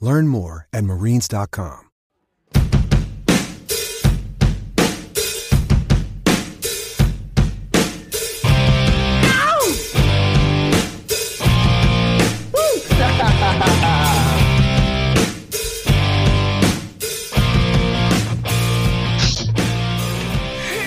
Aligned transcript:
Learn 0.00 0.28
more 0.28 0.66
at 0.72 0.84
marines.com. 0.84 1.90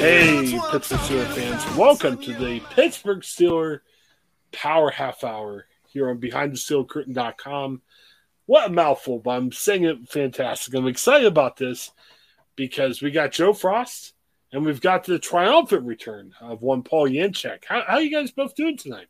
Hey, 0.03 0.59
Pittsburgh 0.69 0.99
Steelers 0.99 1.33
fans. 1.33 1.77
Welcome 1.77 2.17
to 2.23 2.33
the 2.33 2.59
Pittsburgh 2.71 3.21
Steeler 3.21 3.79
Power 4.51 4.89
Half 4.89 5.23
Hour 5.23 5.65
here 5.87 6.09
on 6.09 6.19
BehindTheSteelCurtain.com. 6.19 7.81
What 8.53 8.69
a 8.69 8.71
mouthful, 8.71 9.17
but 9.17 9.31
I'm 9.31 9.51
saying 9.51 9.85
it 9.85 10.09
fantastic. 10.09 10.75
I'm 10.75 10.85
excited 10.85 11.25
about 11.25 11.57
this 11.57 11.89
because 12.55 13.01
we 13.01 13.09
got 13.09 13.31
Joe 13.31 13.51
Frost 13.51 14.13
and 14.51 14.63
we've 14.63 14.79
got 14.79 15.05
the 15.05 15.17
triumphant 15.17 15.87
return 15.87 16.33
of 16.39 16.61
one 16.61 16.83
Paul 16.83 17.09
Yanchek. 17.09 17.65
How, 17.67 17.81
how 17.81 17.95
are 17.95 18.01
you 18.01 18.11
guys 18.11 18.29
both 18.29 18.53
doing 18.53 18.77
tonight? 18.77 19.07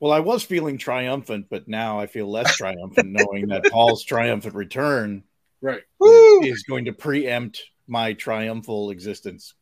Well, 0.00 0.10
I 0.10 0.18
was 0.18 0.42
feeling 0.42 0.78
triumphant, 0.78 1.46
but 1.48 1.68
now 1.68 2.00
I 2.00 2.08
feel 2.08 2.28
less 2.28 2.56
triumphant 2.56 3.10
knowing 3.12 3.46
that 3.50 3.66
Paul's 3.70 4.02
triumphant 4.02 4.56
return 4.56 5.22
right 5.60 5.82
is 6.02 6.64
going 6.68 6.86
to 6.86 6.92
preempt 6.92 7.62
my 7.86 8.14
triumphal 8.14 8.90
existence. 8.90 9.54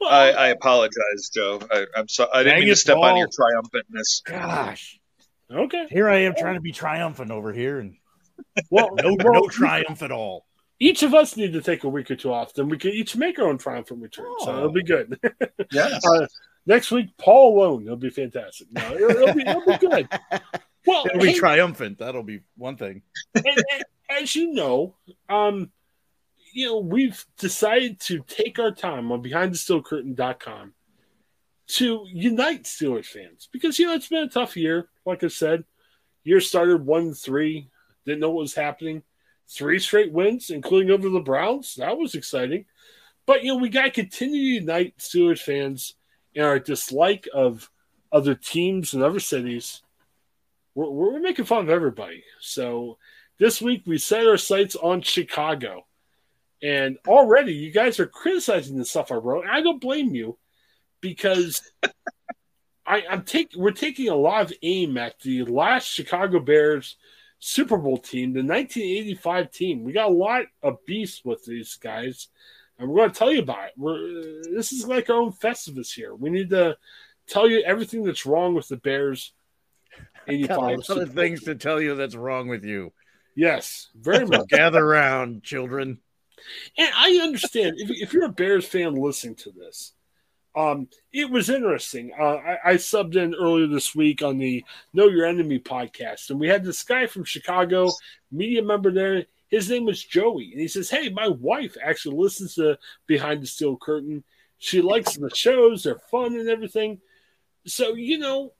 Well, 0.00 0.10
I, 0.10 0.30
I, 0.30 0.48
apologize, 0.48 1.30
Joe. 1.32 1.60
I, 1.70 1.86
am 1.94 2.08
sorry. 2.08 2.30
I 2.34 2.42
didn't 2.42 2.58
mean 2.58 2.68
to 2.70 2.74
step 2.74 2.96
Paul. 2.96 3.04
on 3.04 3.16
your 3.16 3.28
triumphantness. 3.28 4.24
Gosh. 4.24 4.98
Okay. 5.48 5.86
Here 5.88 6.08
I 6.08 6.22
am 6.22 6.34
trying 6.36 6.56
to 6.56 6.60
be 6.60 6.72
triumphant 6.72 7.30
over 7.30 7.52
here, 7.52 7.78
and 7.78 7.94
well, 8.70 8.90
no, 8.94 9.16
well, 9.18 9.42
no 9.42 9.48
triumph 9.48 10.02
at 10.02 10.12
all. 10.12 10.46
Each 10.80 11.02
of 11.02 11.12
us 11.12 11.36
need 11.36 11.52
to 11.54 11.60
take 11.60 11.84
a 11.84 11.88
week 11.88 12.10
or 12.10 12.16
two 12.16 12.32
off. 12.32 12.54
Then 12.54 12.68
we 12.68 12.78
can 12.78 12.92
each 12.92 13.16
make 13.16 13.38
our 13.38 13.48
own 13.48 13.58
triumphant 13.58 14.00
return. 14.00 14.26
Oh. 14.28 14.44
So 14.44 14.56
it'll 14.56 14.72
be 14.72 14.84
good. 14.84 15.18
Yeah. 15.72 15.98
uh, 16.08 16.26
next 16.66 16.90
week, 16.90 17.08
Paul 17.18 17.58
alone. 17.58 17.82
It'll 17.82 17.96
be 17.96 18.10
fantastic. 18.10 18.68
No, 18.72 18.94
it'll, 18.94 19.10
it'll, 19.10 19.34
be, 19.34 19.42
it'll 19.42 19.66
be 19.66 19.78
good. 19.78 20.08
Well, 20.86 21.04
it'll 21.04 21.20
be 21.20 21.32
hey, 21.32 21.38
triumphant. 21.38 21.98
That'll 21.98 22.22
be 22.22 22.40
one 22.56 22.78
thing. 22.78 23.02
and, 23.34 23.44
and, 23.46 23.84
as 24.08 24.34
you 24.34 24.54
know, 24.54 24.94
um, 25.28 25.70
you 26.54 26.66
know, 26.66 26.78
we've 26.78 27.22
decided 27.38 28.00
to 28.00 28.24
take 28.26 28.58
our 28.58 28.70
time 28.70 29.12
on 29.12 29.22
BehindTheSteelCurtain.com 29.22 30.72
to 31.68 32.06
unite 32.06 32.64
Steelers 32.64 33.06
fans 33.06 33.48
because 33.52 33.78
you 33.78 33.86
know 33.86 33.94
it's 33.94 34.08
been 34.08 34.24
a 34.24 34.28
tough 34.28 34.56
year. 34.56 34.88
Like 35.04 35.22
I 35.22 35.28
said, 35.28 35.64
year 36.24 36.40
started 36.40 36.84
one 36.84 37.12
three, 37.12 37.68
didn't 38.08 38.20
know 38.20 38.30
what 38.30 38.42
was 38.42 38.54
happening. 38.54 39.02
Three 39.48 39.78
straight 39.78 40.12
wins, 40.12 40.50
including 40.50 40.90
over 40.90 41.08
the 41.08 41.20
Browns. 41.20 41.76
That 41.76 41.96
was 41.96 42.14
exciting. 42.14 42.64
But 43.26 43.44
you 43.44 43.52
know, 43.52 43.58
we 43.58 43.68
gotta 43.68 43.90
continue 43.90 44.40
to 44.40 44.60
unite 44.60 44.98
Steelers 44.98 45.40
fans 45.40 45.94
in 46.34 46.44
our 46.44 46.58
dislike 46.58 47.28
of 47.32 47.70
other 48.12 48.34
teams 48.34 48.94
and 48.94 49.02
other 49.02 49.20
cities. 49.20 49.82
We're, 50.74 50.90
we're 50.90 51.20
making 51.20 51.44
fun 51.44 51.62
of 51.62 51.70
everybody. 51.70 52.24
So 52.40 52.98
this 53.38 53.60
week 53.60 53.82
we 53.86 53.98
set 53.98 54.26
our 54.26 54.36
sights 54.36 54.76
on 54.76 55.02
Chicago. 55.02 55.84
And 56.62 56.98
already 57.06 57.54
you 57.54 57.70
guys 57.70 58.00
are 58.00 58.06
criticizing 58.06 58.78
the 58.78 58.84
stuff 58.84 59.12
I 59.12 59.16
wrote. 59.16 59.46
I 59.46 59.60
don't 59.60 59.80
blame 59.80 60.14
you 60.14 60.38
because 61.00 61.60
I, 62.86 63.02
am 63.08 63.22
taking 63.22 63.60
we're 63.60 63.70
taking 63.70 64.08
a 64.08 64.16
lot 64.16 64.46
of 64.46 64.52
aim 64.62 64.96
at 64.96 65.20
the 65.20 65.44
last 65.44 65.86
Chicago 65.86 66.40
Bears 66.40 66.96
Super 67.38 67.76
Bowl 67.76 67.98
team, 67.98 68.32
the 68.32 68.40
1985 68.40 69.50
team. 69.50 69.84
We 69.84 69.92
got 69.92 70.10
a 70.10 70.14
lot 70.14 70.44
of 70.62 70.84
beasts 70.86 71.24
with 71.24 71.44
these 71.44 71.76
guys, 71.76 72.28
and 72.78 72.88
we're 72.88 72.96
going 72.96 73.10
to 73.10 73.18
tell 73.18 73.32
you 73.32 73.42
about 73.42 73.68
it. 73.68 73.72
We're 73.76 74.42
this 74.54 74.72
is 74.72 74.86
like 74.86 75.08
our 75.08 75.16
own 75.16 75.32
Festivus 75.32 75.92
here. 75.92 76.14
We 76.14 76.30
need 76.30 76.50
to 76.50 76.76
tell 77.26 77.48
you 77.48 77.62
everything 77.62 78.04
that's 78.04 78.26
wrong 78.26 78.54
with 78.54 78.68
the 78.68 78.76
Bears. 78.76 79.32
85 80.28 80.48
got 80.48 80.58
a 80.58 80.92
lot 80.92 81.02
of 81.02 81.14
things 81.14 81.44
to 81.44 81.54
tell 81.54 81.80
you 81.80 81.94
that's 81.94 82.14
wrong 82.14 82.48
with 82.48 82.64
you. 82.64 82.92
Yes, 83.34 83.88
very 83.94 84.26
much. 84.26 84.48
Gather 84.48 84.84
around, 84.84 85.42
children. 85.42 86.00
And 86.76 86.90
I 86.94 87.20
understand 87.22 87.76
if, 87.78 87.90
if 87.90 88.12
you're 88.12 88.24
a 88.24 88.30
Bears 88.30 88.66
fan 88.66 88.94
listening 88.94 89.36
to 89.36 89.52
this, 89.52 89.92
um, 90.58 90.88
it 91.12 91.30
was 91.30 91.50
interesting. 91.50 92.10
Uh, 92.18 92.34
I, 92.34 92.58
I, 92.64 92.74
subbed 92.74 93.14
in 93.14 93.32
earlier 93.32 93.68
this 93.68 93.94
week 93.94 94.22
on 94.22 94.38
the 94.38 94.64
Know 94.92 95.06
Your 95.06 95.24
Enemy 95.24 95.60
podcast, 95.60 96.30
and 96.30 96.40
we 96.40 96.48
had 96.48 96.64
this 96.64 96.82
guy 96.82 97.06
from 97.06 97.22
Chicago, 97.22 97.92
media 98.32 98.60
member 98.60 98.90
there. 98.90 99.26
His 99.46 99.70
name 99.70 99.84
was 99.84 100.02
Joey, 100.02 100.50
and 100.50 100.60
he 100.60 100.66
says, 100.66 100.90
"Hey, 100.90 101.10
my 101.10 101.28
wife 101.28 101.76
actually 101.80 102.16
listens 102.16 102.56
to 102.56 102.76
Behind 103.06 103.40
the 103.40 103.46
Steel 103.46 103.76
Curtain. 103.76 104.24
She 104.58 104.82
likes 104.82 105.16
the 105.16 105.30
shows; 105.32 105.84
they're 105.84 106.00
fun 106.10 106.34
and 106.34 106.48
everything." 106.48 107.00
So 107.64 107.94
you 107.94 108.18
know, 108.18 108.52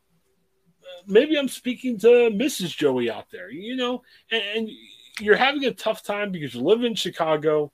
maybe 1.05 1.37
I'm 1.37 1.49
speaking 1.49 1.99
to 1.99 2.31
Mrs. 2.31 2.77
Joey 2.77 3.11
out 3.11 3.29
there. 3.33 3.51
You 3.51 3.75
know, 3.75 4.03
and, 4.31 4.43
and 4.55 4.71
you're 5.19 5.35
having 5.35 5.65
a 5.65 5.75
tough 5.75 6.05
time 6.05 6.31
because 6.31 6.55
you 6.55 6.61
live 6.61 6.85
in 6.85 6.95
Chicago, 6.95 7.73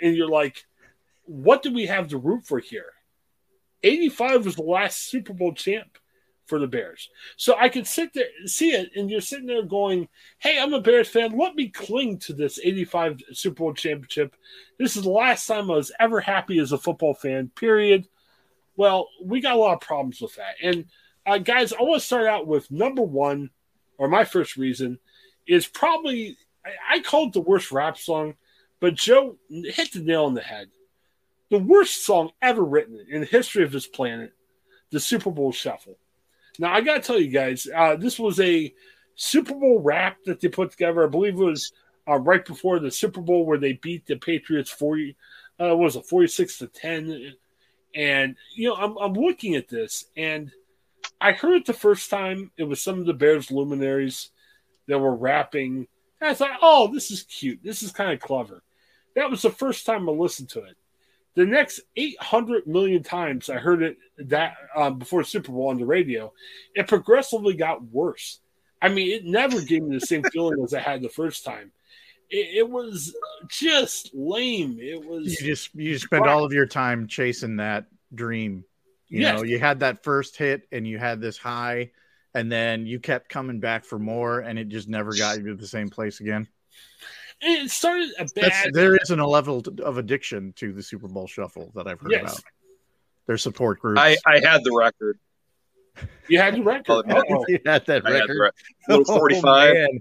and 0.00 0.16
you're 0.16 0.26
like, 0.26 0.64
"What 1.24 1.62
do 1.62 1.70
we 1.70 1.84
have 1.84 2.08
to 2.08 2.16
root 2.16 2.46
for 2.46 2.60
here?" 2.60 2.94
85 3.82 4.44
was 4.44 4.56
the 4.56 4.62
last 4.62 5.08
Super 5.08 5.32
Bowl 5.32 5.52
champ 5.52 5.98
for 6.50 6.58
the 6.58 6.66
Bears. 6.66 7.08
So 7.36 7.54
I 7.56 7.68
could 7.68 7.86
sit 7.86 8.12
there, 8.12 8.26
see 8.44 8.72
it, 8.72 8.90
and 8.96 9.08
you're 9.08 9.20
sitting 9.20 9.46
there 9.46 9.62
going, 9.62 10.08
Hey, 10.38 10.58
I'm 10.60 10.74
a 10.74 10.80
Bears 10.80 11.08
fan. 11.08 11.38
Let 11.38 11.54
me 11.54 11.68
cling 11.68 12.18
to 12.18 12.34
this 12.34 12.58
85 12.62 13.22
Super 13.32 13.54
Bowl 13.54 13.72
championship. 13.72 14.34
This 14.78 14.96
is 14.96 15.04
the 15.04 15.10
last 15.10 15.46
time 15.46 15.70
I 15.70 15.76
was 15.76 15.92
ever 16.00 16.20
happy 16.20 16.58
as 16.58 16.72
a 16.72 16.78
football 16.78 17.14
fan, 17.14 17.50
period. 17.54 18.08
Well, 18.76 19.08
we 19.22 19.40
got 19.40 19.54
a 19.54 19.58
lot 19.58 19.74
of 19.74 19.80
problems 19.80 20.20
with 20.20 20.34
that. 20.36 20.56
And 20.62 20.86
uh, 21.24 21.38
guys, 21.38 21.72
I 21.72 21.82
want 21.82 22.00
to 22.00 22.06
start 22.06 22.26
out 22.26 22.46
with 22.46 22.70
number 22.70 23.02
one, 23.02 23.50
or 23.96 24.08
my 24.08 24.24
first 24.24 24.56
reason 24.56 24.98
is 25.46 25.66
probably, 25.66 26.36
I, 26.66 26.96
I 26.96 27.00
call 27.00 27.28
it 27.28 27.32
the 27.32 27.40
worst 27.40 27.70
rap 27.70 27.96
song, 27.96 28.34
but 28.80 28.94
Joe 28.94 29.36
hit 29.48 29.92
the 29.92 30.00
nail 30.00 30.24
on 30.24 30.34
the 30.34 30.40
head. 30.40 30.68
The 31.50 31.58
worst 31.58 32.04
song 32.04 32.30
ever 32.40 32.64
written 32.64 33.04
in 33.08 33.20
the 33.20 33.26
history 33.26 33.64
of 33.64 33.72
this 33.72 33.86
planet, 33.86 34.32
the 34.90 35.00
Super 35.00 35.30
Bowl 35.30 35.52
Shuffle. 35.52 35.98
Now, 36.58 36.72
I 36.72 36.80
got 36.80 36.94
to 36.94 37.00
tell 37.00 37.18
you 37.18 37.30
guys, 37.30 37.66
uh, 37.74 37.96
this 37.96 38.18
was 38.18 38.38
a 38.40 38.72
Super 39.16 39.54
Bowl 39.54 39.80
rap 39.80 40.18
that 40.26 40.40
they 40.40 40.48
put 40.48 40.70
together. 40.70 41.04
I 41.04 41.08
believe 41.08 41.34
it 41.34 41.44
was 41.44 41.72
uh, 42.08 42.18
right 42.18 42.44
before 42.44 42.78
the 42.78 42.90
Super 42.90 43.20
Bowl 43.20 43.44
where 43.44 43.58
they 43.58 43.74
beat 43.74 44.06
the 44.06 44.16
Patriots 44.16 44.70
40, 44.70 45.16
uh, 45.60 45.76
was 45.76 45.96
it 45.96 46.06
46 46.06 46.58
to 46.58 46.66
10? 46.68 47.34
And, 47.94 48.36
you 48.54 48.68
know, 48.68 48.76
I'm, 48.76 48.96
I'm 48.98 49.14
looking 49.14 49.56
at 49.56 49.68
this 49.68 50.06
and 50.16 50.52
I 51.20 51.32
heard 51.32 51.56
it 51.56 51.66
the 51.66 51.72
first 51.72 52.10
time. 52.10 52.50
It 52.56 52.64
was 52.64 52.82
some 52.82 52.98
of 52.98 53.06
the 53.06 53.12
Bears 53.12 53.50
luminaries 53.50 54.30
that 54.86 54.98
were 54.98 55.14
rapping. 55.14 55.88
And 56.20 56.30
I 56.30 56.34
thought, 56.34 56.58
oh, 56.62 56.92
this 56.92 57.10
is 57.10 57.24
cute. 57.24 57.60
This 57.62 57.82
is 57.82 57.92
kind 57.92 58.12
of 58.12 58.20
clever. 58.20 58.62
That 59.16 59.30
was 59.30 59.42
the 59.42 59.50
first 59.50 59.84
time 59.84 60.08
I 60.08 60.12
listened 60.12 60.50
to 60.50 60.64
it. 60.64 60.76
The 61.36 61.46
next 61.46 61.80
800 61.96 62.66
million 62.66 63.02
times 63.02 63.48
I 63.48 63.56
heard 63.56 63.82
it 63.82 63.98
that 64.18 64.54
um, 64.74 64.98
before 64.98 65.22
Super 65.22 65.52
Bowl 65.52 65.68
on 65.68 65.78
the 65.78 65.86
radio, 65.86 66.32
it 66.74 66.88
progressively 66.88 67.54
got 67.54 67.82
worse. 67.84 68.40
I 68.82 68.88
mean, 68.88 69.10
it 69.10 69.24
never 69.24 69.60
gave 69.60 69.82
me 69.82 69.96
the 69.96 70.06
same 70.06 70.22
feeling 70.32 70.62
as 70.62 70.74
I 70.74 70.80
had 70.80 71.02
the 71.02 71.08
first 71.08 71.44
time. 71.44 71.70
It, 72.30 72.58
it 72.58 72.70
was 72.70 73.14
just 73.48 74.10
lame. 74.12 74.78
It 74.80 75.04
was 75.04 75.40
you 75.40 75.46
just 75.46 75.74
you 75.74 75.98
spend 75.98 76.26
all 76.26 76.44
of 76.44 76.52
your 76.52 76.66
time 76.66 77.06
chasing 77.06 77.56
that 77.56 77.86
dream. 78.14 78.64
You 79.08 79.22
yes. 79.22 79.36
know, 79.36 79.44
you 79.44 79.58
had 79.58 79.80
that 79.80 80.04
first 80.04 80.36
hit 80.36 80.68
and 80.70 80.86
you 80.86 80.98
had 80.98 81.20
this 81.20 81.36
high, 81.36 81.90
and 82.34 82.50
then 82.50 82.86
you 82.86 83.00
kept 83.00 83.28
coming 83.28 83.60
back 83.60 83.84
for 83.84 83.98
more, 83.98 84.40
and 84.40 84.58
it 84.58 84.68
just 84.68 84.88
never 84.88 85.12
got 85.14 85.38
you 85.38 85.48
to 85.48 85.54
the 85.54 85.66
same 85.66 85.90
place 85.90 86.20
again 86.20 86.48
it 87.40 87.70
started 87.70 88.10
a 88.18 88.24
bad. 88.24 88.44
That's, 88.44 88.68
there 88.72 88.96
isn't 88.96 89.18
a 89.18 89.26
level 89.26 89.62
of 89.82 89.98
addiction 89.98 90.52
to 90.56 90.72
the 90.72 90.82
Super 90.82 91.08
Bowl 91.08 91.26
Shuffle 91.26 91.72
that 91.74 91.86
I've 91.86 92.00
heard 92.00 92.12
yes. 92.12 92.32
about. 92.32 92.44
Their 93.26 93.38
support 93.38 93.80
groups. 93.80 94.00
I, 94.00 94.16
I 94.26 94.40
had 94.40 94.64
the 94.64 94.72
record. 94.76 95.18
You 96.28 96.38
had 96.38 96.54
the 96.54 96.62
record. 96.62 97.04
Oh, 97.08 97.44
you 97.48 97.58
had 97.66 97.86
that 97.86 98.06
I 98.06 98.10
record. 98.10 98.52
Had 98.88 99.00
oh, 99.00 99.04
Forty-five, 99.04 99.76
oh, 99.76 99.98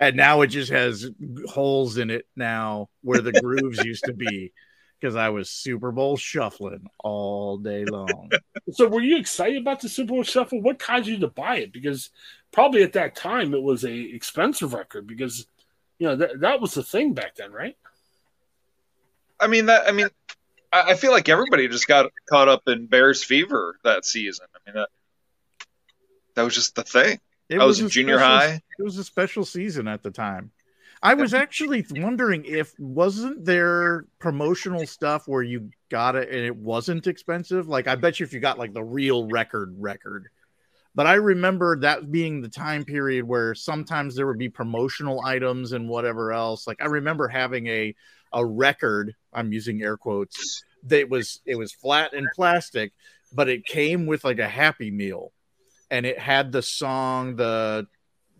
and 0.00 0.16
now 0.16 0.40
it 0.42 0.48
just 0.48 0.70
has 0.70 1.10
holes 1.48 1.98
in 1.98 2.10
it 2.10 2.26
now 2.36 2.88
where 3.02 3.20
the 3.20 3.32
grooves 3.32 3.84
used 3.84 4.04
to 4.04 4.12
be. 4.12 4.52
Because 5.00 5.16
I 5.16 5.30
was 5.30 5.50
Super 5.50 5.90
Bowl 5.90 6.16
shuffling 6.16 6.86
all 7.02 7.58
day 7.58 7.84
long. 7.84 8.30
so, 8.70 8.86
were 8.86 9.00
you 9.00 9.18
excited 9.18 9.60
about 9.60 9.80
the 9.80 9.88
Super 9.88 10.10
Bowl 10.10 10.22
shuffle? 10.22 10.62
What 10.62 10.78
caused 10.78 11.08
you 11.08 11.18
to 11.18 11.28
buy 11.28 11.56
it? 11.56 11.72
Because 11.72 12.10
probably 12.52 12.84
at 12.84 12.92
that 12.92 13.16
time 13.16 13.52
it 13.52 13.62
was 13.62 13.84
a 13.84 13.92
expensive 13.92 14.74
record. 14.74 15.08
Because 15.08 15.46
you 16.02 16.08
know 16.08 16.16
that 16.16 16.40
that 16.40 16.60
was 16.60 16.74
the 16.74 16.82
thing 16.82 17.14
back 17.14 17.36
then, 17.36 17.52
right? 17.52 17.76
I 19.38 19.46
mean 19.46 19.66
that. 19.66 19.86
I 19.86 19.92
mean, 19.92 20.08
I, 20.72 20.90
I 20.90 20.94
feel 20.94 21.12
like 21.12 21.28
everybody 21.28 21.68
just 21.68 21.86
got 21.86 22.10
caught 22.28 22.48
up 22.48 22.62
in 22.66 22.86
Bears 22.86 23.22
fever 23.22 23.76
that 23.84 24.04
season. 24.04 24.46
I 24.52 24.58
mean 24.68 24.80
that 24.80 24.88
that 26.34 26.42
was 26.42 26.56
just 26.56 26.74
the 26.74 26.82
thing. 26.82 27.20
It 27.48 27.60
I 27.60 27.64
was, 27.64 27.80
was 27.80 27.82
in 27.82 27.88
junior 27.90 28.18
special, 28.18 28.36
high. 28.36 28.62
It 28.80 28.82
was 28.82 28.98
a 28.98 29.04
special 29.04 29.44
season 29.44 29.86
at 29.86 30.02
the 30.02 30.10
time. 30.10 30.50
I 31.04 31.14
was 31.14 31.34
actually 31.34 31.86
wondering 31.92 32.46
if 32.46 32.74
wasn't 32.80 33.44
there 33.44 34.06
promotional 34.18 34.88
stuff 34.88 35.28
where 35.28 35.44
you 35.44 35.70
got 35.88 36.16
it 36.16 36.30
and 36.30 36.40
it 36.40 36.56
wasn't 36.56 37.06
expensive. 37.06 37.68
Like 37.68 37.86
I 37.86 37.94
bet 37.94 38.18
you 38.18 38.26
if 38.26 38.32
you 38.32 38.40
got 38.40 38.58
like 38.58 38.74
the 38.74 38.82
real 38.82 39.28
record 39.28 39.76
record, 39.78 40.30
but 40.94 41.06
I 41.06 41.14
remember 41.14 41.78
that 41.80 42.10
being 42.10 42.40
the 42.40 42.48
time 42.48 42.84
period 42.84 43.24
where 43.24 43.54
sometimes 43.54 44.14
there 44.14 44.26
would 44.26 44.38
be 44.38 44.48
promotional 44.48 45.22
items 45.24 45.72
and 45.72 45.88
whatever 45.88 46.32
else. 46.32 46.66
Like 46.66 46.82
I 46.82 46.86
remember 46.86 47.28
having 47.28 47.66
a 47.66 47.94
a 48.32 48.44
record, 48.44 49.14
I'm 49.32 49.52
using 49.52 49.82
air 49.82 49.96
quotes, 49.96 50.64
that 50.84 51.08
was 51.08 51.40
it 51.46 51.56
was 51.56 51.72
flat 51.72 52.12
and 52.12 52.26
plastic, 52.34 52.92
but 53.32 53.48
it 53.48 53.64
came 53.64 54.06
with 54.06 54.24
like 54.24 54.38
a 54.38 54.48
happy 54.48 54.90
meal 54.90 55.32
and 55.90 56.06
it 56.06 56.18
had 56.18 56.52
the 56.52 56.62
song, 56.62 57.36
the 57.36 57.86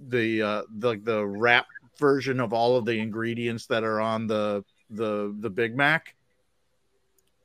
the 0.09 0.43
uh 0.43 0.63
the 0.77 0.97
the 0.97 1.25
rap 1.25 1.67
version 1.99 2.41
of 2.41 2.53
all 2.53 2.77
of 2.77 2.85
the 2.85 2.99
ingredients 2.99 3.67
that 3.67 3.85
are 3.85 4.01
on 4.01 4.27
the 4.27 4.65
the 4.91 5.35
the 5.39 5.51
Big 5.51 5.77
Mac. 5.77 6.15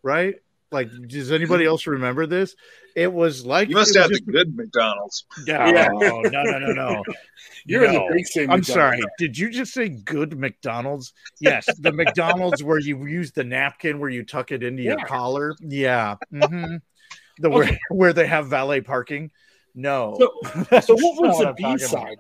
Right? 0.04 0.36
Like, 0.72 0.90
does 1.08 1.32
anybody 1.32 1.66
else 1.66 1.88
remember 1.88 2.26
this? 2.26 2.56
It 2.96 3.12
was 3.12 3.46
like 3.46 3.70
you 3.70 3.76
must 3.76 3.96
have 3.96 4.10
just... 4.10 4.26
the 4.26 4.32
good 4.32 4.56
McDonald's. 4.56 5.26
Yeah, 5.46 5.72
no, 5.94 6.22
no, 6.22 6.44
no, 6.44 6.60
no, 6.60 6.74
no. 6.74 7.04
You're 7.66 7.84
no. 7.84 7.88
in 7.88 7.94
the 7.94 8.16
big 8.16 8.28
same. 8.28 8.52
I'm 8.52 8.64
sorry. 8.64 9.00
Did 9.18 9.38
you 9.38 9.50
just 9.50 9.74
say 9.74 9.88
good 9.90 10.38
McDonald's? 10.38 11.14
Yes, 11.40 11.68
the 11.80 11.92
McDonald's 11.92 12.64
where 12.64 12.80
you 12.80 13.06
use 13.06 13.32
the 13.32 13.44
napkin 13.44 14.00
where 14.00 14.10
you 14.10 14.24
tuck 14.24 14.52
it 14.52 14.64
into 14.64 14.84
yeah. 14.84 14.92
your 14.92 15.06
collar. 15.06 15.56
Yeah. 15.62 16.16
Mm-hmm. 16.34 16.78
The 17.40 17.50
okay. 17.50 17.56
where, 17.56 17.80
where 17.90 18.14
they 18.14 18.28
have 18.28 18.48
valet 18.48 18.82
parking. 18.82 19.32
No. 19.76 20.18
So, 20.18 20.80
so 20.82 20.96
what 21.00 21.22
was 21.22 21.40
the 21.40 21.54
B 21.56 21.78
side? 21.78 22.18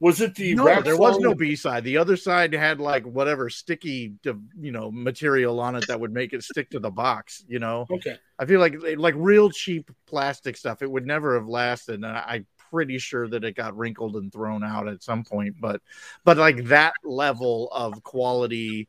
Was 0.00 0.20
it 0.20 0.34
the 0.34 0.54
no? 0.54 0.82
There 0.82 0.96
was 0.96 1.18
no 1.18 1.34
B 1.34 1.56
side. 1.56 1.84
The 1.84 1.98
other 1.98 2.16
side 2.16 2.52
had 2.52 2.80
like 2.80 3.04
whatever 3.04 3.48
sticky, 3.48 4.14
you 4.24 4.72
know, 4.72 4.90
material 4.90 5.60
on 5.60 5.76
it 5.76 5.86
that 5.86 5.98
would 5.98 6.12
make 6.12 6.32
it 6.32 6.42
stick 6.42 6.70
to 6.70 6.80
the 6.80 6.90
box. 6.90 7.44
You 7.48 7.58
know. 7.58 7.86
Okay. 7.90 8.18
I 8.38 8.44
feel 8.44 8.60
like 8.60 8.76
like 8.96 9.14
real 9.16 9.50
cheap 9.50 9.90
plastic 10.06 10.56
stuff. 10.56 10.82
It 10.82 10.90
would 10.90 11.06
never 11.06 11.34
have 11.34 11.48
lasted, 11.48 12.02
and 12.02 12.06
I'm 12.06 12.46
pretty 12.70 12.98
sure 12.98 13.28
that 13.28 13.44
it 13.44 13.54
got 13.54 13.76
wrinkled 13.76 14.16
and 14.16 14.32
thrown 14.32 14.64
out 14.64 14.88
at 14.88 15.02
some 15.02 15.24
point. 15.24 15.56
But 15.60 15.80
but 16.24 16.36
like 16.36 16.64
that 16.64 16.94
level 17.04 17.68
of 17.72 18.02
quality 18.02 18.88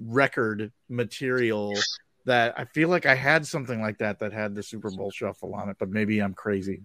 record 0.00 0.72
material 0.88 1.74
that 2.26 2.54
I 2.58 2.64
feel 2.64 2.88
like 2.88 3.06
I 3.06 3.14
had 3.14 3.46
something 3.46 3.80
like 3.80 3.98
that 3.98 4.18
that 4.20 4.32
had 4.32 4.54
the 4.54 4.62
Super 4.62 4.90
Bowl 4.90 5.10
shuffle 5.10 5.54
on 5.54 5.70
it, 5.70 5.76
but 5.78 5.88
maybe 5.88 6.20
I'm 6.20 6.34
crazy. 6.34 6.82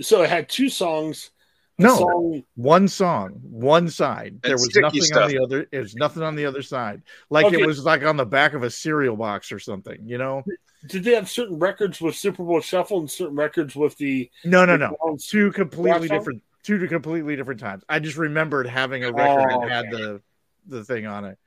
So 0.00 0.22
it 0.22 0.30
had 0.30 0.48
two 0.48 0.68
songs 0.68 1.30
no, 1.78 1.96
song. 1.96 2.42
one 2.54 2.88
song, 2.88 3.40
one 3.42 3.88
side. 3.88 4.32
And 4.32 4.42
there 4.42 4.52
was 4.52 4.74
nothing 4.76 5.02
stuff. 5.02 5.24
on 5.24 5.30
the 5.30 5.42
other. 5.42 5.66
There's 5.70 5.94
nothing 5.94 6.22
on 6.22 6.36
the 6.36 6.44
other 6.44 6.62
side. 6.62 7.02
Like 7.30 7.46
okay. 7.46 7.60
it 7.60 7.66
was 7.66 7.84
like 7.84 8.04
on 8.04 8.16
the 8.16 8.26
back 8.26 8.54
of 8.54 8.62
a 8.62 8.70
cereal 8.70 9.16
box 9.16 9.52
or 9.52 9.58
something. 9.58 9.98
You 10.04 10.18
know. 10.18 10.44
Did 10.88 11.04
they 11.04 11.14
have 11.14 11.30
certain 11.30 11.58
records 11.58 12.00
with 12.00 12.16
Super 12.16 12.42
Bowl 12.42 12.60
Shuffle 12.60 12.98
and 12.98 13.10
certain 13.10 13.36
records 13.36 13.76
with 13.76 13.96
the? 13.96 14.30
No, 14.44 14.64
no, 14.64 14.76
no. 14.76 14.96
Two 15.20 15.52
completely 15.52 16.08
different. 16.08 16.42
Two 16.62 16.86
completely 16.86 17.36
different 17.36 17.60
times. 17.60 17.84
I 17.88 17.98
just 17.98 18.16
remembered 18.16 18.66
having 18.66 19.04
a 19.04 19.08
oh, 19.08 19.12
record 19.12 19.52
oh, 19.52 19.60
that 19.60 19.70
had 19.70 19.90
the 19.90 20.22
the 20.66 20.84
thing 20.84 21.06
on 21.06 21.24
it 21.24 21.38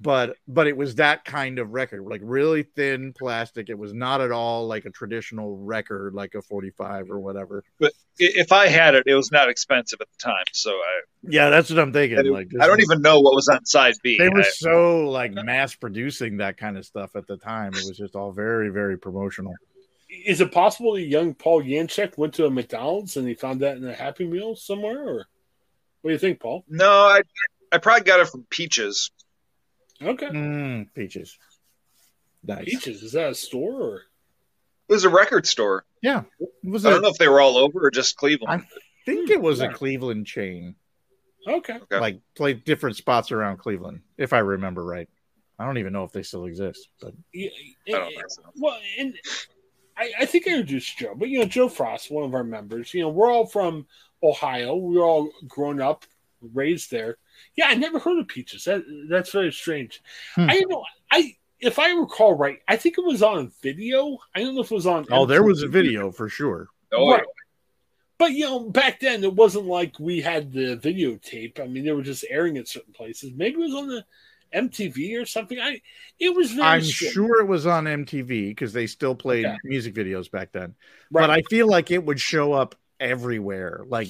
but 0.00 0.36
but 0.46 0.66
it 0.66 0.76
was 0.76 0.96
that 0.96 1.24
kind 1.24 1.58
of 1.58 1.72
record 1.72 2.02
like 2.02 2.20
really 2.24 2.62
thin 2.62 3.12
plastic. 3.12 3.68
It 3.68 3.78
was 3.78 3.92
not 3.92 4.20
at 4.20 4.30
all 4.30 4.66
like 4.66 4.84
a 4.84 4.90
traditional 4.90 5.56
record 5.56 6.14
like 6.14 6.34
a 6.34 6.42
45 6.42 7.10
or 7.10 7.18
whatever. 7.18 7.64
But 7.78 7.92
if 8.18 8.52
i 8.52 8.66
had 8.66 8.94
it 8.94 9.04
it 9.06 9.14
was 9.14 9.30
not 9.30 9.48
expensive 9.48 10.00
at 10.00 10.08
the 10.10 10.22
time 10.22 10.44
so 10.52 10.70
i 10.70 11.00
yeah 11.22 11.50
that's 11.50 11.70
what 11.70 11.78
i'm 11.78 11.92
thinking 11.92 12.18
I 12.18 12.22
like 12.22 12.48
i 12.60 12.66
don't 12.66 12.80
even 12.80 13.00
know 13.00 13.20
what 13.20 13.34
was 13.34 13.48
on 13.48 13.64
side 13.64 13.94
b. 14.02 14.18
They 14.18 14.28
were 14.28 14.40
I, 14.40 14.50
so 14.50 15.08
like 15.08 15.32
mass 15.32 15.74
producing 15.74 16.38
that 16.38 16.56
kind 16.56 16.76
of 16.76 16.84
stuff 16.84 17.14
at 17.14 17.26
the 17.26 17.36
time. 17.36 17.68
It 17.74 17.84
was 17.86 17.96
just 17.96 18.16
all 18.16 18.32
very 18.32 18.70
very 18.70 18.98
promotional. 18.98 19.54
Is 20.10 20.40
it 20.40 20.52
possible 20.52 20.94
that 20.94 21.02
young 21.02 21.34
paul 21.34 21.62
yanchek 21.62 22.18
went 22.18 22.34
to 22.34 22.46
a 22.46 22.50
mcdonald's 22.50 23.16
and 23.16 23.28
he 23.28 23.34
found 23.34 23.60
that 23.60 23.76
in 23.76 23.86
a 23.86 23.94
happy 23.94 24.26
meal 24.26 24.56
somewhere 24.56 25.08
or 25.08 25.26
what 26.02 26.10
do 26.10 26.12
you 26.12 26.18
think 26.18 26.40
paul? 26.40 26.64
No 26.68 26.90
i 26.90 27.22
i 27.70 27.78
probably 27.78 28.04
got 28.04 28.20
it 28.20 28.28
from 28.28 28.46
peaches 28.50 29.10
Okay. 30.02 30.26
Mm, 30.26 30.88
peaches. 30.94 31.38
Nice. 32.44 32.64
Peaches 32.64 33.02
is 33.02 33.12
that 33.12 33.30
a 33.30 33.34
store 33.34 33.82
or? 33.82 34.02
It 34.88 34.94
was 34.94 35.04
a 35.04 35.10
record 35.10 35.46
store. 35.46 35.84
Yeah, 36.00 36.22
it 36.40 36.48
was. 36.64 36.86
I 36.86 36.90
a, 36.90 36.92
don't 36.94 37.02
know 37.02 37.08
if 37.08 37.18
they 37.18 37.28
were 37.28 37.40
all 37.40 37.58
over 37.58 37.86
or 37.86 37.90
just 37.90 38.16
Cleveland. 38.16 38.62
I 38.62 38.66
think 39.04 39.28
it 39.28 39.40
was 39.40 39.60
yeah. 39.60 39.66
a 39.66 39.72
Cleveland 39.72 40.26
chain. 40.26 40.76
Okay. 41.46 41.74
okay. 41.74 41.98
Like 41.98 42.20
play 42.34 42.54
different 42.54 42.96
spots 42.96 43.32
around 43.32 43.58
Cleveland, 43.58 44.00
if 44.16 44.32
I 44.32 44.38
remember 44.38 44.84
right. 44.84 45.08
I 45.58 45.66
don't 45.66 45.78
even 45.78 45.92
know 45.92 46.04
if 46.04 46.12
they 46.12 46.22
still 46.22 46.44
exist, 46.44 46.88
but 47.00 47.12
yeah, 47.34 47.50
I 47.88 47.92
don't 47.92 48.14
know. 48.14 48.22
Well, 48.56 48.78
and 48.98 49.14
I, 49.96 50.12
I 50.20 50.26
think 50.26 50.46
I 50.46 50.52
introduced 50.52 50.98
Joe, 50.98 51.14
but 51.16 51.28
you 51.28 51.40
know, 51.40 51.46
Joe 51.46 51.68
Frost, 51.68 52.10
one 52.10 52.24
of 52.24 52.34
our 52.34 52.44
members. 52.44 52.94
You 52.94 53.02
know, 53.02 53.08
we're 53.08 53.30
all 53.30 53.46
from 53.46 53.86
Ohio. 54.22 54.76
We're 54.76 55.02
all 55.02 55.30
grown 55.48 55.80
up, 55.80 56.04
raised 56.40 56.90
there. 56.90 57.16
Yeah, 57.56 57.66
I 57.68 57.74
never 57.74 57.98
heard 57.98 58.18
of 58.18 58.28
peaches. 58.28 58.64
That 58.64 58.84
that's 59.08 59.30
very 59.32 59.52
strange. 59.52 60.02
Hmm. 60.34 60.50
I 60.50 60.62
know 60.68 60.84
I 61.10 61.36
if 61.60 61.78
I 61.78 61.90
recall 61.92 62.34
right, 62.34 62.60
I 62.68 62.76
think 62.76 62.98
it 62.98 63.04
was 63.04 63.22
on 63.22 63.50
video. 63.62 64.18
I 64.34 64.40
don't 64.40 64.54
know 64.54 64.60
if 64.62 64.70
it 64.70 64.74
was 64.74 64.86
on. 64.86 65.06
Oh, 65.10 65.26
there 65.26 65.42
was 65.42 65.62
a 65.62 65.68
video 65.68 66.10
for 66.12 66.28
sure. 66.28 66.68
Oh, 66.92 67.10
right. 67.12 67.24
but 68.16 68.32
you 68.32 68.44
know, 68.44 68.70
back 68.70 69.00
then 69.00 69.24
it 69.24 69.34
wasn't 69.34 69.66
like 69.66 69.98
we 69.98 70.20
had 70.20 70.52
the 70.52 70.76
videotape. 70.76 71.60
I 71.60 71.66
mean, 71.66 71.84
they 71.84 71.92
were 71.92 72.02
just 72.02 72.24
airing 72.30 72.56
at 72.58 72.68
certain 72.68 72.92
places. 72.92 73.32
Maybe 73.34 73.56
it 73.56 73.58
was 73.58 73.74
on 73.74 73.88
the 73.88 74.04
MTV 74.54 75.20
or 75.20 75.26
something. 75.26 75.58
I 75.60 75.80
it 76.18 76.34
was. 76.34 76.52
Very 76.52 76.66
I'm 76.66 76.82
strange. 76.82 77.12
sure 77.12 77.40
it 77.40 77.46
was 77.46 77.66
on 77.66 77.84
MTV 77.84 78.48
because 78.50 78.72
they 78.72 78.86
still 78.86 79.14
played 79.14 79.44
Okay. 79.44 79.56
music 79.64 79.94
videos 79.94 80.30
back 80.30 80.52
then. 80.52 80.74
Right. 81.10 81.22
But 81.22 81.30
I 81.30 81.42
feel 81.50 81.66
like 81.66 81.90
it 81.90 82.04
would 82.04 82.20
show 82.20 82.52
up 82.52 82.74
everywhere, 83.00 83.82
like 83.86 84.08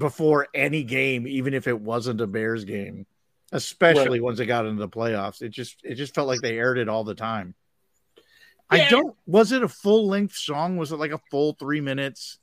before 0.00 0.48
any 0.54 0.82
game, 0.82 1.28
even 1.28 1.54
if 1.54 1.68
it 1.68 1.78
wasn't 1.80 2.20
a 2.20 2.26
Bears 2.26 2.64
game. 2.64 3.06
Especially 3.52 4.20
once 4.20 4.38
it 4.40 4.46
got 4.46 4.64
into 4.66 4.80
the 4.80 4.88
playoffs, 4.88 5.42
it 5.42 5.50
just 5.50 5.76
it 5.84 5.96
just 5.96 6.14
felt 6.14 6.26
like 6.28 6.40
they 6.40 6.56
aired 6.56 6.78
it 6.78 6.88
all 6.88 7.04
the 7.04 7.14
time. 7.14 7.54
I 8.70 8.88
don't. 8.88 9.16
Was 9.26 9.50
it 9.50 9.62
a 9.64 9.68
full 9.68 10.08
length 10.08 10.36
song? 10.36 10.76
Was 10.76 10.92
it 10.92 10.96
like 10.96 11.10
a 11.10 11.20
full 11.32 11.54
three 11.54 11.80
minutes 11.80 12.38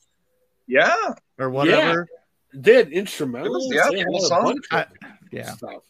Yeah, 0.68 0.94
or 1.40 1.50
whatever? 1.50 2.08
They 2.54 2.76
had 2.76 2.90
instrumentals. 2.90 3.50
Was- 3.50 3.72
yeah, 3.74 3.90
they 3.90 4.04
full 4.04 4.20
song. 4.20 4.60
I- 4.72 4.86
yeah. 5.32 5.52
stuff. 5.54 5.84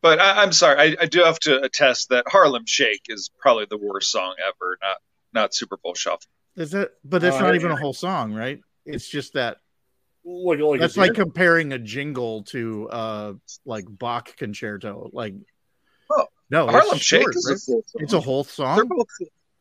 but 0.00 0.18
I, 0.18 0.42
I'm 0.42 0.52
sorry, 0.52 0.78
I, 0.78 1.02
I 1.02 1.06
do 1.06 1.22
have 1.24 1.38
to 1.40 1.62
attest 1.62 2.08
that 2.10 2.24
Harlem 2.28 2.64
Shake 2.66 3.02
is 3.08 3.30
probably 3.38 3.66
the 3.68 3.78
worst 3.78 4.10
song 4.10 4.34
ever. 4.40 4.78
Not 4.82 4.96
not 5.34 5.54
Super 5.54 5.76
Bowl 5.76 5.94
Shuffle. 5.94 6.30
Is 6.56 6.70
that? 6.72 6.92
But 7.04 7.22
it's 7.24 7.36
Oh, 7.36 7.40
not 7.40 7.54
even 7.54 7.70
a 7.70 7.76
whole 7.76 7.92
song, 7.94 8.32
right? 8.32 8.60
It's 8.86 9.08
just 9.08 9.34
that. 9.34 9.58
Like, 10.24 10.60
like 10.60 10.80
That's 10.80 10.96
like 10.96 11.14
deer. 11.14 11.24
comparing 11.24 11.72
a 11.72 11.78
jingle 11.78 12.44
to 12.44 12.88
uh 12.88 13.32
like 13.64 13.84
Bach 13.88 14.36
concerto. 14.36 15.10
Like, 15.12 15.34
Oh, 16.10 16.26
no, 16.50 16.64
it's 16.64 16.72
Harlem 16.72 16.94
just 16.94 17.04
Shake 17.04 17.22
short, 17.22 17.36
is 17.36 17.46
right? 17.48 17.56
a 17.56 17.58
full 17.60 17.82
song. 17.86 18.02
It's 18.02 18.12
a 18.12 18.20
whole 18.20 18.44
song. 18.44 18.86
both, 18.88 19.06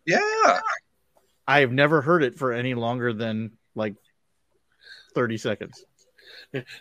yeah. 0.05 0.59
I 1.47 1.61
have 1.61 1.71
never 1.71 2.01
heard 2.01 2.23
it 2.23 2.37
for 2.37 2.51
any 2.53 2.73
longer 2.75 3.11
than 3.13 3.51
like 3.75 3.95
thirty 5.15 5.37
seconds. 5.37 5.83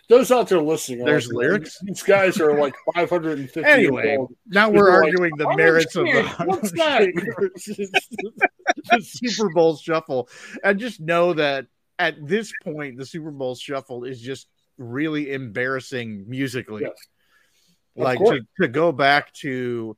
those 0.09 0.31
out 0.31 0.49
there 0.49 0.61
listening. 0.61 1.03
There's 1.05 1.27
like, 1.29 1.37
lyrics? 1.37 1.79
These 1.81 2.03
guys 2.03 2.39
are 2.39 2.59
like 2.59 2.73
550 2.95 3.63
Anyway, 3.63 4.03
years 4.05 4.17
old. 4.19 4.35
now 4.47 4.69
They're 4.69 4.79
we're 4.79 4.89
like, 5.01 5.05
arguing 5.13 5.31
the 5.37 5.55
merits 5.55 5.95
of 5.95 6.05
the 6.05 6.23
What's 6.45 6.71
that? 6.73 7.07
The 8.91 9.01
Super 9.01 9.49
Bowl 9.49 9.75
shuffle, 9.77 10.29
and 10.63 10.79
just 10.79 10.99
know 10.99 11.33
that 11.33 11.65
at 12.01 12.15
this 12.27 12.51
point, 12.63 12.97
the 12.97 13.05
Super 13.05 13.29
Bowl 13.29 13.53
shuffle 13.53 14.03
is 14.03 14.19
just 14.19 14.47
really 14.77 15.31
embarrassing 15.31 16.25
musically. 16.27 16.81
Yes. 16.81 16.93
Like 17.95 18.17
to, 18.19 18.41
to 18.59 18.67
go 18.67 18.91
back 18.91 19.31
to, 19.35 19.95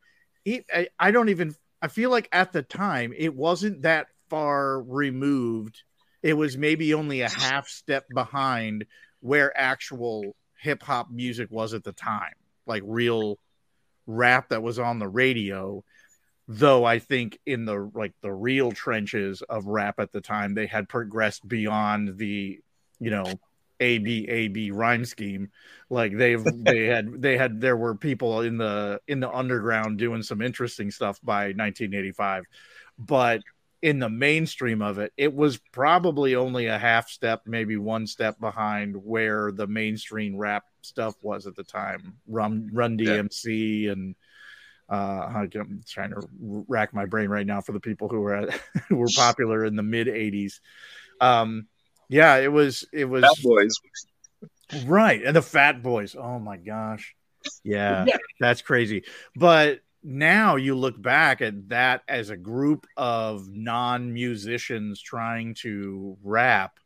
I, 0.48 0.90
I 1.00 1.12
don't 1.12 1.30
even. 1.30 1.56
I 1.82 1.88
feel 1.88 2.10
like 2.10 2.30
at 2.32 2.54
the 2.54 2.62
time 2.62 3.14
it 3.16 3.34
wasn't 3.36 3.84
that 3.84 4.08
far 4.30 4.82
removed. 4.82 5.84
It 6.22 6.34
was 6.34 6.58
maybe 6.58 6.94
only 6.94 7.22
a 7.22 7.30
half 7.30 7.68
step 7.68 8.06
behind 8.14 8.86
where 9.20 9.58
actual 9.58 10.36
hip 10.60 10.82
hop 10.82 11.10
music 11.12 11.50
was 11.52 11.74
at 11.74 11.84
the 11.84 11.92
time, 11.92 12.34
like 12.66 12.84
real 12.86 13.38
rap 14.08 14.50
that 14.50 14.64
was 14.64 14.80
on 14.80 15.00
the 15.00 15.08
radio. 15.08 15.84
Though 16.48 16.84
I 16.84 17.00
think 17.00 17.40
in 17.46 17.66
the 17.66 17.90
like 17.94 18.14
the 18.22 18.34
real 18.34 18.72
trenches 18.72 19.42
of 19.44 19.66
rap 19.66 20.00
at 20.00 20.12
the 20.12 20.22
time, 20.22 20.54
they 20.54 20.68
had 20.68 20.90
progressed 20.90 21.48
beyond 21.48 22.18
the, 22.18 22.60
you 23.00 23.10
know, 23.10 23.24
A 23.80 23.98
B 24.00 24.28
A 24.28 24.48
B 24.50 24.72
rhyme 24.72 25.06
scheme. 25.06 25.52
Like 25.90 26.18
they've 26.18 26.44
they 26.64 26.86
had 26.86 27.22
they 27.22 27.38
had 27.38 27.62
there 27.62 27.78
were 27.78 27.96
people 27.96 28.42
in 28.42 28.58
the 28.58 29.00
in 29.08 29.22
the 29.22 29.32
underground 29.32 30.00
doing 30.00 30.22
some 30.22 30.42
interesting 30.42 30.92
stuff 30.92 31.20
by 31.24 31.54
1985, 31.54 32.44
but 33.00 33.42
in 33.82 34.00
the 34.00 34.10
mainstream 34.10 34.82
of 34.82 34.98
it, 34.98 35.12
it 35.18 35.34
was 35.34 35.60
probably 35.74 36.36
only 36.36 36.68
a 36.68 36.80
half 36.80 37.10
step, 37.10 37.42
maybe 37.46 37.76
one 37.76 38.08
step 38.08 38.40
behind 38.40 38.96
where 38.96 39.52
the 39.52 39.68
mainstream 39.68 40.38
rap 40.38 40.64
stuff 40.82 41.16
was 41.22 41.48
at 41.48 41.56
the 41.56 41.66
time. 41.66 42.18
Run 42.28 42.70
Run 42.72 42.98
Yeah. 42.98 43.18
DMC 43.18 43.92
and 43.92 44.16
uh, 44.90 44.94
I'm 45.36 45.82
trying 45.88 46.12
to 46.12 46.22
rack 46.68 46.94
my 46.94 47.06
brain 47.06 47.30
right 47.30 47.46
now 47.48 47.62
for 47.62 47.72
the 47.72 47.80
people 47.80 48.10
who 48.10 48.20
were 48.22 48.36
at, 48.36 48.60
who 48.90 48.98
were 48.98 49.10
popular 49.16 49.66
in 49.66 49.76
the 49.76 49.84
mid 49.84 50.08
'80s. 50.08 50.60
Um, 51.22 51.68
yeah, 52.10 52.38
it 52.38 52.52
was 52.52 52.86
it 52.94 53.06
was 53.06 53.22
Bad 53.24 53.44
Boys. 53.44 53.76
right, 54.86 55.24
and 55.24 55.36
the 55.36 55.42
Fat 55.42 55.82
Boys. 55.82 56.16
Oh 56.16 56.40
my 56.40 56.58
gosh, 56.58 57.16
yeah, 57.64 58.06
Yeah. 58.06 58.18
that's 58.40 58.62
crazy. 58.62 59.04
But 59.36 59.80
now 60.04 60.58
you 60.58 60.76
look 60.76 61.02
back 61.02 61.42
at 61.42 61.70
that 61.70 62.02
as 62.10 62.30
a 62.30 62.36
group 62.36 62.86
of 62.98 63.48
non-musicians 63.48 65.02
trying 65.02 65.54
to 65.56 66.18
rap. 66.24 66.78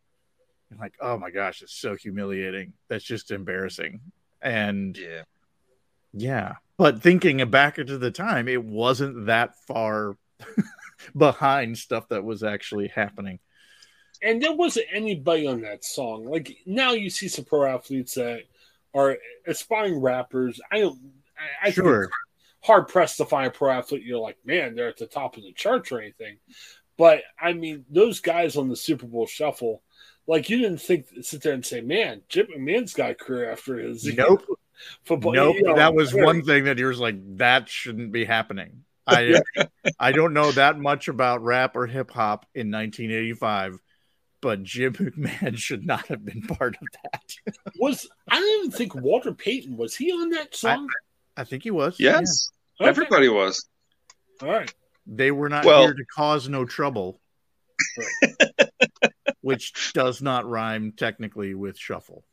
You're 0.70 0.80
like, 0.80 0.94
oh 1.02 1.18
my 1.18 1.32
gosh, 1.32 1.62
it's 1.62 1.74
so 1.74 1.96
humiliating. 1.96 2.74
That's 2.90 3.04
just 3.04 3.32
embarrassing. 3.32 4.02
And 4.42 4.96
Yeah. 4.98 5.24
yeah, 6.14 6.56
but 6.78 7.02
thinking 7.02 7.48
back 7.50 7.78
into 7.80 7.98
the 7.98 8.12
time, 8.12 8.48
it 8.48 8.64
wasn't 8.64 9.26
that 9.28 9.56
far 9.68 10.18
behind 11.18 11.78
stuff 11.78 12.10
that 12.10 12.24
was 12.24 12.44
actually 12.44 12.88
happening. 12.88 13.40
and 14.22 14.42
there 14.42 14.54
wasn't 14.56 14.86
anybody 14.92 15.48
on 15.48 15.62
that 15.62 15.84
song. 15.84 16.26
Like 16.26 16.58
now, 16.66 16.94
you 16.94 17.10
see 17.10 17.28
some 17.28 17.46
pro 17.46 17.66
athletes 17.66 18.16
that 18.16 18.42
are 18.94 19.18
aspiring 19.46 20.00
rappers. 20.00 20.60
I 20.72 20.80
don't. 20.80 21.00
I, 21.64 21.68
I 21.68 21.72
Sure. 21.72 22.10
hard 22.62 22.88
pressed 22.88 23.18
to 23.18 23.26
find 23.26 23.48
a 23.48 23.52
pro 23.52 23.72
athlete. 23.72 24.04
You're 24.04 24.20
like, 24.20 24.38
man, 24.44 24.76
they're 24.76 24.88
at 24.90 24.98
the 24.98 25.06
top 25.06 25.38
of 25.38 25.44
the 25.44 25.54
charts 25.54 25.92
or 25.92 26.00
anything. 26.00 26.38
But 26.98 27.22
I 27.40 27.54
mean, 27.54 27.86
those 27.92 28.20
guys 28.22 28.58
on 28.58 28.70
the 28.70 28.76
Super 28.76 29.06
Bowl 29.06 29.28
shuffle, 29.28 29.84
like 30.28 30.50
you 30.50 30.58
didn't 30.60 30.82
think 30.82 31.08
sit 31.22 31.42
there 31.42 31.54
and 31.54 31.66
say, 31.66 31.82
man, 31.82 32.22
Jim 32.30 32.48
McMahon's 32.48 32.94
got 32.94 33.12
a 33.12 33.16
career 33.16 33.50
after 33.52 33.78
his 33.78 34.04
Nope. 34.16 34.44
football. 35.06 35.34
Nope, 35.34 35.56
you 35.56 35.64
know, 35.64 35.76
that 35.76 35.94
was 35.94 36.12
very- 36.12 36.26
one 36.26 36.44
thing 36.44 36.66
that 36.66 36.78
he 36.78 36.84
was 36.84 37.00
like, 37.00 37.16
that 37.38 37.70
shouldn't 37.70 38.12
be 38.12 38.26
happening. 38.26 38.84
I 39.08 39.40
I 39.98 40.12
don't 40.12 40.34
know 40.34 40.52
that 40.52 40.78
much 40.78 41.08
about 41.08 41.42
rap 41.42 41.78
or 41.78 41.88
hip 41.88 42.12
hop 42.12 42.46
in 42.54 42.70
1985, 42.72 43.80
but 44.42 44.64
Jim 44.64 44.94
McMahon 44.96 45.58
should 45.58 45.86
not 45.86 46.08
have 46.08 46.26
been 46.26 46.42
part 46.42 46.76
of 46.76 46.88
that. 47.04 47.34
Was 47.80 48.06
I 48.30 48.36
don't 48.38 48.60
even 48.66 48.72
think 48.72 48.96
Walter 48.96 49.34
Payton 49.34 49.78
was 49.78 49.96
he 49.96 50.12
on 50.12 50.30
that 50.32 50.54
song? 50.54 50.90
I 51.38 51.46
think 51.46 51.64
he 51.64 51.72
was. 51.72 51.98
Yes. 52.00 52.50
Okay. 52.82 52.90
Everybody 52.90 53.30
was. 53.30 53.66
All 54.42 54.50
right. 54.50 54.74
They 55.06 55.32
were 55.32 55.48
not 55.48 55.64
Well- 55.64 55.84
here 55.84 55.94
to 55.94 56.06
cause 56.14 56.50
no 56.50 56.66
trouble, 56.66 57.22
which 59.48 59.94
does 59.94 60.22
not 60.22 60.46
rhyme 60.50 60.92
technically 60.92 61.54
with 61.56 61.78
shuffle. 61.78 62.24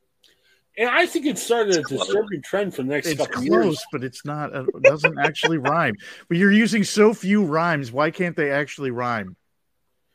And 0.77 0.89
I 0.91 1.07
think 1.07 1.25
it 1.27 1.39
started 1.39 1.77
a 1.77 1.83
disturbing 1.83 2.43
trend 2.43 2.75
for 2.75 2.83
the 2.83 2.89
next 2.89 3.07
It's 3.07 3.19
couple 3.19 3.35
close, 3.47 3.65
years. 3.65 3.85
but 3.93 4.03
it's 4.03 4.25
not. 4.25 4.53
It 4.55 4.67
doesn't 4.83 5.17
actually 5.21 5.59
rhyme. 5.59 5.95
But 6.29 6.37
you're 6.39 6.51
using 6.51 6.83
so 6.83 7.15
few 7.15 7.45
rhymes. 7.45 7.93
Why 7.93 8.11
can't 8.11 8.35
they 8.37 8.51
actually 8.51 8.91
rhyme? 8.91 9.37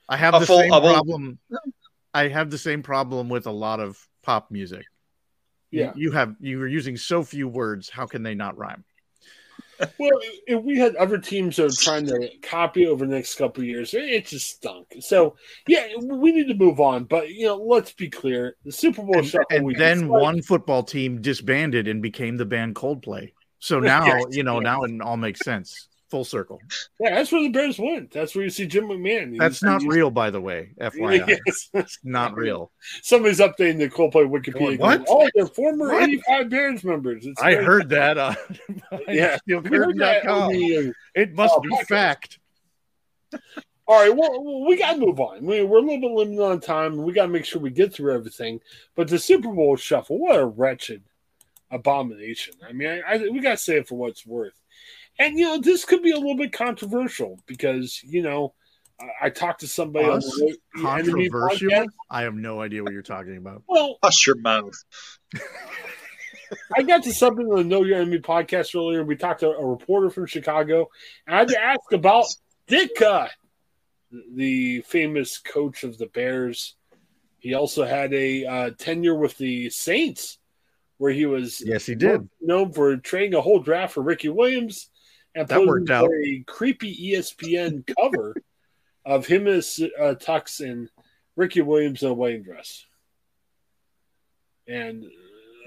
I 0.09 0.17
have 0.17 0.33
A 0.35 0.39
the 0.39 0.45
full- 0.45 0.59
same 0.59 0.73
a 0.73 0.81
full- 0.81 0.93
problem. 0.93 1.39
I 2.13 2.27
have 2.27 2.49
the 2.49 2.57
same 2.57 2.83
problem 2.83 3.29
with 3.29 3.47
a 3.47 3.51
lot 3.51 3.79
of 3.79 4.05
pop 4.23 4.51
music. 4.51 4.85
You- 5.71 5.81
Yeah. 5.81 5.93
you 5.95 6.11
have 6.11 6.35
you 6.41 6.61
are 6.61 6.67
using 6.67 6.97
so 6.97 7.23
few 7.23 7.47
words. 7.47 7.89
How 7.89 8.05
can 8.07 8.23
they 8.23 8.35
not 8.35 8.57
rhyme? 8.57 8.83
Well, 9.97 10.19
if 10.47 10.63
we 10.63 10.77
had 10.77 10.95
other 10.95 11.17
teams 11.17 11.57
that 11.57 11.65
are 11.65 11.75
trying 11.83 12.05
to 12.07 12.29
copy 12.41 12.87
over 12.87 13.05
the 13.05 13.13
next 13.13 13.35
couple 13.35 13.61
of 13.63 13.67
years, 13.67 13.93
it, 13.93 14.25
just 14.27 14.49
stunk. 14.49 14.87
So, 15.01 15.35
yeah, 15.67 15.87
we 16.01 16.31
need 16.31 16.47
to 16.47 16.53
move 16.55 16.79
on. 16.79 17.03
But 17.05 17.29
you 17.29 17.47
know, 17.47 17.57
let's 17.57 17.91
be 17.91 18.09
clear: 18.09 18.55
the 18.63 18.71
Super 18.71 19.01
Bowl 19.03 19.17
And, 19.17 19.27
shuffle. 19.27 19.45
and 19.49 19.65
we 19.65 19.75
then 19.75 20.07
one 20.07 20.41
football 20.41 20.83
team 20.83 21.21
disbanded 21.21 21.87
and 21.87 22.01
became 22.01 22.37
the 22.37 22.45
band 22.45 22.75
Coldplay. 22.75 23.33
So 23.59 23.79
now 23.81 24.05
Yes. 24.05 24.25
you 24.31 24.43
know 24.43 24.59
now 24.59 24.83
it 24.83 25.01
all 25.01 25.17
makes 25.17 25.41
sense. 25.41 25.88
Full 26.09 26.25
circle. 26.25 26.59
Yeah, 26.99 27.13
that's 27.15 27.31
where 27.31 27.43
the 27.43 27.49
Bears 27.49 27.77
went. 27.77 28.09
That's 28.09 28.33
where 28.33 28.43
you 28.43 28.49
see 28.49 28.65
Jim 28.65 28.85
McMahon. 28.85 29.37
That's 29.37 29.61
not 29.61 29.83
real, 29.83 30.09
by 30.09 30.31
the 30.31 30.41
way. 30.41 30.71
FYI, 30.81 31.27
Yes. 31.45 31.69
it's 31.73 31.99
not 32.03 32.35
real. 32.35 32.71
Somebody's 33.03 33.39
updating 33.39 33.77
the 33.77 33.89
Coldplay 33.89 34.27
Wikipedia. 34.27 34.79
What? 34.79 35.05
going, 35.05 35.07
Oh, 35.07 35.29
they're 35.35 35.45
former 35.45 35.89
What? 35.93 36.09
85 36.09 36.49
Bears 36.49 36.83
members. 36.83 37.25
It's 37.27 37.39
I 37.39 37.55
heard 37.55 37.89
that. 37.89 38.17
Uh, 38.17 38.33
Yeah, 39.07 39.37
heard 39.47 39.97
that 39.99 40.25
on 40.27 40.51
the, 40.51 40.89
uh, 40.89 40.91
It 41.13 41.35
must 41.35 41.53
Oh, 41.55 41.61
be 41.61 41.69
podcast. 41.69 41.85
fact. 41.87 42.39
All 43.87 43.99
right, 44.01 44.15
well, 44.15 44.65
we 44.67 44.77
got 44.77 44.93
to 44.93 44.99
move 44.99 45.19
on. 45.19 45.43
We, 45.43 45.63
we're 45.63 45.77
a 45.79 45.81
little 45.81 45.99
bit 46.01 46.11
limited 46.11 46.41
on 46.43 46.59
time, 46.59 46.93
and 46.93 47.03
we 47.03 47.13
got 47.13 47.23
to 47.23 47.31
make 47.31 47.45
sure 47.45 47.59
we 47.61 47.69
get 47.71 47.93
through 47.93 48.13
everything. 48.15 48.61
But 48.95 49.07
the 49.09 49.17
Super 49.19 49.51
Bowl 49.51 49.75
shuffle, 49.77 50.17
what 50.19 50.39
a 50.39 50.45
wretched 50.45 51.03
abomination. 51.71 52.55
I 52.67 52.71
mean, 52.73 52.87
I, 52.87 53.13
I, 53.13 53.17
we 53.29 53.39
got 53.39 53.51
to 53.51 53.57
say 53.57 53.77
it 53.77 53.87
for 53.87 53.95
what 53.95 54.11
it's 54.11 54.25
worth. 54.25 54.53
And, 55.19 55.37
you 55.37 55.45
know, 55.45 55.59
this 55.59 55.83
could 55.83 56.01
be 56.01 56.11
a 56.11 56.17
little 56.17 56.37
bit 56.37 56.53
controversial 56.53 57.39
because, 57.45 58.01
you 58.03 58.21
know, 58.21 58.53
I, 58.99 59.27
I 59.27 59.29
talked 59.29 59.59
to 59.61 59.67
somebody 59.67 60.05
Us? 60.05 60.25
the 60.25 60.57
the 60.75 60.81
Controversial? 60.81 61.69
podcast. 61.69 61.87
I 62.09 62.21
have 62.23 62.35
no 62.35 62.61
idea 62.61 62.83
what 62.83 62.93
you're 62.93 63.01
talking 63.01 63.35
about. 63.35 63.63
Well, 63.67 63.97
Hush 64.01 64.25
your 64.25 64.37
mouth. 64.37 64.73
I 66.75 66.83
got 66.83 67.03
to 67.03 67.13
something 67.13 67.45
on 67.45 67.57
the 67.57 67.63
Know 67.63 67.83
Your 67.83 67.97
Enemy 67.97 68.19
podcast 68.19 68.75
earlier. 68.75 69.03
We 69.03 69.15
talked 69.17 69.41
to 69.41 69.49
a 69.49 69.65
reporter 69.65 70.09
from 70.09 70.25
Chicago, 70.25 70.89
and 71.27 71.35
I 71.35 71.39
had 71.39 71.47
to 71.49 71.61
ask 71.61 71.91
about 71.91 72.25
Ditka, 72.67 73.29
the 74.33 74.81
famous 74.81 75.37
coach 75.37 75.83
of 75.83 75.97
the 75.97 76.07
Bears. 76.07 76.75
He 77.37 77.53
also 77.53 77.85
had 77.85 78.13
a 78.13 78.45
uh, 78.45 78.69
tenure 78.77 79.15
with 79.15 79.37
the 79.37 79.69
Saints, 79.69 80.39
where 80.97 81.11
he 81.11 81.25
was 81.27 81.61
yes, 81.63 81.85
he 81.85 81.93
did 81.93 82.27
known 82.41 82.73
for 82.73 82.97
trading 82.97 83.35
a 83.35 83.41
whole 83.41 83.59
draft 83.59 83.93
for 83.93 84.01
Ricky 84.01 84.29
Williams 84.29 84.89
and 85.35 85.47
that 85.47 85.65
worked 85.65 85.89
out 85.89 86.09
a 86.11 86.43
creepy 86.45 87.13
ESPN 87.13 87.87
cover 87.99 88.35
of 89.05 89.25
him 89.25 89.47
as 89.47 89.79
uh, 89.99 90.15
Tux 90.15 90.59
and 90.59 90.89
Ricky 91.35 91.61
Williams 91.61 92.03
in 92.03 92.09
a 92.09 92.13
wedding 92.13 92.43
dress. 92.43 92.85
And 94.67 95.05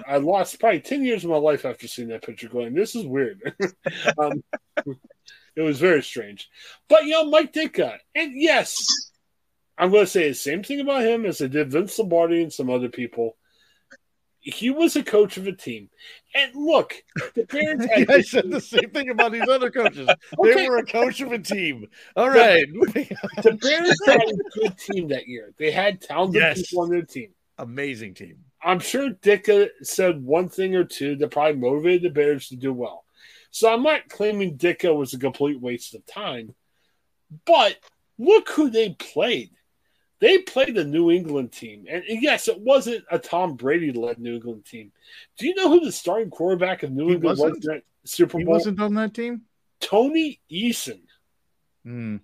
I 0.07 0.19
lost 0.19 0.61
probably 0.61 0.81
10 0.81 1.05
years 1.05 1.25
of 1.25 1.31
my 1.31 1.37
life 1.37 1.65
after 1.65 1.89
seeing 1.89 2.09
that 2.09 2.25
picture 2.25 2.49
going, 2.49 2.75
this 2.75 2.95
is 2.95 3.07
weird. 3.07 3.41
um, 4.19 4.43
it 5.57 5.63
was 5.63 5.79
very 5.79 6.03
strange. 6.03 6.49
But, 6.89 7.05
you 7.05 7.13
know, 7.13 7.31
Mike 7.31 7.53
Ditka, 7.53 7.99
and 8.15 8.33
yes, 8.35 8.77
I'm 9.77 9.91
going 9.91 10.05
to 10.05 10.11
say 10.11 10.29
the 10.29 10.35
same 10.35 10.63
thing 10.63 10.81
about 10.81 11.03
him 11.03 11.25
as 11.25 11.41
I 11.41 11.47
did 11.47 11.71
Vince 11.71 11.99
Lombardi 11.99 12.43
and 12.43 12.53
some 12.53 12.71
other 12.71 12.89
people. 12.89 13.37
He 14.43 14.71
was 14.71 14.97
a 14.97 15.05
coach 15.05 15.37
of 15.37 15.47
a 15.47 15.53
team. 15.53 15.89
And 16.35 16.53
look, 16.55 16.95
the 17.35 17.45
Bears 17.45 17.85
had 17.95 18.11
I 18.11 18.21
said 18.23 18.51
the 18.51 18.61
same 18.61 18.91
thing 18.91 19.09
about 19.09 19.31
these 19.33 19.49
other 19.49 19.71
coaches. 19.71 20.09
okay. 20.39 20.55
They 20.55 20.69
were 20.69 20.79
a 20.79 20.87
coach 20.87 21.21
of 21.21 21.31
a 21.33 21.39
team. 21.39 21.87
All 22.17 22.29
right. 22.29 22.67
the 22.73 23.59
Bears 23.61 23.99
had 24.05 24.21
a 24.21 24.61
good 24.61 24.77
team 24.79 25.09
that 25.09 25.29
year. 25.29 25.53
They 25.59 25.71
had 25.71 26.01
talented 26.01 26.43
yes. 26.43 26.69
people 26.69 26.83
on 26.83 26.91
their 26.91 27.03
team. 27.03 27.31
Amazing 27.59 28.15
team. 28.15 28.39
I'm 28.61 28.81
sure 28.81 29.11
Ditka 29.11 29.69
said 29.83 30.25
one 30.25 30.49
thing 30.49 30.75
or 30.75 30.85
two 30.85 31.17
that 31.17 31.31
probably 31.31 31.61
motivated 31.61 32.03
the 32.03 32.11
Bears 32.11 32.49
to 32.49 32.57
do 32.57 32.73
well. 32.73 33.05
So 33.51 33.73
I'm 33.73 33.83
not 33.83 34.09
claiming 34.09 34.57
Ditka 34.57 34.95
was 34.97 35.15
a 35.15 35.19
complete 35.19 35.61
waste 35.61 35.95
of 35.95 36.05
time, 36.07 36.55
but 37.45 37.77
look 38.19 38.49
who 38.49 38.71
they 38.71 38.91
played. 38.99 39.51
They 40.23 40.39
played 40.39 40.77
the 40.77 40.85
New 40.85 41.11
England 41.11 41.51
team. 41.51 41.85
And 41.91 42.05
yes, 42.07 42.47
it 42.47 42.61
wasn't 42.61 43.05
a 43.11 43.19
Tom 43.19 43.57
Brady 43.57 43.91
led 43.91 44.21
New 44.21 44.37
England 44.37 44.65
team. 44.65 44.93
Do 45.37 45.49
you 45.49 45.55
know 45.57 45.69
who 45.69 45.85
the 45.85 45.91
starting 45.91 46.31
quarterback 46.31 46.85
of 46.85 46.93
New 46.93 47.09
he 47.09 47.15
England 47.15 47.41
was 47.41 47.67
in 47.67 47.83
Super 48.05 48.35
Bowl? 48.35 48.39
He 48.39 48.45
wasn't 48.45 48.81
on 48.81 48.95
that 48.95 49.15
team? 49.15 49.43
Tony 49.81 50.39
Eason. 50.49 51.01
Hmm. 51.85 52.19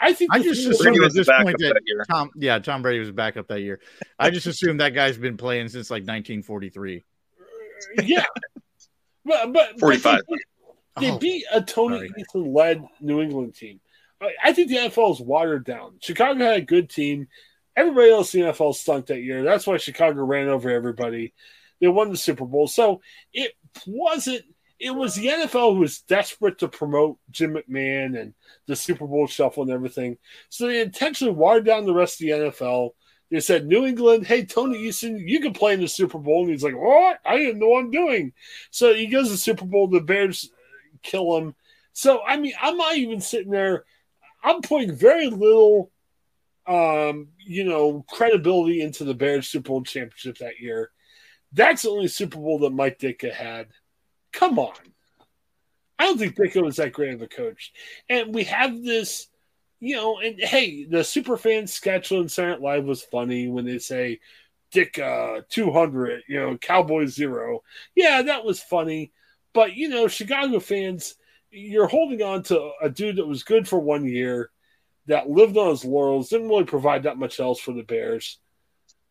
I 0.00 0.14
think 0.14 0.32
I 0.32 0.38
just 0.38 0.66
assumed 0.66 1.04
at 1.04 1.12
this 1.12 1.28
point 1.28 1.58
that, 1.58 1.74
that 1.74 2.06
Tom, 2.08 2.30
yeah, 2.36 2.58
Tom 2.58 2.80
Brady 2.80 3.00
was 3.00 3.10
back 3.10 3.36
up 3.36 3.48
that 3.48 3.60
year. 3.60 3.80
I 4.18 4.30
just 4.30 4.46
assumed 4.46 4.80
that 4.80 4.94
guy's 4.94 5.18
been 5.18 5.36
playing 5.36 5.68
since 5.68 5.90
like 5.90 6.04
1943. 6.04 7.04
Yeah, 8.02 8.24
but 9.26 9.52
but 9.52 9.78
45. 9.78 10.22
But 10.26 10.38
they, 10.98 11.10
they 11.10 11.18
beat 11.18 11.44
a 11.52 11.60
Tony 11.60 12.08
Eason 12.18 12.54
led 12.54 12.82
New 12.98 13.20
England 13.20 13.54
team. 13.54 13.78
I 14.42 14.52
think 14.52 14.68
the 14.68 14.76
NFL 14.76 15.12
is 15.12 15.20
watered 15.20 15.64
down. 15.64 15.98
Chicago 16.00 16.44
had 16.44 16.56
a 16.56 16.62
good 16.62 16.90
team. 16.90 17.28
Everybody 17.76 18.10
else 18.10 18.34
in 18.34 18.42
the 18.42 18.48
NFL 18.48 18.74
stunk 18.74 19.06
that 19.06 19.22
year. 19.22 19.44
That's 19.44 19.66
why 19.66 19.76
Chicago 19.76 20.24
ran 20.24 20.48
over 20.48 20.70
everybody. 20.70 21.34
They 21.80 21.86
won 21.86 22.10
the 22.10 22.16
Super 22.16 22.44
Bowl. 22.44 22.66
So 22.66 23.00
it 23.32 23.52
wasn't 23.86 24.42
it 24.78 24.90
was 24.94 25.14
the 25.14 25.26
NFL 25.26 25.74
who 25.74 25.80
was 25.80 26.00
desperate 26.02 26.58
to 26.58 26.68
promote 26.68 27.18
Jim 27.30 27.54
McMahon 27.54 28.18
and 28.18 28.34
the 28.66 28.76
Super 28.76 29.06
Bowl 29.06 29.26
shuffle 29.26 29.64
and 29.64 29.72
everything. 29.72 30.18
So 30.50 30.66
they 30.66 30.80
intentionally 30.80 31.34
watered 31.34 31.64
down 31.66 31.84
the 31.84 31.94
rest 31.94 32.20
of 32.20 32.26
the 32.26 32.32
NFL. 32.32 32.90
They 33.30 33.40
said, 33.40 33.66
New 33.66 33.84
England, 33.84 34.26
hey, 34.26 34.44
Tony 34.44 34.78
Eason, 34.78 35.18
you 35.20 35.40
can 35.40 35.52
play 35.52 35.74
in 35.74 35.80
the 35.80 35.88
Super 35.88 36.18
Bowl. 36.18 36.42
And 36.42 36.50
he's 36.50 36.62
like, 36.62 36.76
What? 36.76 37.18
I 37.24 37.36
didn't 37.36 37.58
know 37.58 37.68
what 37.68 37.80
I'm 37.84 37.90
doing. 37.90 38.32
So 38.70 38.94
he 38.94 39.06
goes 39.06 39.26
to 39.26 39.32
the 39.32 39.38
Super 39.38 39.64
Bowl. 39.64 39.88
The 39.88 40.00
Bears 40.00 40.50
kill 41.02 41.36
him. 41.36 41.54
So, 41.92 42.22
I 42.24 42.36
mean, 42.36 42.52
I'm 42.60 42.76
not 42.76 42.96
even 42.96 43.20
sitting 43.20 43.50
there. 43.50 43.84
I'm 44.42 44.62
putting 44.62 44.94
very 44.94 45.28
little, 45.28 45.90
um, 46.66 47.28
you 47.38 47.64
know, 47.64 48.04
credibility 48.08 48.82
into 48.82 49.04
the 49.04 49.14
Bears 49.14 49.48
Super 49.48 49.68
Bowl 49.68 49.82
championship 49.82 50.38
that 50.38 50.60
year. 50.60 50.90
That's 51.52 51.82
the 51.82 51.90
only 51.90 52.08
Super 52.08 52.38
Bowl 52.38 52.58
that 52.60 52.70
Mike 52.70 52.98
Ditka 52.98 53.32
had. 53.32 53.68
Come 54.32 54.58
on. 54.58 54.74
I 55.98 56.04
don't 56.04 56.18
think 56.18 56.36
Ditka 56.36 56.62
was 56.62 56.76
that 56.76 56.92
great 56.92 57.14
of 57.14 57.22
a 57.22 57.26
coach. 57.26 57.72
And 58.08 58.34
we 58.34 58.44
have 58.44 58.82
this, 58.82 59.28
you 59.80 59.96
know, 59.96 60.18
and 60.20 60.38
hey, 60.38 60.84
the 60.84 60.98
Superfan 60.98 61.68
sketch 61.68 62.12
on 62.12 62.28
Saturday 62.28 62.62
Live 62.62 62.84
was 62.84 63.02
funny 63.02 63.48
when 63.48 63.64
they 63.64 63.78
say 63.78 64.20
Ditka 64.72 65.48
200, 65.48 66.22
you 66.28 66.40
know, 66.40 66.56
Cowboy 66.56 67.06
zero. 67.06 67.62
Yeah, 67.94 68.22
that 68.22 68.44
was 68.44 68.60
funny. 68.60 69.12
But, 69.54 69.74
you 69.74 69.88
know, 69.88 70.06
Chicago 70.08 70.60
fans, 70.60 71.14
you're 71.50 71.86
holding 71.86 72.22
on 72.22 72.42
to 72.44 72.72
a 72.80 72.90
dude 72.90 73.16
that 73.16 73.26
was 73.26 73.42
good 73.42 73.68
for 73.68 73.78
one 73.78 74.06
year, 74.06 74.50
that 75.06 75.28
lived 75.28 75.56
on 75.56 75.70
his 75.70 75.84
laurels, 75.84 76.28
didn't 76.28 76.48
really 76.48 76.64
provide 76.64 77.04
that 77.04 77.18
much 77.18 77.40
else 77.40 77.58
for 77.60 77.72
the 77.72 77.82
Bears. 77.82 78.38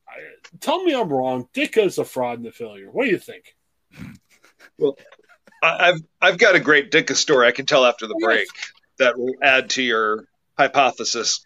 I, 0.07 0.13
tell 0.59 0.83
me 0.83 0.93
I'm 0.93 1.09
wrong. 1.09 1.47
Ditka 1.53 1.85
is 1.85 1.97
a 1.97 2.05
fraud 2.05 2.39
and 2.39 2.47
a 2.47 2.51
failure. 2.51 2.89
What 2.91 3.05
do 3.05 3.11
you 3.11 3.19
think? 3.19 3.55
Well, 4.79 4.95
I've 5.63 6.01
I've 6.21 6.37
got 6.37 6.53
a 6.53 6.59
great 6.59 6.91
Ditka 6.91 7.15
story 7.15 7.47
I 7.47 7.51
can 7.51 7.65
tell 7.65 7.83
after 7.83 8.05
the 8.05 8.13
oh, 8.15 8.23
break 8.23 8.47
that 8.99 9.17
will 9.17 9.33
add 9.41 9.71
to 9.71 9.81
your 9.81 10.25
hypothesis. 10.55 11.43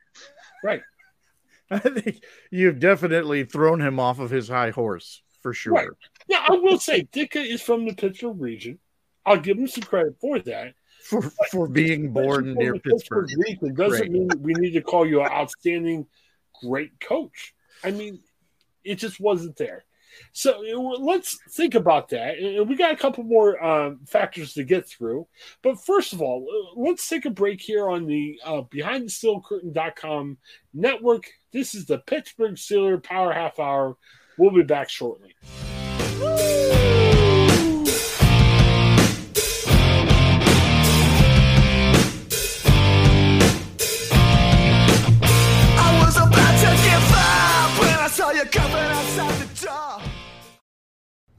Right. 0.62 0.82
I 1.72 1.80
think 1.80 2.22
you've 2.50 2.80
definitely 2.80 3.46
thrown 3.46 3.80
him 3.80 4.02
off 4.02 4.20
of 4.20 4.30
his 4.30 4.50
high 4.50 4.72
horse 4.72 5.22
for 5.42 5.54
sure. 5.54 5.74
Right. 5.74 5.88
Yeah, 6.28 6.44
I 6.46 6.56
will 6.56 6.78
say 6.78 7.04
Ditka 7.04 7.38
is 7.38 7.62
from 7.62 7.86
the 7.86 7.94
Pittsburgh 7.94 8.42
region. 8.42 8.80
I'll 9.26 9.40
give 9.40 9.58
him 9.58 9.68
some 9.68 9.84
credit 9.84 10.16
for 10.20 10.40
that. 10.40 10.74
For 11.04 11.22
for 11.52 11.68
being 11.68 12.14
born 12.14 12.54
near 12.54 12.74
Pittsburgh. 12.74 13.28
Pittsburgh 13.28 13.46
region 13.48 13.74
doesn't 13.74 14.00
great. 14.00 14.12
mean 14.12 14.30
we 14.40 14.54
need 14.54 14.72
to 14.72 14.82
call 14.82 15.06
you 15.06 15.22
an 15.22 15.32
outstanding 15.32 16.06
great 16.64 17.00
coach. 17.00 17.54
I 17.84 17.92
mean, 17.92 18.20
it 18.84 18.96
just 18.96 19.20
wasn't 19.20 19.58
there. 19.58 19.86
So 20.34 20.60
let's 21.00 21.40
think 21.52 21.76
about 21.76 22.10
that. 22.10 22.38
And 22.38 22.68
we 22.68 22.76
got 22.76 22.92
a 22.92 22.98
couple 22.98 23.24
more 23.24 23.64
um, 23.64 24.00
factors 24.06 24.54
to 24.54 24.64
get 24.64 24.88
through. 24.88 25.28
But 25.62 25.84
first 25.84 26.14
of 26.14 26.22
all, 26.22 26.46
let's 26.76 27.08
take 27.08 27.26
a 27.26 27.30
break 27.30 27.62
here 27.62 27.90
on 27.90 28.06
the 28.06 28.40
uh, 28.44 28.62
Behind 28.62 29.06
the 29.06 29.10
Steel 29.10 29.42
Curtain.com 29.42 30.38
network. 30.74 31.26
This 31.52 31.76
is 31.76 31.86
the 31.86 32.00
Pittsburgh 32.00 32.56
Steeler 32.56 33.02
Power 33.02 33.32
Half 33.32 33.60
Hour. 33.60 33.98
We'll 34.38 34.52
be 34.52 34.64
back 34.64 34.90
shortly. 34.90 35.36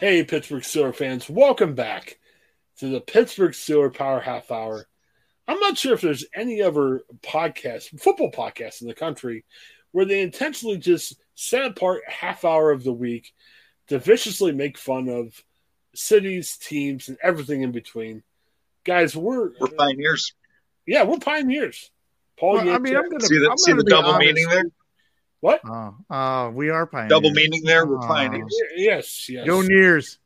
Hey, 0.00 0.22
Pittsburgh 0.22 0.62
Steelers 0.62 0.94
fans, 0.94 1.28
welcome 1.28 1.74
back 1.74 2.18
to 2.78 2.88
the 2.88 3.00
Pittsburgh 3.00 3.50
Steelers 3.50 3.94
Power 3.94 4.20
Half 4.20 4.52
Hour. 4.52 4.86
I'm 5.48 5.58
not 5.58 5.76
sure 5.76 5.92
if 5.92 6.00
there's 6.00 6.24
any 6.32 6.62
other 6.62 7.00
podcast, 7.20 8.00
football 8.00 8.30
podcast 8.30 8.80
in 8.80 8.86
the 8.86 8.94
country, 8.94 9.44
where 9.90 10.04
they 10.04 10.22
intentionally 10.22 10.78
just 10.78 11.20
set 11.34 11.64
apart 11.64 12.02
half 12.06 12.44
hour 12.44 12.70
of 12.70 12.84
the 12.84 12.92
week 12.92 13.34
to 13.88 13.98
viciously 13.98 14.52
make 14.52 14.78
fun 14.78 15.08
of 15.08 15.42
cities, 15.96 16.56
teams, 16.58 17.08
and 17.08 17.18
everything 17.20 17.62
in 17.62 17.72
between. 17.72 18.22
Guys, 18.84 19.16
we're 19.16 19.50
we're 19.58 19.66
pioneers. 19.66 20.32
Yeah, 20.86 21.02
we're 21.02 21.18
pioneers. 21.18 21.90
Paul, 22.38 22.54
well, 22.54 22.70
I 22.70 22.78
mean, 22.78 22.96
I'm 22.96 23.10
gonna 23.10 23.20
see 23.20 23.38
the, 23.38 23.50
I'm 23.50 23.58
see 23.58 23.72
the 23.72 23.82
double 23.82 24.10
honest. 24.10 24.26
meaning 24.28 24.48
there. 24.48 24.64
What? 25.40 25.60
Uh, 25.64 25.92
uh, 26.10 26.50
we 26.50 26.70
are 26.70 26.86
pioneers. 26.86 27.10
Double 27.10 27.30
meaning 27.30 27.62
there. 27.64 27.86
We're 27.86 27.98
uh, 27.98 28.06
pioneers. 28.06 28.54
Yes, 28.76 29.28
yes. 29.28 29.46
Go 29.46 29.62
Nears. 29.62 30.18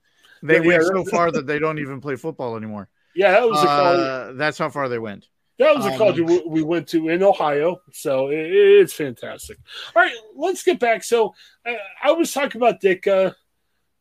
They 0.43 0.55
yeah, 0.55 0.61
went 0.67 0.83
yeah. 0.83 0.89
so 0.89 1.05
far 1.05 1.31
that 1.31 1.47
they 1.47 1.59
don't 1.59 1.79
even 1.79 2.01
play 2.01 2.17
football 2.17 2.57
anymore. 2.57 2.89
Yeah, 3.15 3.33
that 3.33 3.49
was 3.49 3.65
uh, 3.65 4.33
that's 4.37 4.59
how 4.59 4.71
far 4.71 4.89
they 4.89 4.99
went. 4.99 5.29
That 5.59 5.77
was 5.77 5.85
a 5.85 5.91
Um, 5.93 5.99
college 5.99 6.21
we- 6.21 6.45
we 6.47 6.63
went 6.63 6.89
to 6.89 7.09
in 7.09 7.23
Ohio, 7.23 7.83
so 7.93 8.29
it, 8.29 8.39
it's 8.51 8.95
fantastic. 8.95 9.59
All 9.95 10.03
right, 10.03 10.15
let's 10.35 10.63
get 10.63 10.81
back. 10.81 11.05
So 11.05 11.35
uh, 11.67 11.75
I 12.03 12.13
was 12.13 12.33
talking 12.33 12.61
about 12.61 12.81
Dick. 12.81 13.07
Uh, 13.07 13.33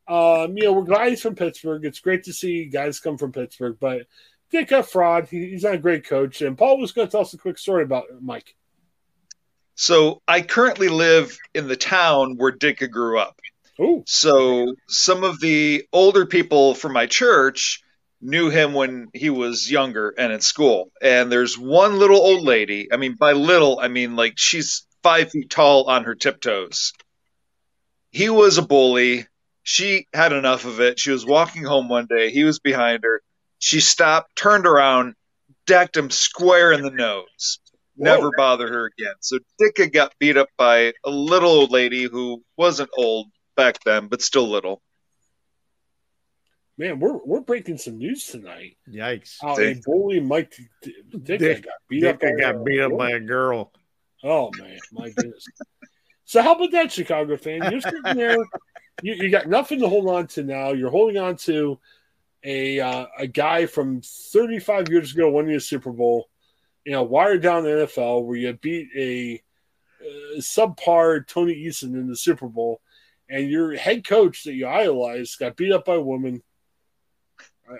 um, 0.07 0.57
you 0.57 0.63
know, 0.63 0.73
we're 0.73 0.83
glad 0.83 1.09
he's 1.09 1.21
from 1.21 1.35
Pittsburgh. 1.35 1.85
It's 1.85 1.99
great 1.99 2.23
to 2.23 2.33
see 2.33 2.65
guys 2.65 2.99
come 2.99 3.17
from 3.17 3.31
Pittsburgh, 3.31 3.77
but 3.79 4.07
Ditka 4.51 4.85
fraud. 4.85 5.27
He, 5.29 5.51
he's 5.51 5.63
not 5.63 5.75
a 5.75 5.77
great 5.77 6.05
coach. 6.05 6.41
And 6.41 6.57
Paul 6.57 6.79
was 6.79 6.93
going 6.93 7.07
to 7.07 7.11
tell 7.11 7.21
us 7.21 7.33
a 7.33 7.37
quick 7.37 7.57
story 7.57 7.83
about 7.83 8.05
Mike. 8.21 8.55
So 9.81 10.21
I 10.27 10.41
currently 10.41 10.89
live 10.89 11.35
in 11.55 11.67
the 11.67 11.75
town 11.75 12.37
where 12.37 12.51
Ditka 12.51 12.87
grew 12.87 13.17
up. 13.17 13.39
Oh, 13.79 14.03
So 14.05 14.75
some 14.87 15.23
of 15.23 15.39
the 15.39 15.85
older 15.91 16.27
people 16.27 16.75
from 16.75 16.93
my 16.93 17.07
church 17.07 17.81
knew 18.21 18.51
him 18.51 18.73
when 18.73 19.07
he 19.11 19.31
was 19.31 19.71
younger 19.71 20.13
and 20.15 20.31
in 20.31 20.39
school. 20.39 20.91
And 21.01 21.31
there's 21.31 21.57
one 21.57 21.97
little 21.97 22.21
old 22.21 22.43
lady. 22.43 22.93
I 22.93 22.97
mean, 22.97 23.15
by 23.15 23.31
little, 23.31 23.79
I 23.79 23.87
mean 23.87 24.15
like 24.15 24.33
she's 24.35 24.85
five 25.01 25.31
feet 25.31 25.49
tall 25.49 25.85
on 25.85 26.03
her 26.03 26.13
tiptoes. 26.13 26.93
He 28.11 28.29
was 28.29 28.59
a 28.59 28.61
bully. 28.61 29.25
She 29.63 30.05
had 30.13 30.31
enough 30.31 30.65
of 30.65 30.79
it. 30.79 30.99
She 30.99 31.09
was 31.09 31.25
walking 31.25 31.63
home 31.63 31.89
one 31.89 32.05
day. 32.05 32.29
He 32.29 32.43
was 32.43 32.59
behind 32.59 33.03
her. 33.03 33.23
She 33.57 33.79
stopped, 33.79 34.35
turned 34.35 34.67
around, 34.67 35.15
decked 35.65 35.97
him 35.97 36.11
square 36.11 36.71
in 36.71 36.83
the 36.83 36.91
nose. 36.91 37.60
Never 38.01 38.23
Whoa. 38.29 38.31
bothered 38.35 38.69
her 38.69 38.85
again. 38.97 39.13
So 39.21 39.37
Ditka 39.61 39.93
got 39.93 40.13
beat 40.19 40.35
up 40.37 40.49
by 40.57 40.93
a 41.05 41.09
little 41.09 41.49
old 41.51 41.71
lady 41.71 42.03
who 42.03 42.43
wasn't 42.57 42.89
old 42.97 43.27
back 43.55 43.77
then, 43.85 44.07
but 44.07 44.21
still 44.21 44.49
little. 44.49 44.81
man, 46.77 46.99
we're 46.99 47.17
we're 47.23 47.41
breaking 47.41 47.77
some 47.77 47.97
news 47.97 48.25
tonight. 48.25 48.77
Yikes! 48.89 49.35
How 49.41 49.57
a 49.59 49.75
bully 49.85 50.19
Mike 50.19 50.55
D- 50.81 50.95
Dick, 51.23 51.39
Dick- 51.39 51.63
got 51.63 51.73
beat 51.89 52.03
up. 52.05 52.19
By 52.19 52.31
got 52.39 52.55
a- 52.55 52.59
beat 52.63 52.81
up 52.81 52.97
by 52.97 53.11
a 53.11 53.19
girl. 53.19 53.71
Oh 54.23 54.49
man, 54.57 54.77
my 54.91 55.09
goodness. 55.09 55.45
so 56.25 56.41
how 56.41 56.55
about 56.55 56.71
that, 56.71 56.91
Chicago 56.91 57.37
fan? 57.37 57.71
You're 57.71 57.81
sitting 57.81 58.01
there, 58.15 58.37
you, 59.03 59.13
you 59.13 59.29
got 59.29 59.47
nothing 59.47 59.79
to 59.81 59.87
hold 59.87 60.07
on 60.09 60.27
to 60.27 60.43
now. 60.43 60.71
You're 60.73 60.89
holding 60.91 61.17
on 61.17 61.35
to 61.37 61.79
a 62.43 62.79
uh, 62.79 63.05
a 63.19 63.27
guy 63.27 63.67
from 63.67 64.01
35 64.01 64.89
years 64.89 65.13
ago 65.13 65.29
winning 65.29 65.55
a 65.55 65.59
Super 65.59 65.91
Bowl, 65.91 66.29
you 66.85 66.91
know, 66.91 67.03
wired 67.03 67.41
down 67.41 67.63
the 67.63 67.69
NFL 67.69 68.23
where 68.25 68.37
you 68.37 68.53
beat 68.53 68.89
a 68.95 69.41
uh, 70.03 70.39
subpar 70.39 71.25
Tony 71.27 71.55
Eason 71.55 71.93
in 71.93 72.07
the 72.07 72.15
Super 72.15 72.47
Bowl, 72.47 72.81
and 73.29 73.49
your 73.49 73.75
head 73.77 74.05
coach 74.05 74.43
that 74.45 74.53
you 74.53 74.67
idolized 74.67 75.39
got 75.39 75.55
beat 75.55 75.71
up 75.71 75.85
by 75.85 75.95
a 75.95 76.01
woman, 76.01 76.41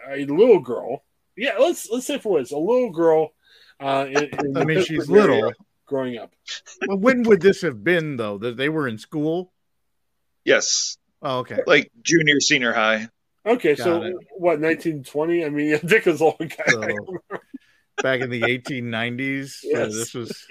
a, 0.09 0.19
a 0.21 0.25
little 0.25 0.59
girl. 0.59 1.03
Yeah, 1.35 1.57
let's 1.59 1.89
let's 1.89 2.05
say 2.05 2.19
for 2.19 2.33
what 2.33 2.41
it's 2.41 2.51
a 2.51 2.57
little 2.57 2.91
girl. 2.91 3.31
Uh, 3.79 4.05
in, 4.09 4.29
in 4.45 4.57
I 4.61 4.65
mean, 4.65 4.83
she's 4.83 5.09
little. 5.09 5.51
growing 5.87 6.17
up. 6.17 6.33
Well, 6.87 6.97
when 6.99 7.23
would 7.23 7.41
this 7.41 7.61
have 7.61 7.83
been 7.83 8.17
though? 8.17 8.37
That 8.37 8.57
they 8.57 8.69
were 8.69 8.87
in 8.87 8.97
school? 8.97 9.51
Yes, 10.45 10.97
Oh, 11.23 11.39
okay. 11.39 11.59
like 11.67 11.91
junior, 12.01 12.39
senior 12.39 12.73
high. 12.73 13.07
Okay, 13.45 13.75
Got 13.75 13.83
so 13.83 14.01
it. 14.03 14.13
what, 14.37 14.59
1920? 14.59 15.45
I 15.45 15.49
mean, 15.49 15.79
Dick 15.85 16.05
is 16.07 16.21
old 16.21 16.37
guy. 16.39 16.63
So, 16.67 17.39
back 18.01 18.21
in 18.21 18.29
the 18.29 18.41
1890s. 18.41 19.57
Yes. 19.63 19.75
Uh, 19.79 19.85
this 19.87 20.13
was 20.13 20.47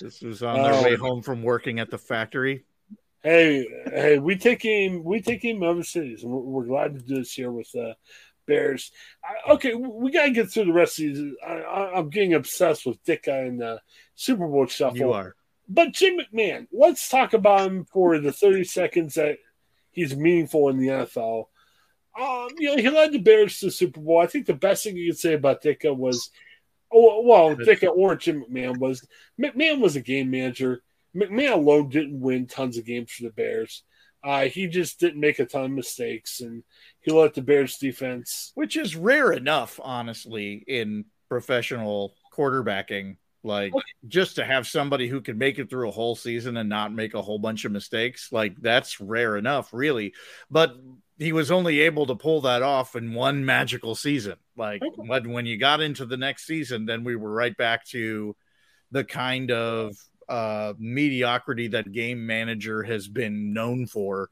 this 0.00 0.20
was 0.20 0.42
on 0.42 0.62
their 0.62 0.74
Oh. 0.74 0.82
way 0.82 0.96
home 0.96 1.22
from 1.22 1.42
working 1.42 1.80
at 1.80 1.90
the 1.90 1.98
factory. 1.98 2.64
hey, 3.22 3.66
hey, 3.86 4.18
we 4.18 4.36
take 4.36 4.64
aim, 4.64 5.02
we 5.04 5.20
take 5.20 5.44
other 5.62 5.82
cities, 5.82 6.22
and 6.22 6.32
we're, 6.32 6.40
we're 6.40 6.66
glad 6.66 6.94
to 6.94 7.00
do 7.04 7.16
this 7.16 7.32
here 7.32 7.50
with 7.50 7.68
uh, 7.74 7.94
Bears. 8.46 8.92
I, 9.24 9.52
okay, 9.52 9.74
we 9.74 10.10
got 10.12 10.24
to 10.26 10.30
get 10.30 10.50
through 10.50 10.66
the 10.66 10.72
rest 10.72 10.98
of 11.00 11.06
these. 11.06 11.32
I, 11.46 11.52
I, 11.52 11.98
I'm 11.98 12.10
getting 12.10 12.34
obsessed 12.34 12.86
with 12.86 13.02
Dick 13.04 13.26
and 13.26 13.60
the 13.60 13.80
Super 14.14 14.46
Bowl 14.46 14.66
shuffle. 14.66 14.96
You 14.98 15.12
are. 15.12 15.34
But 15.68 15.92
Jim 15.92 16.18
McMahon, 16.18 16.66
let's 16.72 17.08
talk 17.08 17.34
about 17.34 17.66
him 17.66 17.84
for 17.92 18.18
the 18.18 18.32
30 18.32 18.64
seconds 18.64 19.14
that 19.14 19.36
he's 19.90 20.16
meaningful 20.16 20.68
in 20.70 20.78
the 20.78 20.88
NFL. 20.88 21.46
Um, 22.20 22.48
you 22.58 22.74
know, 22.74 22.82
he 22.82 22.90
led 22.90 23.12
the 23.12 23.18
Bears 23.18 23.58
to 23.60 23.66
the 23.66 23.70
Super 23.72 24.00
Bowl. 24.00 24.18
I 24.18 24.26
think 24.26 24.46
the 24.46 24.54
best 24.54 24.84
thing 24.84 24.96
you 24.96 25.12
could 25.12 25.18
say 25.18 25.34
about 25.34 25.62
Ditka 25.62 25.96
was, 25.96 26.30
oh, 26.92 27.22
well, 27.22 27.54
Ditka 27.54 27.94
or 27.94 28.16
Jim 28.16 28.44
McMahon 28.44 28.78
was 28.78 29.06
McMahon 29.40 29.80
was 29.80 29.96
a 29.96 30.00
game 30.00 30.30
manager. 30.30 30.82
McMahon 31.14 31.52
alone 31.52 31.88
didn't 31.88 32.20
win 32.20 32.46
tons 32.46 32.76
of 32.76 32.84
games 32.84 33.12
for 33.12 33.24
the 33.24 33.30
Bears. 33.30 33.82
Uh, 34.24 34.44
he 34.46 34.66
just 34.66 34.98
didn't 34.98 35.20
make 35.20 35.38
a 35.38 35.44
ton 35.44 35.64
of 35.64 35.70
mistakes, 35.70 36.40
and 36.40 36.64
he 37.00 37.12
let 37.12 37.34
the 37.34 37.42
Bears 37.42 37.78
defense. 37.78 38.50
which 38.54 38.76
is 38.76 38.96
rare 38.96 39.32
enough, 39.32 39.78
honestly, 39.82 40.64
in 40.66 41.04
professional 41.28 42.14
quarterbacking. 42.36 43.16
Like 43.44 43.72
just 44.06 44.36
to 44.36 44.44
have 44.44 44.66
somebody 44.66 45.06
who 45.06 45.20
can 45.20 45.38
make 45.38 45.60
it 45.60 45.70
through 45.70 45.88
a 45.88 45.92
whole 45.92 46.16
season 46.16 46.56
and 46.56 46.68
not 46.68 46.92
make 46.92 47.14
a 47.14 47.22
whole 47.22 47.38
bunch 47.38 47.64
of 47.64 47.70
mistakes, 47.70 48.32
like 48.32 48.56
that's 48.60 49.00
rare 49.00 49.36
enough, 49.36 49.72
really. 49.72 50.12
But 50.50 50.76
he 51.18 51.32
was 51.32 51.50
only 51.50 51.80
able 51.80 52.06
to 52.06 52.14
pull 52.14 52.42
that 52.42 52.62
off 52.62 52.94
in 52.94 53.12
one 53.12 53.44
magical 53.44 53.94
season. 53.94 54.36
Like 54.56 54.82
when 54.96 55.32
when 55.32 55.46
you 55.46 55.58
got 55.58 55.80
into 55.80 56.06
the 56.06 56.16
next 56.16 56.46
season, 56.46 56.86
then 56.86 57.04
we 57.04 57.16
were 57.16 57.32
right 57.32 57.56
back 57.56 57.84
to 57.86 58.36
the 58.92 59.04
kind 59.04 59.50
of 59.50 59.96
uh, 60.28 60.74
mediocrity 60.78 61.68
that 61.68 61.90
game 61.90 62.26
manager 62.26 62.82
has 62.82 63.08
been 63.08 63.52
known 63.52 63.86
for. 63.86 64.28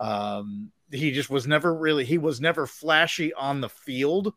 Um, 0.00 0.72
he 0.90 1.12
just 1.12 1.30
was 1.30 1.46
never 1.46 1.72
really 1.74 2.04
he 2.04 2.18
was 2.18 2.40
never 2.40 2.66
flashy 2.66 3.34
on 3.34 3.60
the 3.60 3.68
field. 3.68 4.32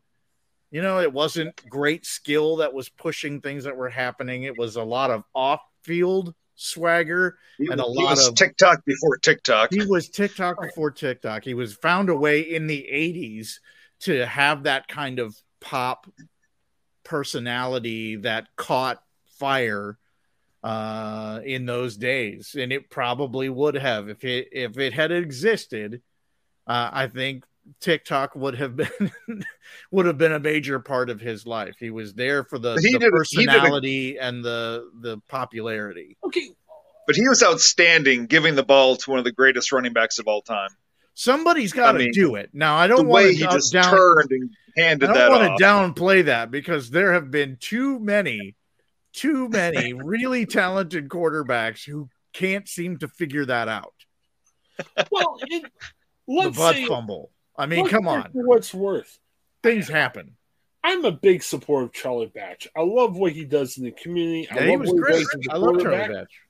You 0.70 0.82
know, 0.82 1.00
it 1.00 1.12
wasn't 1.12 1.68
great 1.68 2.04
skill 2.04 2.56
that 2.56 2.74
was 2.74 2.88
pushing 2.88 3.40
things 3.40 3.64
that 3.64 3.76
were 3.76 3.88
happening. 3.88 4.42
It 4.42 4.58
was 4.58 4.76
a 4.76 4.82
lot 4.82 5.10
of 5.10 5.22
off-field 5.34 6.34
swagger 6.56 7.38
He, 7.58 7.68
and 7.70 7.80
a 7.80 7.86
lot 7.86 8.18
of 8.18 8.34
TikTok 8.34 8.84
before 8.84 9.18
TikTok. 9.18 9.72
he 9.72 9.84
was 9.84 10.08
TikTok 10.08 10.60
before 10.60 10.90
TikTok. 10.90 11.44
He 11.44 11.54
was 11.54 11.74
found 11.74 12.08
a 12.08 12.16
way 12.16 12.40
in 12.40 12.66
the 12.66 12.88
80s 12.92 13.60
to 14.00 14.26
have 14.26 14.64
that 14.64 14.88
kind 14.88 15.18
of 15.18 15.36
pop 15.60 16.06
personality 17.04 18.16
that 18.16 18.48
caught 18.56 19.00
fire 19.38 19.98
uh 20.64 21.40
in 21.44 21.66
those 21.66 21.96
days 21.96 22.56
and 22.58 22.72
it 22.72 22.90
probably 22.90 23.48
would 23.48 23.74
have 23.74 24.08
if 24.08 24.24
it 24.24 24.48
if 24.50 24.78
it 24.78 24.92
had 24.92 25.12
existed 25.12 26.00
uh 26.66 26.90
i 26.92 27.06
think 27.06 27.44
tiktok 27.80 28.34
would 28.36 28.54
have 28.56 28.76
been 28.76 28.88
would 29.90 30.06
have 30.06 30.18
been 30.18 30.32
a 30.32 30.40
major 30.40 30.78
part 30.78 31.10
of 31.10 31.20
his 31.20 31.46
life 31.46 31.74
he 31.80 31.90
was 31.90 32.14
there 32.14 32.44
for 32.44 32.58
the, 32.58 32.74
he 32.80 32.92
the 32.92 32.98
did 32.98 33.02
he 33.02 33.06
a- 33.06 33.10
personality 33.10 34.18
and 34.18 34.44
the 34.44 34.90
the 35.00 35.18
popularity 35.28 36.16
Okay, 36.24 36.50
but 37.06 37.16
he 37.16 37.26
was 37.28 37.42
outstanding 37.42 38.26
giving 38.26 38.54
the 38.54 38.62
ball 38.62 38.96
to 38.96 39.10
one 39.10 39.18
of 39.18 39.24
the 39.24 39.32
greatest 39.32 39.72
running 39.72 39.92
backs 39.92 40.18
of 40.18 40.26
all 40.28 40.42
time. 40.42 40.70
somebody's 41.14 41.72
got 41.72 41.92
to 41.92 41.98
I 41.98 42.02
mean, 42.02 42.12
do 42.12 42.36
it 42.36 42.50
now 42.52 42.76
i 42.76 42.86
don't 42.86 43.08
way 43.08 43.26
want 43.26 43.38
to 43.38 43.56
just 43.56 43.72
down, 43.72 43.94
turned 43.94 44.30
and 44.30 44.50
handed 44.76 45.08
I 45.10 45.14
don't 45.14 45.32
want 45.32 45.58
to 45.58 45.64
downplay 45.64 46.26
that 46.26 46.50
because 46.50 46.90
there 46.90 47.14
have 47.14 47.30
been 47.30 47.56
too 47.58 47.98
many, 47.98 48.54
too 49.14 49.48
many 49.48 49.94
really 49.94 50.44
talented 50.44 51.08
quarterbacks 51.08 51.82
who 51.86 52.10
can't 52.34 52.68
seem 52.68 52.98
to 52.98 53.08
figure 53.08 53.46
that 53.46 53.68
out. 53.68 53.94
well, 55.10 55.38
it, 55.40 55.64
let's 56.28 56.58
butt 56.58 56.74
say 56.74 56.84
fumble. 56.84 57.30
I 57.58 57.66
mean, 57.66 57.88
come 57.88 58.06
on, 58.08 58.32
for 58.32 58.46
what's 58.46 58.72
worth. 58.74 59.18
things 59.62 59.88
happen. 59.88 60.36
I'm 60.84 61.04
a 61.04 61.10
big 61.12 61.42
supporter 61.42 61.86
of 61.86 61.92
Charlie 61.92 62.26
Batch. 62.32 62.68
I 62.76 62.82
love 62.82 63.16
what 63.16 63.32
he 63.32 63.44
does 63.44 63.76
in 63.76 63.84
the 63.84 63.90
community. 63.90 64.48
I 64.50 64.54
Yeah, 64.56 64.62
he 64.64 64.70
love 64.72 64.80
was 64.80 64.90
what 64.92 65.02
great. 65.02 65.12
does 65.18 65.34
as 65.34 65.46
a 65.48 65.52
I 65.52 65.56
love 65.56 65.80
Charlie. 65.80 66.14
Batch. 66.14 66.40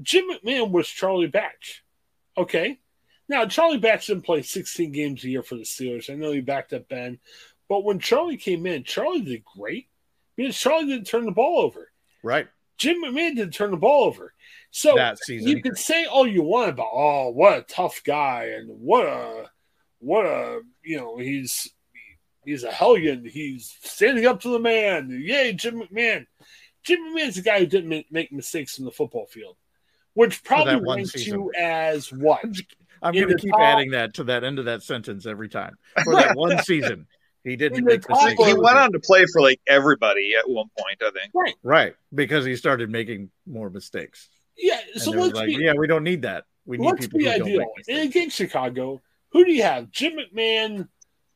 Jim 0.00 0.30
McMahon 0.30 0.70
was 0.70 0.88
Charlie 0.88 1.26
Batch. 1.26 1.82
Okay. 2.36 2.78
Now, 3.28 3.46
Charlie 3.46 3.78
Batch 3.78 4.06
didn't 4.06 4.24
play 4.24 4.42
16 4.42 4.92
games 4.92 5.24
a 5.24 5.28
year 5.28 5.42
for 5.42 5.56
the 5.56 5.62
Steelers. 5.64 6.08
I 6.08 6.14
know 6.14 6.30
he 6.32 6.40
backed 6.40 6.72
up 6.72 6.88
Ben. 6.88 7.18
But 7.68 7.84
when 7.84 7.98
Charlie 7.98 8.36
came 8.36 8.64
in, 8.64 8.84
Charlie 8.84 9.22
did 9.22 9.42
great 9.44 9.88
because 10.36 10.56
Charlie 10.56 10.86
didn't 10.86 11.06
turn 11.08 11.24
the 11.26 11.32
ball 11.32 11.58
over. 11.60 11.90
Right. 12.22 12.46
Jim 12.78 13.02
McMahon 13.04 13.34
didn't 13.34 13.54
turn 13.54 13.72
the 13.72 13.76
ball 13.76 14.04
over. 14.04 14.32
So 14.70 14.94
That 14.94 15.18
season. 15.18 15.48
you 15.48 15.60
can 15.60 15.74
say 15.74 16.04
all 16.06 16.26
you 16.28 16.42
want 16.44 16.70
about, 16.70 16.90
oh, 16.92 17.30
what 17.30 17.58
a 17.58 17.62
tough 17.62 18.02
guy 18.04 18.52
and 18.56 18.68
what 18.70 19.04
a, 19.04 19.50
what 20.00 20.26
a, 20.26 20.60
you 20.82 20.96
know, 20.96 21.18
he's, 21.18 21.68
he's 22.44 22.64
a 22.64 22.70
hellion. 22.70 23.24
He's 23.24 23.76
standing 23.82 24.26
up 24.26 24.40
to 24.42 24.50
the 24.50 24.58
man. 24.58 25.10
Yay, 25.10 25.52
Jim 25.52 25.80
McMahon. 25.80 26.26
Jim 26.82 26.98
McMahon's 27.00 27.36
the 27.36 27.42
guy 27.42 27.60
who 27.60 27.66
didn't 27.66 27.88
make, 27.88 28.10
make 28.10 28.32
mistakes 28.32 28.78
in 28.78 28.84
the 28.84 28.90
football 28.90 29.26
field, 29.26 29.56
which 30.14 30.42
probably 30.44 30.74
that 30.74 30.82
one 30.82 30.98
ranks 30.98 31.12
season. 31.12 31.40
you 31.40 31.52
as 31.58 32.12
what? 32.12 32.42
I'm 33.02 33.14
going 33.14 33.28
to 33.28 33.36
keep 33.36 33.52
top- 33.52 33.60
adding 33.60 33.92
that 33.92 34.14
to 34.14 34.24
that 34.24 34.44
end 34.44 34.58
of 34.58 34.64
that 34.64 34.82
sentence 34.82 35.26
every 35.26 35.48
time. 35.48 35.76
For 36.04 36.14
that 36.14 36.36
one 36.36 36.58
season, 36.64 37.06
he 37.44 37.56
didn't 37.56 37.84
make 37.84 38.02
top 38.02 38.24
mistakes. 38.24 38.46
he 38.46 38.54
went 38.54 38.76
on 38.76 38.92
to 38.92 39.00
play 39.00 39.24
for 39.32 39.40
like 39.40 39.60
everybody 39.66 40.34
at 40.38 40.48
one 40.48 40.66
point, 40.78 41.02
I 41.02 41.10
think. 41.10 41.30
Right. 41.34 41.54
Right. 41.62 41.94
Because 42.14 42.44
he 42.44 42.56
started 42.56 42.90
making 42.90 43.30
more 43.46 43.70
mistakes. 43.70 44.28
Yeah. 44.56 44.80
So 44.96 45.12
let's 45.12 45.34
like, 45.34 45.46
be, 45.46 45.54
yeah, 45.54 45.74
we 45.78 45.86
don't 45.86 46.02
need 46.02 46.22
that. 46.22 46.44
We 46.66 46.78
need 46.78 46.86
let's 46.86 47.06
people 47.06 47.18
be 47.20 47.24
who 47.26 47.38
don't 47.38 47.42
ideal. 47.42 47.58
make 47.58 47.88
And 47.88 48.08
against 48.08 48.36
Chicago, 48.36 49.00
who 49.32 49.44
do 49.44 49.52
you 49.52 49.62
have? 49.62 49.90
Jim 49.90 50.14
McMahon 50.14 50.88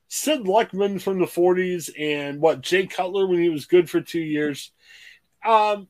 Sid 0.09 0.41
Luckman 0.43 1.01
from 1.01 1.19
the 1.19 1.27
40s 1.27 1.91
and 1.99 2.41
what 2.41 2.61
Jay 2.61 2.87
Cutler 2.87 3.27
when 3.27 3.41
he 3.41 3.49
was 3.49 3.65
good 3.65 3.89
for 3.89 4.03
two 4.03 4.21
years. 4.21 4.71
Um, 5.45 5.89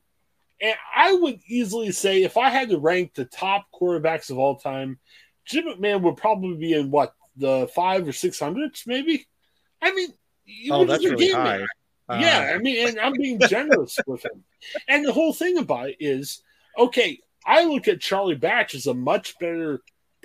and 0.60 0.76
I 0.94 1.12
would 1.12 1.40
easily 1.48 1.90
say 1.90 2.22
if 2.22 2.36
I 2.36 2.48
had 2.48 2.68
to 2.68 2.78
rank 2.78 3.14
the 3.14 3.24
top 3.24 3.66
quarterbacks 3.74 4.30
of 4.30 4.38
all 4.38 4.56
time, 4.56 5.00
Jim 5.44 5.64
McMahon 5.64 6.02
would 6.02 6.16
probably 6.16 6.56
be 6.56 6.72
in 6.72 6.90
what 6.90 7.14
the 7.36 7.68
five 7.74 8.06
or 8.06 8.12
six 8.12 8.38
hundreds, 8.38 8.84
maybe. 8.86 9.26
I 9.82 9.92
mean, 9.92 10.10
oh, 10.70 10.84
that's 10.84 11.04
really 11.04 11.32
high. 11.32 11.66
Uh, 12.08 12.18
yeah, 12.20 12.52
I 12.54 12.58
mean, 12.58 12.88
and 12.88 13.00
I'm 13.00 13.14
being 13.14 13.40
generous 13.40 13.98
with 14.06 14.24
him. 14.24 14.44
And 14.86 15.04
the 15.04 15.12
whole 15.12 15.32
thing 15.32 15.58
about 15.58 15.88
it 15.88 15.96
is, 15.98 16.42
okay, 16.78 17.18
I 17.44 17.64
look 17.64 17.88
at 17.88 18.00
Charlie 18.00 18.36
Batch 18.36 18.76
as 18.76 18.86
a 18.86 18.94
much 18.94 19.36
better 19.40 19.80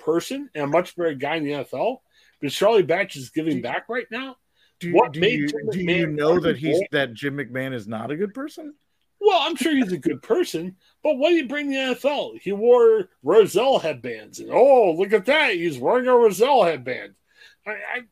person 0.08 0.48
and 0.54 0.64
a 0.64 0.66
much 0.66 0.96
better 0.96 1.12
guy 1.12 1.36
in 1.36 1.44
the 1.44 1.50
NFL. 1.50 1.98
But 2.40 2.50
Charlie 2.50 2.82
Batch 2.82 3.16
is 3.16 3.28
giving 3.28 3.60
back 3.60 3.88
right 3.88 4.06
now. 4.10 4.36
Do, 4.80 4.94
what 4.94 5.12
do 5.12 5.20
made 5.20 5.40
you, 5.40 5.48
Jim 5.48 5.68
do 5.70 5.80
you 5.80 6.06
know 6.06 6.40
that 6.40 6.56
he's 6.56 6.80
that 6.92 7.12
Jim 7.12 7.36
McMahon 7.36 7.74
is 7.74 7.86
not 7.86 8.10
a 8.10 8.16
good 8.16 8.32
person? 8.32 8.74
Well, 9.20 9.40
I'm 9.42 9.56
sure 9.56 9.74
he's 9.74 9.92
a 9.92 9.98
good 9.98 10.22
person, 10.22 10.76
but 11.02 11.16
what 11.16 11.30
did 11.30 11.42
he 11.42 11.42
bring 11.42 11.68
the 11.68 11.76
NFL? 11.76 12.40
He 12.40 12.52
wore 12.52 13.08
Rozelle 13.24 13.80
headbands, 13.80 14.38
and 14.38 14.50
oh, 14.52 14.92
look 14.92 15.12
at 15.12 15.26
that, 15.26 15.54
he's 15.54 15.78
wearing 15.78 16.06
a 16.06 16.14
Rozelle 16.14 16.62
headband. 16.62 17.14
I, 17.66 17.72
I 17.72 18.02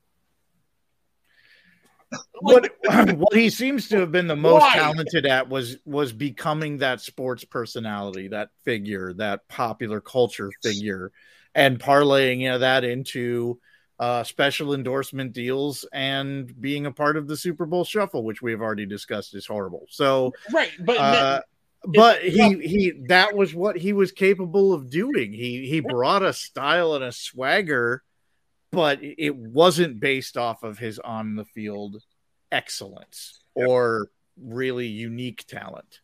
what 2.41 2.71
what 3.17 3.35
he 3.35 3.49
seems 3.49 3.89
to 3.89 4.01
have 4.01 4.13
been 4.13 4.27
the 4.27 4.37
most 4.37 4.63
Why? 4.63 4.75
talented 4.75 5.25
at 5.27 5.49
was 5.49 5.77
was 5.85 6.13
becoming 6.13 6.79
that 6.79 7.01
sports 7.01 7.45
personality, 7.45 8.29
that 8.29 8.51
figure, 8.65 9.13
that 9.15 9.47
popular 9.49 10.01
culture 10.01 10.51
figure, 10.63 11.13
and 11.57 11.81
parlaying 11.81 12.41
you 12.41 12.51
know, 12.51 12.59
that 12.59 12.85
into 12.85 13.59
uh, 13.99 14.23
special 14.23 14.75
endorsement 14.75 15.33
deals 15.33 15.87
and 15.91 16.53
being 16.61 16.85
a 16.85 16.93
part 16.93 17.17
of 17.17 17.27
the 17.27 17.37
Super 17.37 17.65
Bowl 17.65 17.83
shuffle, 17.83 18.23
which 18.23 18.43
we 18.43 18.53
have 18.53 18.61
already 18.61 18.85
discussed 18.85 19.35
is 19.35 19.47
horrible. 19.47 19.87
So 19.89 20.35
right, 20.53 20.71
but 20.79 20.99
uh, 20.99 21.41
but 21.87 22.23
he 22.23 22.59
he 22.59 22.93
that 23.09 23.35
was 23.35 23.55
what 23.55 23.79
he 23.79 23.95
was 23.95 24.13
capable 24.13 24.75
of 24.75 24.91
doing. 24.91 25.33
He 25.33 25.67
he 25.67 25.81
brought 25.81 26.23
a 26.23 26.35
style 26.35 26.95
and 26.95 27.03
a 27.03 27.11
swagger, 27.11 28.03
but 28.71 28.99
it 29.01 29.35
wasn't 29.35 29.99
based 29.99 30.37
off 30.37 30.63
of 30.63 30.77
his 30.79 30.99
on 30.99 31.37
the 31.37 31.47
field 31.47 32.03
excellence 32.53 33.41
or 33.55 34.11
really 34.39 34.89
unique 34.89 35.47
talent. 35.47 36.01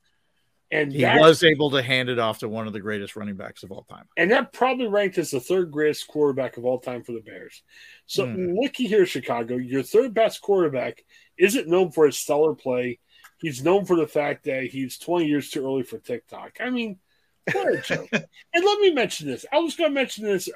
And 0.73 0.91
he 0.91 1.05
was 1.05 1.45
able 1.45 1.71
to 1.73 1.83
hand 1.83 2.09
it 2.09 2.19
off 2.19 2.39
to 2.39 2.49
one 2.49 2.67
of 2.67 2.73
the 2.73 2.81
greatest 2.81 3.15
running 3.15 3.37
backs 3.37 3.63
of 3.63 3.71
all 3.71 3.83
time. 3.83 4.07
And 4.17 4.31
that 4.31 4.55
probably 4.55 4.87
ranked 4.87 5.19
as 5.19 5.31
the 5.31 5.39
third 5.39 5.71
greatest 5.71 6.09
quarterback 6.09 6.57
of 6.57 6.65
all 6.65 6.79
time 6.79 7.03
for 7.03 7.13
the 7.13 7.21
Bears. 7.21 7.63
So 8.07 8.25
mm. 8.25 8.55
looky 8.59 8.87
here, 8.87 9.05
Chicago, 9.05 9.57
your 9.57 9.83
third 9.83 10.15
best 10.15 10.41
quarterback 10.41 11.05
isn't 11.37 11.69
known 11.69 11.91
for 11.91 12.07
his 12.07 12.17
stellar 12.17 12.55
play. 12.55 13.01
He's 13.39 13.63
known 13.63 13.85
for 13.85 13.97
the 13.97 14.07
fact 14.07 14.45
that 14.45 14.65
he's 14.65 14.97
20 14.97 15.27
years 15.27 15.51
too 15.51 15.63
early 15.63 15.83
for 15.83 15.99
TikTok. 15.99 16.57
I 16.59 16.71
mean, 16.71 16.99
what 17.53 17.75
a 17.75 17.83
joke. 17.83 18.09
and 18.13 18.65
let 18.65 18.81
me 18.81 18.93
mention 18.93 19.27
this. 19.29 19.45
I 19.53 19.59
was 19.59 19.77
going 19.77 19.91
to 19.91 19.95
mention 19.95 20.25
this 20.25 20.49
uh, 20.49 20.53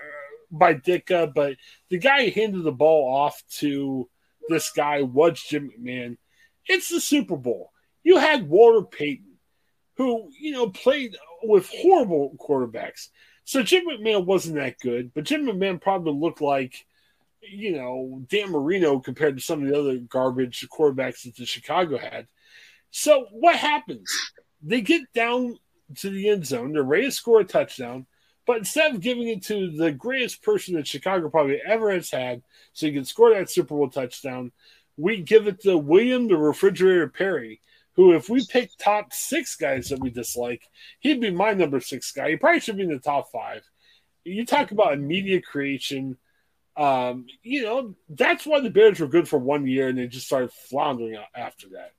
by 0.51 0.75
Ditka, 0.75 1.35
but 1.35 1.57
the 1.91 1.99
guy 1.99 2.31
handed 2.31 2.65
the 2.65 2.73
ball 2.73 3.13
off 3.15 3.43
to 3.59 4.09
this 4.49 4.71
guy 4.71 5.03
was 5.03 5.43
Jim 5.43 5.71
McMahon. 5.71 6.17
It's 6.65 6.89
the 6.89 7.03
Super 7.03 7.37
Bowl. 7.37 7.73
You 8.03 8.17
had 8.17 8.49
Walter 8.49 8.87
Payton 8.87 9.26
who, 9.97 10.31
you 10.39 10.53
know, 10.53 10.69
played 10.71 11.17
with 11.43 11.69
horrible 11.69 12.35
quarterbacks. 12.39 13.09
So 13.45 13.63
Jim 13.63 13.85
McMahon 13.87 14.25
wasn't 14.25 14.57
that 14.57 14.79
good, 14.81 15.13
but 15.15 15.25
Jim 15.25 15.47
McMahon 15.47 15.81
probably 15.81 16.13
looked 16.13 16.41
like, 16.41 16.85
you 17.41 17.77
know, 17.77 18.23
Dan 18.29 18.51
Marino 18.51 18.99
compared 18.99 19.37
to 19.37 19.43
some 19.43 19.63
of 19.63 19.69
the 19.69 19.79
other 19.79 19.99
garbage 19.99 20.67
quarterbacks 20.69 21.23
that 21.23 21.37
the 21.37 21.47
Chicago 21.47 21.97
had. 21.97 22.27
So 22.91 23.27
what 23.31 23.57
happens? 23.57 24.11
They 24.63 24.81
get 24.81 25.03
down 25.15 25.59
to 25.99 26.11
the 26.11 26.29
end 26.29 26.47
zone, 26.47 26.77
ready 26.77 27.05
to 27.05 27.13
score 27.13 27.41
a 27.41 27.45
touchdown, 27.45 28.07
but 28.47 28.59
instead 28.59 28.95
of 28.95 29.01
giving 29.01 29.29
it 29.29 29.45
to 29.45 29.71
the 29.71 29.93
greatest 29.93 30.43
person 30.43 30.75
that 30.75 30.87
Chicago 30.87 31.29
probably 31.29 31.61
ever 31.65 31.93
has 31.93 32.11
had, 32.11 32.43
so 32.73 32.87
you 32.87 32.93
can 32.93 33.05
score 33.05 33.35
that 33.35 33.51
Super 33.51 33.75
Bowl 33.77 33.89
touchdown, 33.89 34.51
we 34.97 35.23
give 35.23 35.47
it 35.47 35.61
to 35.63 35.77
William 35.77 36.27
the 36.27 36.37
Refrigerator 36.37 37.09
Perry, 37.09 37.61
who, 37.97 38.13
if 38.13 38.29
we 38.29 38.47
pick 38.47 38.71
top 38.79 39.13
six 39.13 39.57
guys 39.57 39.89
that 39.89 40.01
we 40.01 40.11
dislike, 40.11 40.63
he'd 41.01 41.21
be 41.21 41.31
my 41.31 41.53
number 41.55 41.81
six 41.81 42.13
guy. 42.13 42.31
He 42.31 42.37
probably 42.37 42.61
should 42.61 42.77
be 42.77 42.83
in 42.83 42.91
the 42.91 42.99
top 42.99 43.33
five. 43.33 43.63
You 44.25 44.45
talk 44.45 44.71
about 44.71 45.01
media 45.01 45.41
creation. 45.41 46.19
Um, 46.77 47.27
you 47.43 47.63
know, 47.63 47.95
that's 48.11 48.47
why 48.47 48.61
the 48.61 48.71
Bears 48.71 49.01
were 49.01 49.09
good 49.09 49.29
for 49.29 49.39
one 49.39 49.67
year 49.67 49.89
and 49.89 49.99
they 49.99 50.07
just 50.09 50.27
started 50.27 50.53
floundering 50.53 51.19
after 51.35 51.69
that. 51.71 51.93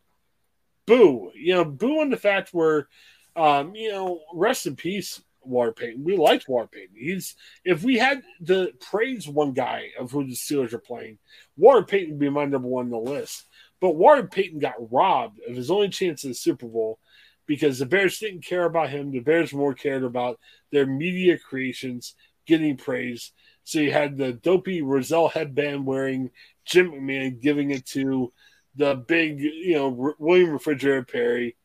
Boo. 0.86 1.32
You 1.34 1.56
know, 1.56 1.66
boo 1.66 2.00
on 2.00 2.12
the 2.12 2.18
fact 2.18 2.50
where, 2.54 2.88
um, 3.36 3.76
you 3.76 3.92
know, 3.92 4.22
rest 4.34 4.68
in 4.68 4.76
peace, 4.76 5.22
Walter 5.42 5.72
Payton. 5.72 6.04
We 6.04 6.16
liked 6.16 6.48
Walter 6.48 6.70
Payton. 6.72 6.96
He's 6.96 7.36
if 7.66 7.84
we 7.84 7.98
had 7.98 8.22
to 8.46 8.72
praise 8.82 9.28
one 9.28 9.54
guy 9.54 9.90
of 9.98 10.12
who 10.12 10.26
the 10.26 10.34
Steelers 10.34 10.74
are 10.74 10.80
playing, 10.80 11.18
Walter 11.56 11.84
Payton 11.84 12.12
would 12.12 12.20
be 12.20 12.30
my 12.30 12.46
number 12.46 12.68
one 12.68 12.86
on 12.86 12.92
the 12.92 13.12
list. 13.12 13.46
But 13.80 13.96
Walter 13.96 14.28
Payton 14.28 14.60
got 14.60 14.92
robbed 14.92 15.40
of 15.48 15.56
his 15.56 15.70
only 15.70 15.90
chance 15.90 16.24
at 16.24 16.30
the 16.30 16.36
Super 16.36 16.68
Bowl 16.68 17.00
because 17.46 17.80
the 17.80 17.86
Bears 17.86 18.20
didn't 18.20 18.46
care 18.46 18.66
about 18.66 18.90
him. 18.90 19.12
The 19.12 19.20
Bears 19.20 19.54
more 19.54 19.74
cared 19.74 20.04
about 20.04 20.40
their 20.72 20.86
media 20.86 21.38
creations 21.38 22.16
getting 22.46 22.78
praise. 22.78 23.32
So 23.64 23.80
you 23.80 23.92
had 23.92 24.18
the 24.18 24.34
dopey 24.34 24.82
Rozelle 24.82 25.28
headband 25.28 25.86
wearing 25.86 26.32
Jim 26.66 26.92
McMahon 26.92 27.42
giving 27.42 27.72
it 27.72 27.86
to 27.88 28.32
the 28.76 28.96
big, 28.96 29.40
you 29.42 29.76
know, 29.76 30.14
William 30.20 30.52
Refrigerator 30.52 31.04
Perry. 31.04 31.56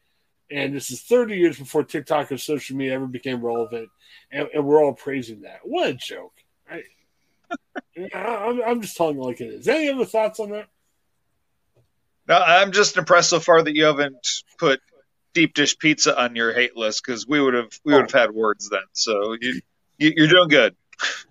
And 0.51 0.75
this 0.75 0.91
is 0.91 1.03
30 1.03 1.37
years 1.37 1.59
before 1.59 1.85
TikTok 1.85 2.31
or 2.31 2.39
social 2.39 2.77
media 2.77 2.95
ever 2.95 3.07
became 3.07 3.45
relevant. 3.45 3.89
And, 4.31 4.49
and 4.53 4.65
we're 4.65 4.83
all 4.83 4.93
praising 4.93 5.43
that. 5.43 5.61
What 5.63 5.89
a 5.89 5.95
joke. 5.95 6.35
I, 6.71 6.83
am 8.13 8.83
just 8.83 8.97
telling 8.97 9.17
you 9.17 9.23
like 9.23 9.41
it 9.41 9.53
is. 9.53 9.69
Any 9.69 9.89
other 9.91 10.05
thoughts 10.05 10.41
on 10.41 10.51
that? 10.51 10.69
No, 12.29 12.39
I'm 12.39 12.73
just 12.73 12.97
impressed 12.97 13.31
so 13.31 13.41
far 13.41 13.63
that 13.63 13.75
you 13.75 13.85
haven't 13.85 14.27
put 14.59 14.81
deep 15.35 15.55
dish 15.55 15.79
pizza 15.79 16.21
on 16.21 16.37
your 16.37 16.53
hate 16.53 16.77
list 16.77 17.03
because 17.05 17.27
we 17.27 17.41
would 17.41 17.55
have 17.55 17.71
we 17.85 17.95
would 17.95 18.03
have 18.03 18.13
had 18.13 18.31
words 18.31 18.69
then. 18.71 18.83
So 18.93 19.37
you, 19.41 19.61
you 19.99 20.25
are 20.25 20.29
doing 20.29 20.49
good. 20.49 20.77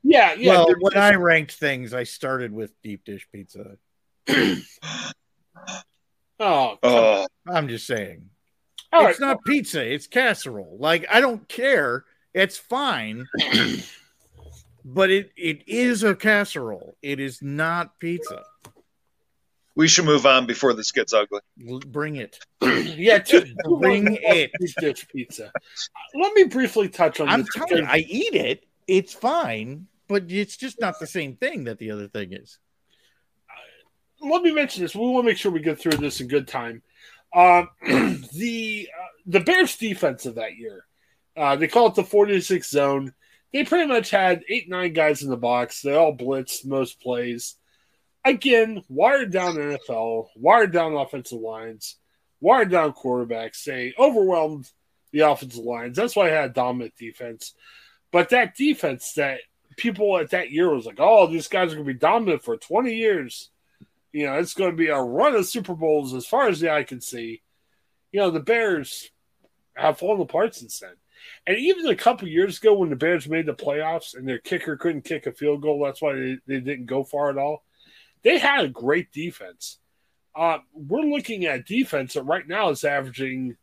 Yeah, 0.03 0.33
yeah. 0.33 0.51
Well, 0.51 0.75
when 0.79 0.97
I 0.97 1.15
ranked 1.15 1.53
things, 1.53 1.93
I 1.93 2.03
started 2.03 2.51
with 2.51 2.73
deep 2.81 3.05
dish 3.05 3.27
pizza. 3.31 3.77
oh, 6.39 6.77
oh. 6.83 7.27
I'm 7.47 7.67
just 7.69 7.87
saying. 7.87 8.29
All 8.91 9.07
it's 9.07 9.21
right. 9.21 9.27
not 9.27 9.43
pizza, 9.45 9.85
it's 9.85 10.07
casserole. 10.07 10.77
Like 10.79 11.05
I 11.09 11.21
don't 11.21 11.47
care. 11.47 12.03
It's 12.33 12.57
fine. 12.57 13.27
but 14.85 15.09
it 15.09 15.31
it 15.37 15.63
is 15.67 16.03
a 16.03 16.15
casserole. 16.15 16.97
It 17.01 17.21
is 17.21 17.41
not 17.41 17.97
pizza 17.99 18.43
we 19.75 19.87
should 19.87 20.05
move 20.05 20.25
on 20.25 20.45
before 20.45 20.73
this 20.73 20.91
gets 20.91 21.13
ugly. 21.13 21.39
Bring 21.87 22.17
it. 22.17 22.39
yeah, 22.61 23.19
to, 23.19 23.45
bring 23.79 24.17
it. 24.21 24.51
Dish 24.79 25.07
pizza. 25.07 25.51
Let 26.13 26.33
me 26.33 26.45
briefly 26.45 26.89
touch 26.89 27.19
on. 27.19 27.29
I'm 27.29 27.45
telling 27.45 27.77
you, 27.77 27.85
I 27.85 27.99
eat 27.99 28.35
it. 28.35 28.65
It's 28.87 29.13
fine, 29.13 29.87
but 30.07 30.29
it's 30.29 30.57
just 30.57 30.81
not 30.81 30.99
the 30.99 31.07
same 31.07 31.35
thing 31.35 31.65
that 31.65 31.79
the 31.79 31.91
other 31.91 32.07
thing 32.07 32.33
is. 32.33 32.57
Uh, 33.49 34.27
let 34.27 34.41
me 34.41 34.51
mention 34.51 34.83
this. 34.83 34.95
We 34.95 35.01
want 35.01 35.25
to 35.25 35.29
make 35.29 35.37
sure 35.37 35.51
we 35.51 35.61
get 35.61 35.79
through 35.79 35.97
this 35.97 36.19
in 36.19 36.27
good 36.27 36.47
time. 36.47 36.81
Um, 37.33 37.69
the 38.33 38.89
uh, 38.93 39.05
the 39.25 39.39
Bears 39.39 39.77
defense 39.77 40.25
of 40.25 40.35
that 40.35 40.57
year, 40.57 40.85
uh, 41.37 41.55
they 41.55 41.67
call 41.67 41.87
it 41.87 41.95
the 41.95 42.03
46 42.03 42.69
zone. 42.69 43.13
They 43.53 43.63
pretty 43.63 43.87
much 43.87 44.09
had 44.09 44.43
eight 44.49 44.69
nine 44.69 44.91
guys 44.93 45.23
in 45.23 45.29
the 45.29 45.37
box. 45.37 45.81
They 45.81 45.95
all 45.95 46.15
blitzed 46.15 46.65
most 46.65 47.01
plays 47.01 47.55
again, 48.23 48.83
wired 48.89 49.31
down 49.31 49.55
NFL, 49.55 50.27
wired 50.35 50.71
down 50.71 50.93
offensive 50.93 51.39
lines, 51.39 51.97
wired 52.39 52.69
down 52.69 52.93
quarterbacks, 52.93 53.63
they 53.63 53.93
overwhelmed 53.97 54.69
the 55.11 55.21
offensive 55.21 55.63
lines. 55.63 55.97
That's 55.97 56.15
why 56.15 56.29
I 56.29 56.41
had 56.41 56.53
dominant 56.53 56.95
defense. 56.97 57.53
But 58.11 58.29
that 58.29 58.55
defense 58.55 59.13
that 59.13 59.39
people 59.77 60.17
at 60.17 60.31
that 60.31 60.51
year 60.51 60.73
was 60.73 60.85
like, 60.85 60.99
oh, 60.99 61.27
these 61.27 61.47
guys 61.47 61.71
are 61.71 61.75
going 61.75 61.87
to 61.87 61.93
be 61.93 61.99
dominant 61.99 62.43
for 62.43 62.57
20 62.57 62.93
years. 62.93 63.49
You 64.11 64.25
know, 64.25 64.33
it's 64.33 64.53
going 64.53 64.71
to 64.71 64.77
be 64.77 64.87
a 64.87 64.99
run 64.99 65.35
of 65.35 65.45
Super 65.45 65.73
Bowls 65.73 66.13
as 66.13 66.25
far 66.25 66.49
as 66.49 66.59
the 66.59 66.73
eye 66.73 66.83
can 66.83 66.99
see. 66.99 67.41
You 68.11 68.19
know, 68.19 68.31
the 68.31 68.41
Bears 68.41 69.09
have 69.75 69.99
fallen 69.99 70.21
apart 70.21 70.55
since 70.55 70.79
then. 70.79 70.95
And 71.47 71.57
even 71.57 71.87
a 71.87 71.95
couple 71.95 72.27
years 72.27 72.57
ago, 72.57 72.73
when 72.73 72.89
the 72.89 72.95
Bears 72.95 73.29
made 73.29 73.45
the 73.45 73.53
playoffs 73.53 74.15
and 74.15 74.27
their 74.27 74.39
kicker 74.39 74.75
couldn't 74.75 75.05
kick 75.05 75.27
a 75.27 75.31
field 75.31 75.61
goal, 75.61 75.81
that's 75.83 76.01
why 76.01 76.13
they, 76.13 76.37
they 76.45 76.59
didn't 76.59 76.87
go 76.87 77.03
far 77.03 77.29
at 77.29 77.37
all 77.37 77.63
they 78.23 78.37
had 78.37 78.65
a 78.65 78.69
great 78.69 79.11
defense. 79.11 79.79
Uh, 80.35 80.59
we're 80.73 81.01
looking 81.01 81.45
at 81.45 81.65
defense 81.65 82.13
that 82.13 82.23
right 82.23 82.47
now 82.47 82.69
is 82.69 82.83
averaging 82.83 83.57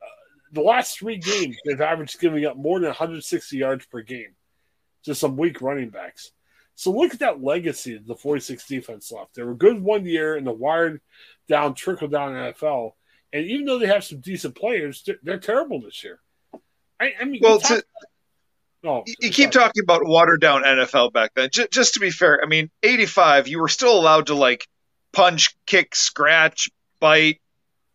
uh, 0.00 0.06
the 0.52 0.60
last 0.60 0.98
three 0.98 1.18
games, 1.18 1.56
they've 1.64 1.80
averaged 1.80 2.20
giving 2.20 2.44
up 2.44 2.56
more 2.56 2.78
than 2.78 2.88
160 2.88 3.56
yards 3.56 3.86
per 3.86 4.02
game 4.02 4.34
to 5.04 5.14
some 5.14 5.36
weak 5.36 5.60
running 5.60 5.90
backs. 5.90 6.30
So 6.74 6.90
look 6.90 7.12
at 7.12 7.20
that 7.20 7.42
legacy 7.42 7.96
of 7.96 8.06
the 8.06 8.14
46 8.14 8.66
defense 8.66 9.12
left. 9.12 9.34
They 9.34 9.42
were 9.42 9.54
good 9.54 9.82
one 9.82 10.06
year 10.06 10.36
in 10.36 10.44
the 10.44 10.52
wired 10.52 11.00
down, 11.48 11.74
trickle 11.74 12.08
down 12.08 12.32
NFL. 12.32 12.92
And 13.32 13.44
even 13.46 13.66
though 13.66 13.78
they 13.78 13.86
have 13.86 14.04
some 14.04 14.20
decent 14.20 14.54
players, 14.54 15.02
they're, 15.04 15.18
they're 15.22 15.38
terrible 15.38 15.80
this 15.80 16.02
year. 16.04 16.20
I, 17.00 17.12
I 17.20 17.24
mean, 17.24 17.40
Well, 17.42 17.60
to- 17.60 17.84
oh, 18.84 19.02
you 19.06 19.30
keep 19.30 19.52
sorry. 19.52 19.66
talking 19.66 19.82
about 19.82 20.02
watered 20.04 20.40
down 20.40 20.62
NFL 20.64 21.12
back 21.12 21.32
then. 21.34 21.48
J- 21.52 21.68
just 21.70 21.94
to 21.94 22.00
be 22.00 22.10
fair, 22.10 22.40
I 22.42 22.46
mean, 22.46 22.70
85, 22.82 23.48
you 23.48 23.60
were 23.60 23.68
still 23.68 23.98
allowed 23.98 24.26
to 24.26 24.34
like 24.34 24.66
punch, 25.12 25.54
kick, 25.66 25.94
scratch, 25.94 26.68
bite 27.00 27.40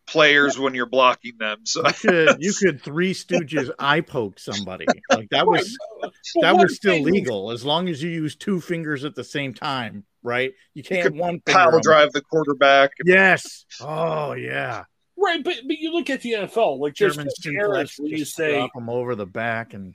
players 0.06 0.58
when 0.58 0.74
you're 0.74 0.86
blocking 0.88 1.32
them. 1.38 1.58
So 1.64 1.86
You 1.86 1.92
could 1.92 2.36
you 2.40 2.52
could 2.58 2.80
three 2.82 3.12
stooges 3.12 3.70
eye 3.78 4.00
poke 4.00 4.38
somebody. 4.38 4.86
Like 5.10 5.28
that 5.30 5.42
oh, 5.46 5.50
was 5.50 5.76
But 6.00 6.12
that 6.40 6.56
was 6.56 6.76
still 6.76 6.94
thing- 6.94 7.04
legal 7.04 7.50
as 7.50 7.64
long 7.64 7.88
as 7.88 8.02
you 8.02 8.10
use 8.10 8.34
two 8.36 8.60
fingers 8.60 9.04
at 9.04 9.14
the 9.14 9.24
same 9.24 9.52
time, 9.54 10.04
right? 10.22 10.52
You 10.74 10.82
can't 10.82 11.02
could 11.02 11.16
one 11.16 11.40
finger 11.44 11.58
pile 11.58 11.70
them. 11.72 11.80
drive 11.82 12.12
the 12.12 12.22
quarterback. 12.22 12.92
Yes. 13.04 13.66
Oh 13.80 14.32
yeah. 14.32 14.84
Right, 15.20 15.42
but 15.42 15.56
but 15.66 15.76
you 15.78 15.92
look 15.92 16.08
at 16.10 16.22
the 16.22 16.32
NFL, 16.32 16.78
like 16.78 16.94
there's 16.94 17.16
German 17.16 17.32
been 17.44 17.54
eras 17.56 17.94
where 17.98 18.08
you 18.10 18.24
say, 18.24 18.54
drop 18.54 18.70
them 18.72 18.88
over 18.88 19.16
the 19.16 19.26
back 19.26 19.74
and 19.74 19.92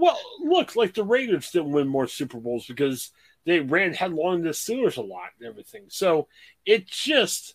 well, 0.00 0.18
look, 0.42 0.74
like 0.76 0.94
the 0.94 1.04
Raiders 1.04 1.50
didn't 1.50 1.72
win 1.72 1.86
more 1.88 2.06
Super 2.06 2.38
Bowls 2.38 2.66
because 2.66 3.10
they 3.46 3.60
ran 3.60 3.92
headlong 3.94 4.36
into 4.36 4.48
the 4.48 4.54
Steelers 4.54 4.96
a 4.96 5.02
lot 5.02 5.28
and 5.38 5.48
everything. 5.48 5.84
So 5.88 6.28
it 6.66 6.86
just 6.88 7.54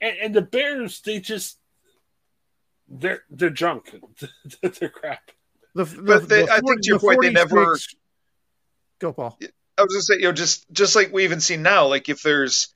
and, 0.00 0.16
and 0.18 0.34
the 0.34 0.42
Bears, 0.42 1.00
they 1.02 1.20
just 1.20 1.58
they're 2.88 3.22
they're 3.30 3.50
junk. 3.50 3.94
they're 4.62 4.88
crap. 4.88 5.30
the, 5.74 5.84
the, 5.84 6.02
But 6.02 6.28
they- 6.28 6.44
the 6.44 6.52
I 6.52 6.60
think 6.60 6.80
to 6.82 6.88
your 6.88 6.98
the 6.98 7.06
point, 7.06 7.22
they 7.22 7.30
never- 7.30 7.64
46 7.64 7.94
Go, 9.00 9.12
Paul. 9.12 9.38
I 9.78 9.82
was 9.82 9.92
gonna 9.94 10.02
say, 10.02 10.14
you 10.14 10.22
know, 10.22 10.32
just 10.32 10.66
just 10.72 10.96
like 10.96 11.12
we 11.12 11.22
even 11.24 11.40
see 11.40 11.56
now, 11.56 11.86
like 11.86 12.08
if 12.08 12.22
there's 12.22 12.68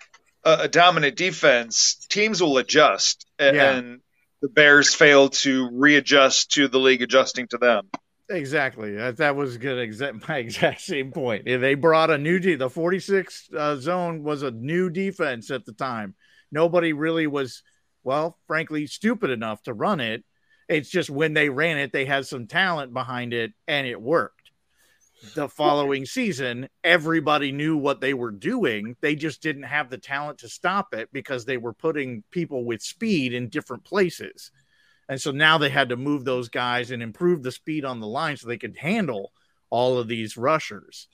a, 0.45 0.53
a 0.63 0.69
dominant 0.69 1.17
defense, 1.17 1.97
teams 2.09 2.41
will 2.41 2.59
adjust, 2.59 3.27
and, 3.41 3.57
Yeah. 3.57 3.71
and 3.73 4.01
the 4.41 4.49
Bears 4.49 4.95
fail 4.95 5.29
to 5.31 5.69
readjust 5.73 6.53
to 6.53 6.69
the 6.69 6.79
league 6.79 7.03
adjusting 7.03 7.49
to 7.49 7.59
them. 7.59 7.89
Exactly. 8.33 8.95
That, 8.95 9.19
that 9.19 9.37
was 9.37 9.59
good. 9.59 9.79
Exact 9.79 10.29
my 10.29 10.39
exact 10.39 10.81
same 10.81 11.13
point. 11.13 11.45
They 11.45 11.75
brought 11.75 12.11
a 12.11 12.19
new 12.19 12.41
the 12.57 12.71
46 12.71 13.51
uh, 13.57 13.77
zone 13.77 14.23
was 14.23 14.43
a 14.43 14.51
new 14.51 14.91
defense 14.91 15.51
at 15.51 15.65
the 15.65 15.73
time. 15.73 16.15
Nobody 16.51 16.93
really 16.93 17.27
was, 17.27 17.63
well, 18.03 18.39
frankly, 18.47 18.87
stupid 18.87 19.31
enough 19.31 19.63
to 19.65 19.75
run 19.75 20.01
it. 20.01 20.25
It's 20.69 20.89
just 20.89 21.11
when 21.11 21.35
they 21.35 21.51
ran 21.51 21.79
it, 21.79 21.93
they 21.93 22.05
had 22.05 22.27
some 22.27 22.47
talent 22.47 22.93
behind 22.95 23.35
it, 23.35 23.53
and 23.69 23.87
it 23.87 24.01
worked. 24.01 24.51
The 25.35 25.49
following 25.49 26.05
season, 26.05 26.69
everybody 26.83 27.53
knew 27.53 27.77
what 27.77 28.01
they 28.01 28.13
were 28.13 28.33
doing. 28.33 28.97
They 29.01 29.15
just 29.15 29.41
didn't 29.43 29.65
have 29.65 29.89
the 29.89 29.99
talent 29.99 30.39
to 30.39 30.49
stop 30.49 30.95
it 30.95 31.11
because 31.13 31.45
they 31.45 31.59
were 31.59 31.73
putting 31.73 32.25
people 32.31 32.65
with 32.65 32.83
speed 32.83 33.33
in 33.33 33.49
different 33.49 33.85
places. 33.85 34.51
And 35.13 35.21
so 35.21 35.31
now 35.31 35.59
they 35.59 35.69
had 35.69 35.91
to 35.91 35.97
move 35.99 36.25
those 36.25 36.49
guys 36.49 36.91
and 36.91 37.03
improve 37.03 37.43
the 37.43 37.53
speed 37.53 37.85
on 37.85 38.01
the 38.01 38.07
line 38.07 38.39
so 38.39 38.49
they 38.49 38.57
could 38.57 38.79
handle 38.79 39.31
all 39.69 39.99
of 39.99 40.09
these 40.09 40.39
rushers. 40.39 41.07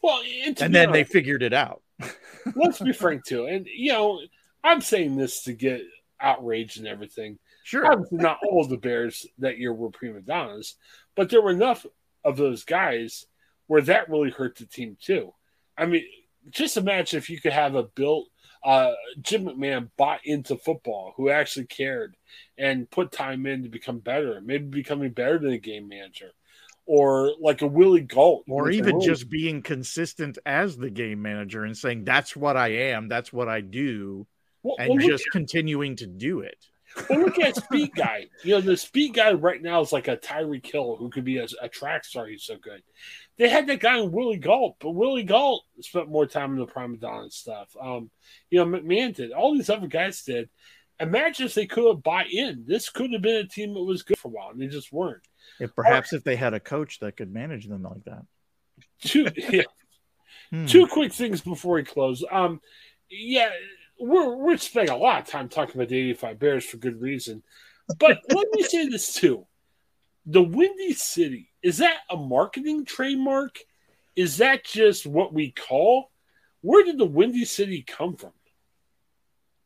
Well, 0.00 0.22
and, 0.44 0.62
And 0.62 0.72
then 0.72 0.92
they 0.92 1.02
figured 1.02 1.42
it 1.42 1.52
out. 1.52 1.82
let's 2.54 2.78
be 2.78 2.92
frank 2.92 3.24
too. 3.24 3.46
And 3.46 3.66
you 3.66 3.92
know, 3.92 4.20
I'm 4.62 4.80
saying 4.80 5.16
this 5.16 5.42
to 5.42 5.54
get 5.54 5.82
outraged 6.20 6.78
and 6.78 6.86
everything. 6.86 7.40
Sure. 7.64 7.90
Obviously, 7.90 8.18
not 8.18 8.38
all 8.48 8.64
the 8.64 8.76
Bears 8.76 9.26
that 9.38 9.58
year 9.58 9.72
were 9.72 9.90
prima 9.90 10.20
donnas, 10.20 10.76
but 11.16 11.28
there 11.28 11.42
were 11.42 11.50
enough 11.50 11.84
of 12.24 12.36
those 12.36 12.62
guys 12.62 13.26
where 13.66 13.82
that 13.82 14.08
really 14.08 14.30
hurt 14.30 14.56
the 14.56 14.66
team 14.66 14.96
too. 15.02 15.34
I 15.76 15.86
mean, 15.86 16.04
just 16.50 16.76
imagine 16.76 17.18
if 17.18 17.28
you 17.28 17.40
could 17.40 17.52
have 17.52 17.74
a 17.74 17.82
built 17.82 18.28
uh, 18.66 18.92
Jim 19.22 19.44
McMahon 19.44 19.88
bought 19.96 20.20
into 20.24 20.56
football, 20.56 21.14
who 21.16 21.30
actually 21.30 21.66
cared 21.66 22.16
and 22.58 22.90
put 22.90 23.12
time 23.12 23.46
in 23.46 23.62
to 23.62 23.68
become 23.68 24.00
better, 24.00 24.40
maybe 24.44 24.66
becoming 24.66 25.12
better 25.12 25.38
than 25.38 25.52
a 25.52 25.58
game 25.58 25.86
manager, 25.88 26.32
or 26.84 27.32
like 27.40 27.62
a 27.62 27.66
Willie 27.66 28.00
Gault, 28.00 28.42
Or 28.48 28.70
even 28.70 29.00
just 29.00 29.30
being 29.30 29.62
consistent 29.62 30.38
as 30.44 30.76
the 30.76 30.90
game 30.90 31.22
manager 31.22 31.64
and 31.64 31.78
saying, 31.78 32.04
that's 32.04 32.34
what 32.34 32.56
I 32.56 32.68
am, 32.90 33.06
that's 33.08 33.32
what 33.32 33.48
I 33.48 33.60
do, 33.60 34.26
Well- 34.64 34.76
and 34.80 34.88
well, 34.90 35.08
just 35.08 35.24
continuing 35.30 35.94
to 35.96 36.06
do 36.08 36.40
it. 36.40 36.66
Well, 37.08 37.20
look 37.20 37.38
at 37.38 37.56
speed 37.56 37.90
guy. 37.94 38.26
You 38.42 38.54
know, 38.54 38.60
the 38.60 38.76
speed 38.76 39.14
guy 39.14 39.32
right 39.32 39.60
now 39.62 39.80
is 39.80 39.92
like 39.92 40.08
a 40.08 40.16
Tyreek 40.16 40.66
Hill 40.66 40.96
who 40.96 41.10
could 41.10 41.24
be 41.24 41.38
a, 41.38 41.46
a 41.60 41.68
track 41.68 42.04
star. 42.04 42.26
He's 42.26 42.44
so 42.44 42.56
good. 42.56 42.82
They 43.38 43.48
had 43.48 43.66
that 43.66 43.80
guy 43.80 43.98
in 43.98 44.12
Willie 44.12 44.38
Gault, 44.38 44.76
but 44.80 44.90
Willie 44.90 45.22
Gault 45.24 45.64
spent 45.80 46.08
more 46.08 46.26
time 46.26 46.52
in 46.52 46.58
the 46.58 46.66
prima 46.66 46.96
donna 46.96 47.30
stuff. 47.30 47.68
Um, 47.80 48.10
you 48.50 48.58
know, 48.58 48.66
McMahon 48.66 49.14
did. 49.14 49.32
All 49.32 49.54
these 49.54 49.70
other 49.70 49.86
guys 49.88 50.22
did. 50.22 50.48
Imagine 50.98 51.44
if 51.46 51.54
they 51.54 51.66
could 51.66 51.86
have 51.86 52.02
bought 52.02 52.30
in. 52.30 52.64
This 52.66 52.88
could 52.88 53.12
have 53.12 53.20
been 53.20 53.36
a 53.36 53.46
team 53.46 53.74
that 53.74 53.82
was 53.82 54.02
good 54.02 54.18
for 54.18 54.28
a 54.28 54.30
while, 54.30 54.50
and 54.50 54.60
they 54.60 54.66
just 54.68 54.92
weren't. 54.92 55.22
If 55.60 55.74
perhaps 55.74 56.12
if 56.14 56.24
they 56.24 56.36
had 56.36 56.54
a 56.54 56.60
coach 56.60 57.00
that 57.00 57.16
could 57.16 57.32
manage 57.32 57.66
them 57.66 57.82
like 57.82 58.04
that. 58.04 58.22
Two, 59.02 59.28
yeah, 59.36 59.62
Hmm. 60.50 60.66
two 60.66 60.86
quick 60.86 61.12
things 61.12 61.40
before 61.40 61.74
we 61.74 61.82
close. 61.82 62.24
Um, 62.30 62.60
yeah, 63.10 63.50
we're 63.98 64.36
we're 64.36 64.56
spending 64.56 64.94
a 64.94 64.98
lot 64.98 65.20
of 65.20 65.26
time 65.26 65.48
talking 65.48 65.76
about 65.76 65.88
the 65.88 65.98
'85 65.98 66.38
Bears 66.38 66.64
for 66.64 66.76
good 66.76 67.00
reason, 67.00 67.42
but 67.98 68.18
let 68.28 68.46
me 68.52 68.62
say 68.62 68.88
this 68.88 69.14
too: 69.14 69.46
the 70.24 70.42
Windy 70.42 70.92
City 70.92 71.50
is 71.62 71.78
that 71.78 71.96
a 72.10 72.16
marketing 72.16 72.84
trademark? 72.84 73.58
Is 74.14 74.38
that 74.38 74.64
just 74.64 75.04
what 75.06 75.34
we 75.34 75.50
call? 75.50 76.10
Where 76.60 76.84
did 76.84 76.96
the 76.96 77.04
Windy 77.04 77.44
City 77.44 77.82
come 77.82 78.16
from? 78.16 78.32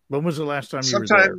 When 0.08 0.24
was 0.24 0.38
the 0.38 0.44
last 0.44 0.70
time 0.70 0.82
you 0.84 0.98
were 0.98 1.06
there? 1.06 1.36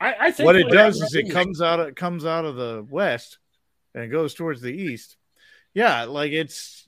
I, 0.00 0.14
I 0.20 0.30
think 0.30 0.46
what 0.46 0.56
it 0.56 0.68
does 0.68 1.00
is 1.00 1.14
it 1.14 1.30
comes 1.30 1.62
out 1.62 1.80
of 1.80 1.94
comes 1.94 2.26
out 2.26 2.44
of 2.44 2.56
the 2.56 2.86
west 2.88 3.38
and 3.94 4.04
it 4.04 4.08
goes 4.08 4.34
towards 4.34 4.60
the 4.60 4.72
east. 4.72 5.16
Yeah, 5.72 6.04
like 6.04 6.32
it's 6.32 6.86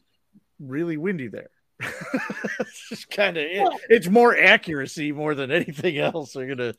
really 0.60 0.98
windy 0.98 1.28
there. 1.28 1.50
it's 2.60 2.88
just 2.88 3.10
kind 3.10 3.36
of 3.36 3.44
it. 3.44 3.68
It's 3.88 4.08
more 4.08 4.36
accuracy 4.36 5.12
more 5.12 5.34
than 5.34 5.50
anything 5.50 5.98
else. 5.98 6.32
They're 6.32 6.46
gonna 6.54 6.74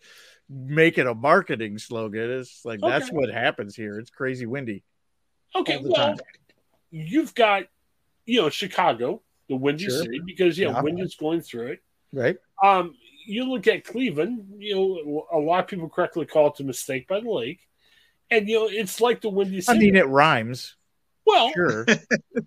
make 0.49 0.97
it 0.97 1.05
a 1.07 1.13
marketing 1.13 1.77
slogan. 1.77 2.31
It's 2.39 2.63
like 2.65 2.79
that's 2.81 3.09
what 3.11 3.29
happens 3.29 3.75
here. 3.75 3.99
It's 3.99 4.09
crazy 4.09 4.45
windy. 4.45 4.83
Okay, 5.55 5.79
well, 5.81 5.93
time. 5.93 6.17
you've 6.91 7.35
got 7.35 7.63
you 8.25 8.41
know 8.41 8.49
Chicago, 8.49 9.21
the 9.49 9.55
Windy 9.55 9.85
Sure. 9.85 10.03
City, 10.03 10.19
because 10.25 10.57
yeah, 10.57 10.69
Yeah. 10.69 10.81
wind 10.81 10.99
is 10.99 11.15
going 11.15 11.41
through 11.41 11.67
it. 11.67 11.79
Right? 12.13 12.37
Um, 12.63 12.95
you 13.25 13.43
look 13.49 13.67
at 13.67 13.83
Cleveland, 13.83 14.55
you 14.59 14.75
know, 14.75 15.27
a 15.31 15.37
lot 15.37 15.59
of 15.59 15.67
people 15.67 15.89
correctly 15.89 16.25
call 16.25 16.47
it 16.47 16.59
a 16.59 16.63
mistake 16.63 17.07
by 17.07 17.19
the 17.19 17.29
lake. 17.29 17.59
And, 18.31 18.47
you 18.47 18.59
know, 18.59 18.67
it's 18.69 18.99
like 19.01 19.21
the 19.21 19.29
Windy 19.29 19.59
city. 19.61 19.77
I 19.77 19.79
mean 19.79 19.95
it 19.97 20.07
rhymes. 20.07 20.75
well, 21.25 21.51
Sure. 21.53 21.85
the 21.85 21.97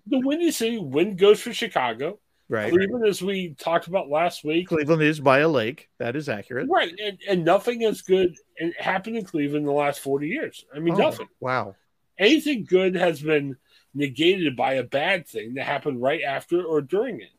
Windy 0.07 0.51
City, 0.51 0.79
wind 0.79 1.17
goes 1.19 1.39
for 1.39 1.53
Chicago. 1.53 2.19
Right. 2.51 2.69
Cleveland, 2.69 3.07
as 3.07 3.21
we 3.21 3.55
talked 3.57 3.87
about 3.87 4.09
last 4.09 4.43
week. 4.43 4.67
Cleveland 4.67 5.01
is 5.01 5.21
by 5.21 5.39
a 5.39 5.47
lake. 5.47 5.87
That 5.99 6.17
is 6.17 6.27
accurate. 6.27 6.67
Right. 6.69 6.93
And, 7.01 7.17
and 7.29 7.45
nothing 7.45 7.85
as 7.85 8.01
good 8.01 8.35
and 8.59 8.73
happened 8.77 9.15
in 9.15 9.23
Cleveland 9.23 9.63
in 9.63 9.67
the 9.67 9.71
last 9.71 10.01
40 10.01 10.27
years. 10.27 10.65
I 10.75 10.79
mean, 10.79 10.95
Oh, 10.95 10.97
nothing. 10.97 11.29
Wow. 11.39 11.77
Anything 12.19 12.65
good 12.65 12.95
has 12.95 13.21
been 13.21 13.55
negated 13.93 14.57
by 14.57 14.73
a 14.73 14.83
bad 14.83 15.29
thing 15.29 15.53
that 15.53 15.63
happened 15.63 16.01
right 16.01 16.23
after 16.23 16.61
or 16.61 16.81
during 16.81 17.21
it. 17.21 17.29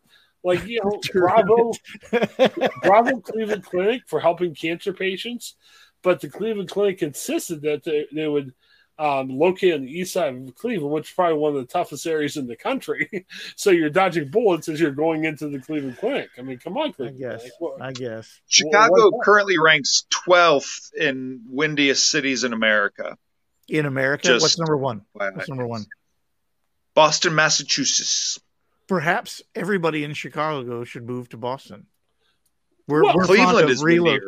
Like, 0.43 0.67
you 0.67 0.81
know, 0.85 0.99
Bravo 1.13 1.73
Bravo 2.83 3.21
Cleveland 3.21 3.65
Clinic 3.65 4.05
for 4.07 4.19
helping 4.19 4.55
cancer 4.55 4.95
patients, 4.95 5.57
but 6.03 6.23
the 6.23 6.31
Cleveland 6.31 6.71
Clinic 6.71 7.03
insisted 7.03 7.61
that 7.63 7.85
they, 7.85 8.07
they 8.15 8.29
would 8.29 8.55
um, 8.99 9.29
locate 9.31 9.75
on 9.75 9.83
the 9.83 9.91
east 9.91 10.13
side 10.13 10.35
of 10.35 10.55
Cleveland, 10.55 10.93
which 10.93 11.09
is 11.11 11.15
probably 11.15 11.39
one 11.39 11.57
of 11.57 11.61
the 11.61 11.67
toughest 11.73 12.07
areas 12.07 12.37
in 12.37 12.47
the 12.47 12.57
country. 12.57 13.09
so 13.57 13.71
you're 13.71 13.91
dodging 13.91 14.29
bullets 14.31 14.69
as 14.69 14.79
you're 14.81 14.91
going 14.91 15.25
into 15.25 15.49
the 15.49 15.59
Cleveland 15.59 15.99
Clinic. 15.99 16.29
I 16.39 16.43
mean, 16.43 16.59
come 16.59 16.77
on, 16.77 16.95
I 17.01 17.09
guess. 17.09 17.41
Clinic. 17.41 17.53
What- 17.59 17.83
I 17.83 17.93
guess. 17.93 18.41
Chicago 18.47 18.93
what's 18.93 19.03
that? 19.03 19.23
currently 19.25 19.57
ranks 19.59 20.07
12th 20.27 20.93
in 20.95 21.43
windiest 21.49 22.09
cities 22.11 22.45
in 22.45 22.53
America. 22.53 23.17
In 23.69 23.87
America, 23.87 24.29
Just- 24.29 24.43
what's 24.43 24.59
number 24.59 24.77
one? 24.77 25.03
What's 25.13 25.49
number 25.49 25.67
one? 25.67 25.87
Boston, 26.95 27.35
Massachusetts. 27.35 28.39
Perhaps 28.87 29.41
everybody 29.55 30.05
in 30.05 30.13
Chicago 30.13 30.85
should 30.85 31.07
move 31.07 31.29
to 31.31 31.39
Boston. 31.39 31.87
We're, 32.87 33.03
Well, 33.03 33.15
we're 33.17 33.25
fond 33.27 33.39
Cleveland 33.39 33.65
of 33.65 33.71
is 33.71 33.83
relo- 33.83 34.21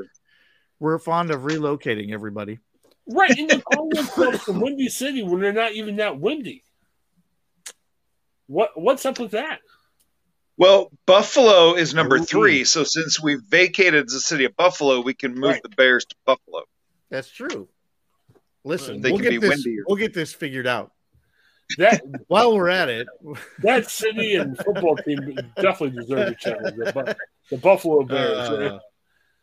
We're 0.78 0.98
fond 0.98 1.30
of 1.30 1.42
relocating 1.42 2.12
everybody. 2.12 2.60
Right, 3.06 3.30
and 3.38 3.50
they're 3.50 3.60
calling 3.60 3.90
themselves 3.90 4.44
the 4.46 4.52
Windy 4.52 4.88
City 4.88 5.22
when 5.22 5.40
they're 5.40 5.52
not 5.52 5.72
even 5.72 5.96
that 5.96 6.18
windy. 6.18 6.64
What 8.46 8.70
what's 8.80 9.04
up 9.06 9.18
with 9.18 9.32
that? 9.32 9.60
Well, 10.56 10.90
Buffalo 11.06 11.74
is 11.74 11.94
number 11.94 12.16
Ooh. 12.16 12.24
three. 12.24 12.64
So 12.64 12.84
since 12.84 13.20
we've 13.22 13.42
vacated 13.48 14.06
the 14.08 14.20
city 14.20 14.44
of 14.44 14.56
Buffalo, 14.56 15.00
we 15.00 15.14
can 15.14 15.32
move 15.34 15.42
Right. 15.52 15.62
the 15.62 15.68
Bears 15.70 16.04
to 16.04 16.14
Buffalo. 16.24 16.62
That's 17.10 17.28
true. 17.30 17.68
Listen, 18.64 19.00
They 19.00 19.10
we'll 19.10 19.18
can 19.20 19.30
get 19.30 19.40
be 19.40 19.48
this. 19.48 19.50
windier. 19.64 19.84
We'll 19.86 19.96
get 19.96 20.14
this 20.14 20.32
figured 20.32 20.66
out. 20.66 20.92
that 21.78 22.02
While 22.28 22.54
we're 22.54 22.68
at 22.68 22.88
it, 22.88 23.08
that 23.62 23.90
city 23.90 24.36
and 24.36 24.56
football 24.56 24.96
team 24.96 25.34
definitely 25.56 26.00
deserve 26.00 26.28
a 26.28 26.34
challenge. 26.36 26.76
The, 26.76 26.92
Bu- 26.92 27.12
the 27.50 27.56
Buffalo 27.60 28.04
Bears. 28.04 28.48
uh, 28.48 28.78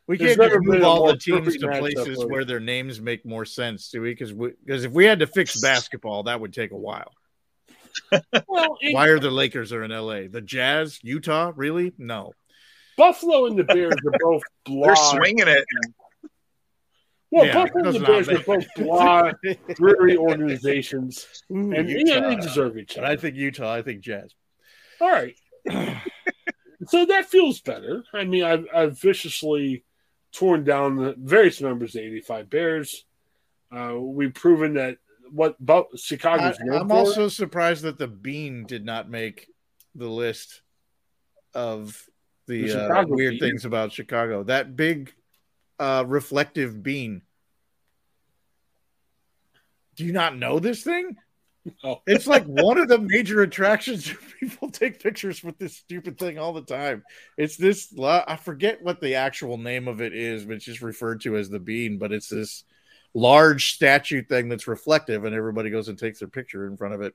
we 0.08 0.18
There's 0.18 0.36
can't 0.36 0.40
just 0.52 0.54
never 0.54 0.62
move 0.62 0.84
all 0.84 1.08
the 1.08 1.18
teams 1.18 1.58
to 1.58 1.68
places 1.70 2.22
for- 2.22 2.28
where 2.28 2.44
their 2.46 2.60
names 2.60 3.00
make 3.00 3.26
more 3.26 3.46
sense, 3.46 3.90
do 3.90 4.02
we? 4.02 4.12
Because 4.12 4.34
because 4.34 4.84
if 4.84 4.92
we 4.92 5.06
had 5.06 5.20
to 5.20 5.28
fix 5.28 5.60
basketball, 5.62 6.24
that 6.24 6.40
would 6.42 6.54
take 6.54 6.72
a 6.72 6.78
while. 6.78 7.12
well, 8.48 8.78
it- 8.82 8.94
Why 8.94 9.08
are 9.08 9.20
the 9.20 9.32
Lakers 9.32 9.72
are 9.74 9.84
in 9.84 9.92
LA? 9.92 10.28
The 10.30 10.42
Jazz, 10.42 11.00
Utah, 11.04 11.52
really? 11.56 11.94
No. 11.98 12.34
Buffalo 12.98 13.46
and 13.46 13.58
the 13.58 13.64
Bears 13.64 13.94
are 14.06 14.14
both 14.20 14.42
They're 14.66 14.96
swinging 14.96 15.48
it. 15.48 15.66
Well, 17.32 17.46
Yeah, 17.46 17.54
Buffalo 17.54 17.86
and 17.88 17.96
the 17.96 18.00
Bears 18.06 18.28
are 18.30 18.40
both 18.40 18.66
blah, 18.76 19.32
dreary 19.76 20.18
organizations, 20.18 21.26
Ooh, 21.52 21.72
and 21.72 21.90
Utah. 21.90 22.14
yeah, 22.16 22.28
they 22.28 22.36
deserve 22.36 22.78
each 22.78 22.96
But 22.96 23.06
other. 23.06 23.14
I 23.14 23.16
think 23.16 23.36
Utah. 23.38 23.74
I 23.74 23.82
think 23.82 24.02
Jazz. 24.02 24.34
All 25.00 25.10
right. 25.10 25.36
so 26.88 27.06
that 27.06 27.26
feels 27.28 27.62
better. 27.62 28.04
I 28.14 28.26
mean, 28.26 28.44
I've, 28.44 28.66
I've 28.74 29.00
viciously 29.00 29.84
torn 30.32 30.64
down 30.64 30.96
the 30.98 31.16
various 31.18 31.62
members 31.62 31.96
of 31.96 32.02
the 32.02 32.08
85 32.08 32.50
Bears. 32.50 33.06
Uh, 33.72 33.96
we've 34.00 34.34
proven 34.34 34.74
that 34.76 34.98
what 35.32 35.56
I, 35.68 35.84
Chicago's 35.96 36.58
I'm 36.60 36.90
for- 36.90 36.96
also 36.96 37.28
surprised 37.30 37.84
that 37.84 37.98
the 37.98 38.08
bean 38.08 38.66
did 38.66 38.86
not 38.86 39.10
make 39.10 39.48
the 39.96 40.08
list 40.10 40.62
of 41.54 42.06
the, 42.48 42.68
The 42.68 42.86
uh, 43.00 43.06
weird 43.08 43.32
bean? 43.34 43.40
things 43.40 43.66
about 43.66 43.92
Chicago. 43.94 44.44
That 44.44 44.76
big 44.76 45.14
uh, 45.80 46.04
reflective 46.08 46.82
bean. 46.84 47.22
Do 49.96 50.06
you 50.06 50.14
not 50.14 50.38
know 50.38 50.60
this 50.60 50.84
thing? 50.84 51.16
Oh. 51.84 52.02
It's 52.08 52.28
like 52.28 52.44
one 52.46 52.78
of 52.78 52.88
the 52.88 52.98
major 53.00 53.42
attractions. 53.42 54.12
People 54.40 54.70
take 54.70 55.02
pictures 55.02 55.44
with 55.44 55.58
this 55.58 55.78
stupid 55.78 56.18
thing 56.18 56.40
all 56.40 56.54
the 56.54 56.62
time. 56.64 57.04
It's 57.38 57.58
this, 57.58 57.94
I 58.00 58.36
forget 58.36 58.82
what 58.82 59.00
the 59.02 59.16
actual 59.16 59.58
name 59.58 59.88
of 59.88 60.02
it 60.02 60.14
is, 60.14 60.46
but 60.46 60.56
it's 60.56 60.66
just 60.66 60.82
referred 60.82 61.22
to 61.22 61.38
as 61.38 61.50
the 61.50 61.60
bean. 61.60 61.98
But 61.98 62.12
it's 62.12 62.30
this 62.30 62.64
large 63.14 63.74
statue 63.76 64.24
thing 64.24 64.50
that's 64.50 64.68
reflective, 64.68 65.26
and 65.26 65.36
everybody 65.36 65.70
goes 65.70 65.88
and 65.88 65.98
takes 66.00 66.20
their 66.20 66.28
picture 66.28 66.66
in 66.68 66.78
front 66.78 66.94
of 66.96 67.02
it. 67.02 67.14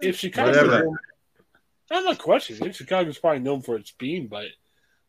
if 0.00 0.18
Chicago's 0.18 0.56
Whatever. 0.56 0.84
known- 0.84 0.96
I'm 1.90 2.04
not 2.04 2.18
questioning 2.18 2.68
it. 2.68 2.74
Chicago's 2.74 3.16
probably 3.18 3.38
known 3.40 3.62
for 3.62 3.76
its 3.76 3.92
bean, 3.92 4.26
but 4.26 4.46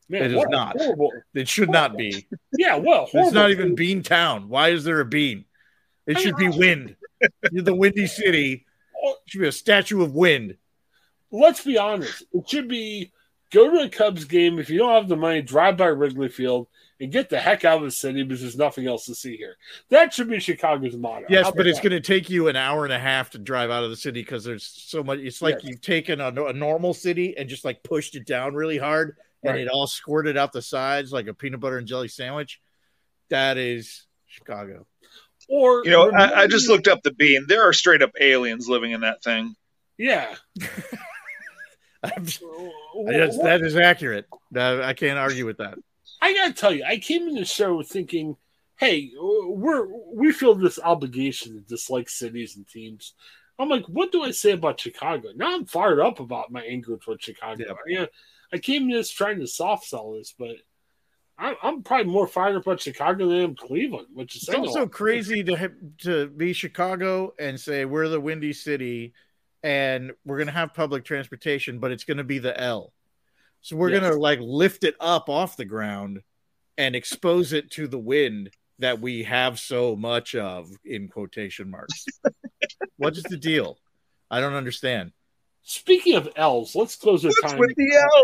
man, 0.08 0.24
It 0.26 0.34
is 0.34 0.46
not. 0.50 0.78
Horrible. 0.78 1.12
It 1.34 1.50
should 1.50 1.72
not 1.72 1.98
be. 1.98 2.28
Yeah, 2.58 2.76
well, 2.76 3.10
It's 3.12 3.34
not 3.34 3.50
even 3.50 3.74
Bean 3.76 4.04
Town. 4.04 4.48
Why 4.48 4.70
is 4.70 4.84
there 4.84 5.00
a 5.00 5.06
bean? 5.06 5.46
It 6.06 6.20
should 6.20 6.38
be 6.38 6.48
wind. 6.50 6.96
The 7.52 7.74
windy 7.76 8.08
city. 8.08 8.66
It 9.04 9.18
should 9.28 9.42
be 9.42 9.48
a 9.48 9.52
statue 9.52 10.02
of 10.04 10.14
wind. 10.14 10.58
Let's 11.32 11.64
be 11.64 11.78
honest. 11.78 12.24
It 12.34 12.50
should 12.50 12.68
be 12.68 13.12
go 13.52 13.70
to 13.72 13.84
a 13.84 13.90
Cubs 13.90 14.26
game 14.26 14.60
if 14.60 14.70
you 14.70 14.78
don't 14.80 14.94
have 14.94 15.08
the 15.08 15.16
money. 15.16 15.42
Drive 15.42 15.78
by 15.78 15.88
Wrigley 15.88 16.30
Field 16.30 16.68
and 17.00 17.12
get 17.12 17.30
the 17.30 17.40
heck 17.40 17.64
out 17.64 17.78
of 17.78 17.84
the 17.84 17.92
city 17.92 18.24
because 18.24 18.42
there's 18.42 18.58
nothing 18.58 18.88
else 18.88 19.06
to 19.06 19.14
see 19.16 19.38
here. 19.38 19.56
That 19.90 20.14
should 20.14 20.30
be 20.30 20.40
Chicago's 20.40 20.96
motto. 20.96 21.28
Yes, 21.30 21.52
but 21.56 21.68
it's 21.68 21.80
going 21.80 21.92
to 21.92 22.00
take 22.02 22.30
you 22.30 22.48
an 22.48 22.56
hour 22.56 22.86
and 22.86 22.94
a 22.94 23.00
half 23.00 23.30
to 23.32 23.38
drive 23.38 23.70
out 23.70 23.84
of 23.84 23.90
the 23.92 23.96
city 23.96 24.22
because 24.22 24.44
there's 24.44 24.66
so 24.66 25.04
much. 25.04 25.20
It's 25.20 25.42
like 25.42 25.56
Yes. 25.56 25.64
you've 25.66 25.82
taken 25.82 26.20
a, 26.22 26.30
a 26.46 26.54
normal 26.54 26.94
city 26.94 27.38
and 27.38 27.48
just 27.48 27.64
like 27.66 27.84
pushed 27.84 28.16
it 28.16 28.26
down 28.26 28.56
really 28.56 28.78
hard, 28.80 29.18
and 29.44 29.54
Right. 29.54 29.62
it 29.62 29.70
all 29.70 29.86
squirted 29.88 30.38
out 30.38 30.54
the 30.54 30.62
sides 30.62 31.12
like 31.14 31.28
a 31.28 31.34
peanut 31.34 31.60
butter 31.60 31.78
and 31.78 31.88
jelly 31.88 32.08
sandwich. 32.08 32.60
That 33.30 33.58
is 33.58 34.06
Chicago. 34.26 34.88
Or 35.48 35.84
You 35.86 35.92
know, 35.92 36.12
I, 36.12 36.42
I 36.44 36.48
just 36.48 36.68
looked 36.68 36.88
up 36.88 37.04
the 37.04 37.12
bean. 37.12 37.46
There 37.48 37.68
are 37.68 37.74
straight 37.74 38.02
up 38.02 38.12
aliens 38.20 38.68
living 38.68 38.92
in 38.92 39.02
that 39.02 39.24
thing. 39.24 39.56
Yeah. 39.98 40.36
Yes, 42.04 43.38
that 43.38 43.62
is 43.62 43.76
accurate. 43.76 44.26
I 44.56 44.94
can't 44.94 45.20
argue 45.20 45.46
with 45.46 45.58
that. 45.58 45.78
I 46.22 46.34
gotta 46.34 46.54
tell 46.54 46.74
you, 46.74 46.84
I 46.84 46.98
came 46.98 47.28
in 47.28 47.36
the 47.36 47.46
show 47.46 47.82
thinking, 47.84 48.38
"Hey, 48.78 49.12
we're 49.18 49.88
we 50.14 50.32
feel 50.32 50.56
this 50.56 50.80
obligation 50.80 51.54
to 51.54 51.60
dislike 51.62 52.10
cities 52.10 52.56
and 52.56 52.68
teams." 52.68 53.14
I'm 53.60 53.70
like, 53.70 53.86
"What 53.86 54.12
do 54.12 54.24
I 54.24 54.32
say 54.32 54.52
about 54.52 54.80
Chicago?" 54.80 55.30
Now 55.36 55.56
I'm 55.56 55.66
fired 55.66 56.00
up 56.00 56.20
about 56.20 56.52
my 56.52 56.62
anger 56.62 56.98
towards 56.98 57.24
Chicago. 57.24 57.78
Yeah, 57.88 58.06
I 58.52 58.56
uh, 58.56 58.60
came 58.60 58.84
in 58.84 58.92
this 58.92 59.12
trying 59.12 59.40
to 59.40 59.48
soft 59.48 59.86
sell 59.86 60.14
this, 60.14 60.34
but 60.38 60.56
I'm, 61.38 61.56
I'm 61.62 61.84
probably 61.84 62.12
more 62.12 62.28
fired 62.28 62.56
up 62.56 62.64
about 62.64 62.82
Chicago 62.82 63.28
than 63.28 63.38
I 63.38 63.44
am 63.44 63.56
Cleveland, 63.56 64.08
which 64.14 64.36
is 64.36 64.44
It's 64.44 64.58
also 64.58 64.88
crazy 64.88 65.44
to 65.44 65.72
to 66.00 66.28
be 66.30 66.54
Chicago 66.54 67.34
and 67.40 67.60
say 67.60 67.86
we're 67.86 68.08
the 68.08 68.20
windy 68.20 68.54
city, 68.54 69.14
and 69.64 70.12
we're 70.26 70.40
gonna 70.40 70.52
have 70.52 70.74
public 70.74 71.06
transportation, 71.06 71.80
but 71.80 71.92
it's 71.92 72.04
gonna 72.04 72.24
be 72.24 72.40
the 72.40 72.60
L. 72.60 72.94
So 73.62 73.76
we're 73.76 73.90
Yes. 73.92 74.02
gonna 74.02 74.16
like 74.16 74.40
lift 74.42 74.84
it 74.84 74.96
up 75.00 75.30
off 75.30 75.58
the 75.58 75.66
ground 75.66 76.22
and 76.78 76.96
expose 76.96 77.54
it 77.54 77.72
to 77.72 77.88
the 77.88 78.00
wind 78.00 78.52
that 78.80 79.00
we 79.00 79.24
have 79.24 79.60
so 79.60 79.96
much 79.96 80.36
of 80.36 80.70
in 80.86 81.08
quotation 81.08 81.70
marks. 81.70 82.06
what 82.98 83.16
is 83.18 83.24
the 83.24 83.38
deal? 83.38 83.78
I 84.30 84.40
don't 84.40 84.54
understand. 84.54 85.12
Speaking 85.64 86.16
of 86.16 86.30
L's, 86.36 86.76
let's 86.76 86.96
close 86.96 87.26
our 87.26 87.30
What's 87.30 87.42
time. 87.42 87.60
with 87.60 87.76
the 87.76 87.96
L? 87.96 88.24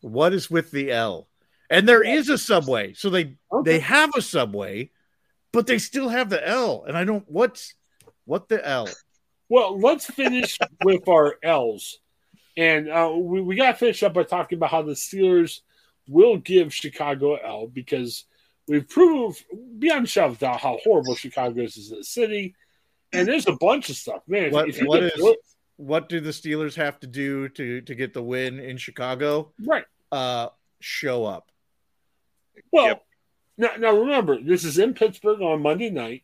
What 0.00 0.34
is 0.34 0.50
with 0.50 0.70
the 0.70 0.90
L? 0.92 1.28
And 1.70 1.88
there 1.88 2.02
is 2.02 2.28
a 2.28 2.38
subway, 2.38 2.92
so 2.92 3.10
they 3.10 3.36
Okay. 3.52 3.72
they 3.72 3.78
have 3.80 4.10
a 4.16 4.22
subway, 4.22 4.90
but 5.52 5.66
they 5.66 5.78
still 5.78 6.08
have 6.08 6.28
the 6.30 6.46
L. 6.46 6.84
And 6.86 6.96
I 6.96 7.04
don't 7.04 7.24
what's 7.28 7.74
what 8.26 8.48
the 8.48 8.66
L? 8.66 8.88
Well, 9.48 9.78
let's 9.78 10.06
finish 10.06 10.58
with 10.84 11.08
our 11.08 11.36
L's. 11.42 11.98
And 12.56 12.88
uh, 12.88 13.12
we, 13.16 13.40
we 13.40 13.56
got 13.56 13.72
to 13.72 13.78
finish 13.78 14.02
up 14.02 14.14
by 14.14 14.22
talking 14.22 14.56
about 14.58 14.70
how 14.70 14.82
the 14.82 14.92
Steelers 14.92 15.60
will 16.08 16.36
give 16.36 16.72
Chicago 16.72 17.34
L 17.36 17.66
because 17.66 18.24
we've 18.68 18.88
proved 18.88 19.44
beyond 19.78 20.04
a 20.04 20.08
shadow 20.08 20.32
of 20.32 20.38
doubt 20.38 20.60
how 20.60 20.78
horrible 20.84 21.14
Chicago 21.16 21.62
is 21.62 21.76
as 21.76 21.90
a 21.92 22.04
city. 22.04 22.54
And 23.12 23.26
there's 23.28 23.46
a 23.48 23.52
bunch 23.56 23.90
of 23.90 23.96
stuff, 23.96 24.22
man. 24.26 24.52
What- 24.52 24.68
if 24.68 24.80
what 24.82 25.00
get 25.00 25.36
what 25.76 26.08
do 26.08 26.20
the 26.20 26.30
Steelers 26.30 26.74
have 26.76 27.00
to 27.00 27.06
do 27.06 27.48
to 27.50 27.80
to 27.80 27.94
get 27.94 28.12
the 28.14 28.22
win 28.22 28.60
in 28.60 28.76
Chicago? 28.76 29.52
right? 29.64 29.84
Uh 30.12 30.48
show 30.80 31.24
up. 31.24 31.50
Well, 32.72 32.86
Yep. 32.86 33.04
now, 33.58 33.70
now 33.78 33.96
remember, 33.96 34.40
this 34.40 34.64
is 34.64 34.78
in 34.78 34.94
Pittsburgh 34.94 35.40
on 35.40 35.62
Monday 35.62 35.90
night. 35.90 36.22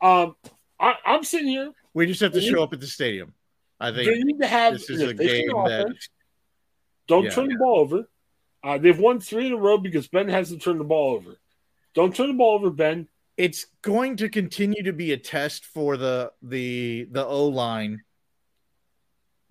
Um, 0.00 0.36
I, 0.80 0.94
I'm 1.06 1.22
sitting 1.24 1.48
here. 1.48 1.72
We 1.94 2.06
just 2.06 2.20
have 2.20 2.32
to 2.32 2.40
show 2.40 2.62
up 2.62 2.72
at 2.72 2.80
the 2.80 2.86
stadium. 2.86 3.32
I 3.80 3.92
think 3.92 4.06
They 4.08 4.22
need 4.22 4.40
to 4.40 4.46
have 4.46 4.74
this 4.74 4.90
is 4.90 5.02
a 5.02 5.14
game 5.14 5.48
that- 5.48 5.94
Don't 7.06 7.24
Yeah. 7.24 7.30
turn 7.30 7.48
the 7.48 7.56
ball 7.56 7.80
over. 7.80 8.08
Uh, 8.62 8.78
they've 8.78 8.98
won 8.98 9.20
three 9.20 9.46
in 9.48 9.52
a 9.52 9.56
row 9.56 9.76
because 9.76 10.08
Ben 10.08 10.28
hasn't 10.28 10.62
turned 10.62 10.80
the 10.80 10.84
ball 10.84 11.14
over. 11.14 11.36
Don't 11.94 12.14
turn 12.16 12.28
the 12.28 12.34
ball 12.34 12.54
over, 12.54 12.70
Ben. 12.70 13.08
it's 13.36 13.66
going 13.82 14.16
to 14.16 14.28
continue 14.28 14.82
to 14.84 14.92
be 14.92 15.10
a 15.12 15.16
test 15.16 15.64
for 15.66 15.96
the 15.96 16.32
the 16.40 17.04
the 17.10 17.24
O 17.26 17.48
line 17.48 18.00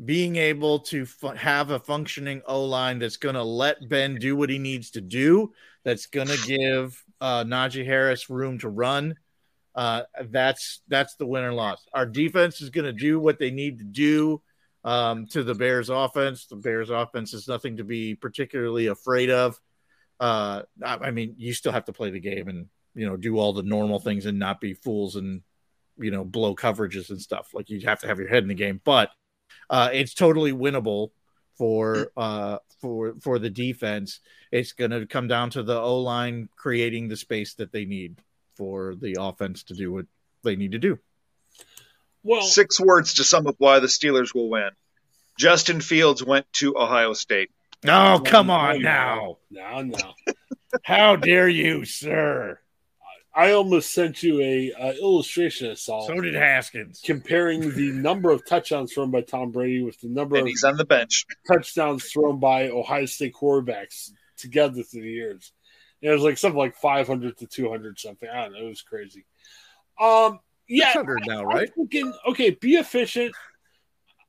being 0.04 0.36
able 0.36 0.80
to 0.80 1.06
fu- 1.06 1.28
have 1.28 1.72
a 1.72 1.80
functioning 1.80 2.42
O 2.46 2.66
line 2.66 3.00
that's 3.00 3.18
going 3.18 3.36
to 3.36 3.44
let 3.44 3.88
Ben 3.88 4.16
do 4.16 4.36
what 4.36 4.50
he 4.50 4.60
needs 4.60 4.92
to 4.92 5.02
do. 5.02 5.54
That's 5.84 6.08
going 6.08 6.28
to 6.28 6.48
give 6.48 7.04
uh, 7.22 7.44
Najee 7.44 7.86
Harris 7.86 8.30
room 8.30 8.60
to 8.60 8.70
run. 8.70 9.16
Uh, 9.76 10.04
that's 10.30 10.82
that's 10.88 11.16
the 11.16 11.26
win 11.26 11.44
or 11.44 11.54
loss. 11.54 11.86
Our 11.94 12.06
defense 12.06 12.62
is 12.62 12.70
going 12.70 12.86
to 12.86 12.94
do 12.94 13.20
what 13.20 13.40
they 13.40 13.52
need 13.52 13.80
to 13.80 13.86
do 13.86 14.42
um, 14.84 15.26
to 15.28 15.44
the 15.44 15.56
Bears 15.56 15.90
offense. 15.90 16.46
The 16.46 16.56
Bears 16.56 16.90
offense 16.90 17.34
is 17.34 17.48
nothing 17.48 17.78
to 17.78 17.84
be 17.84 18.16
particularly 18.16 18.88
afraid 18.88 19.30
of. 19.30 19.60
Uh, 20.20 20.64
I, 20.84 20.96
I 20.96 21.12
mean, 21.12 21.36
you 21.38 21.54
still 21.54 21.72
have 21.72 21.86
to 21.86 21.94
play 21.94 22.12
the 22.12 22.20
game 22.20 22.48
and 22.48 22.68
you 22.96 23.08
know 23.08 23.18
do 23.18 23.38
all 23.40 23.54
the 23.54 23.64
normal 23.64 24.00
things 24.00 24.26
and 24.26 24.38
not 24.38 24.62
be 24.62 24.74
fools 24.74 25.16
and 25.16 25.42
you 25.98 26.12
know 26.12 26.24
blow 26.24 26.56
coverages 26.56 27.10
and 27.10 27.22
stuff. 27.22 27.50
Like 27.54 27.70
you 27.70 27.80
have 27.82 28.00
to 28.02 28.08
have 28.08 28.20
your 28.20 28.30
head 28.30 28.44
in 28.44 28.50
the 28.50 28.56
game, 28.56 28.80
but 28.84 29.10
uh, 29.70 29.90
it's 29.92 30.14
totally 30.14 30.52
winnable 30.52 31.12
for 31.58 32.12
uh, 32.18 32.58
for 32.80 33.16
for 33.22 33.40
the 33.40 33.50
defense. 33.50 34.20
It's 34.52 34.74
going 34.74 34.92
to 34.92 35.06
come 35.06 35.28
down 35.28 35.50
to 35.52 35.64
the 35.64 35.80
O 35.80 36.00
line 36.00 36.50
creating 36.56 37.08
the 37.08 37.18
space 37.18 37.56
that 37.56 37.72
they 37.72 37.86
need 37.86 38.18
for 38.56 38.96
the 38.96 39.18
offense 39.20 39.64
to 39.64 39.74
do 39.74 39.92
what 39.92 40.06
they 40.44 40.56
need 40.56 40.74
to 40.74 40.80
do. 40.80 41.00
Well, 42.24 42.42
Six 42.42 42.80
words 42.80 43.16
to 43.16 43.24
sum 43.24 43.48
up 43.48 43.56
why 43.58 43.80
the 43.80 43.88
Steelers 43.88 44.34
will 44.34 44.50
win. 44.50 44.70
Justin 45.38 45.82
Fields 45.82 46.24
went 46.24 46.52
to 46.54 46.78
Ohio 46.78 47.14
State. 47.14 47.52
Oh, 47.86 48.22
come 48.24 48.50
on 48.50 48.82
no, 48.82 48.90
now! 48.90 49.38
No, 49.52 49.82
no. 49.82 50.14
How 50.84 51.16
dare 51.16 51.50
you, 51.50 51.86
sir? 51.86 52.60
I 53.36 53.52
almost 53.54 53.92
sent 53.94 54.22
you 54.22 54.40
a 54.42 54.72
uh, 54.74 54.94
illustration 54.94 55.72
I 55.72 55.74
saw 55.74 56.06
So 56.06 56.22
did 56.22 56.36
Haskins. 56.36 57.02
comparing 57.04 57.74
the 57.74 57.92
number 57.94 58.30
of 58.32 58.46
touchdowns 58.46 58.94
thrown 58.94 59.10
by 59.10 59.22
Tom 59.22 59.52
Brady 59.52 59.82
with 59.84 60.00
the 60.02 60.08
number 60.08 60.36
And 60.36 60.44
of 60.44 60.50
he's 60.50 60.64
on 60.64 60.78
the 60.78 60.86
bench. 60.86 61.26
touchdowns 61.48 62.06
thrown 62.12 62.40
by 62.40 62.70
Ohio 62.70 63.06
State 63.06 63.34
quarterbacks 63.34 64.12
together 64.38 64.84
through 64.84 65.02
the 65.02 65.10
years. 65.12 65.52
And 66.02 66.12
it 66.12 66.14
was 66.14 66.24
like 66.24 66.38
something 66.38 66.58
like 66.60 66.76
500 66.76 67.38
to 67.38 67.48
200 67.48 67.98
something. 68.00 68.30
I 68.30 68.44
don't 68.44 68.54
know. 68.54 68.66
It 68.66 68.70
was 68.70 68.82
crazy. 68.84 69.26
Um, 70.00 70.40
Yeah, 70.68 70.88
600 70.94 71.24
now, 71.26 71.44
right? 71.44 71.72
thinking, 71.76 72.14
okay, 72.28 72.52
be 72.52 72.76
efficient. 72.76 73.34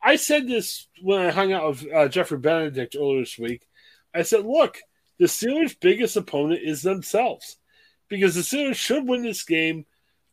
I 0.02 0.16
said 0.16 0.46
this 0.48 0.86
when 1.02 1.20
I 1.20 1.30
hung 1.30 1.52
out 1.52 1.68
with 1.68 1.92
uh, 1.92 2.08
Jeffrey 2.08 2.38
Benedict 2.38 2.96
earlier 2.98 3.20
this 3.20 3.38
week. 3.38 3.66
I 4.14 4.22
said, 4.22 4.44
look, 4.46 4.78
the 5.18 5.26
Steelers' 5.26 5.76
biggest 5.78 6.16
opponent 6.16 6.60
is 6.62 6.82
themselves 6.82 7.56
because 8.08 8.34
the 8.34 8.42
Steelers 8.42 8.76
should 8.76 9.06
win 9.06 9.22
this 9.22 9.42
game. 9.42 9.86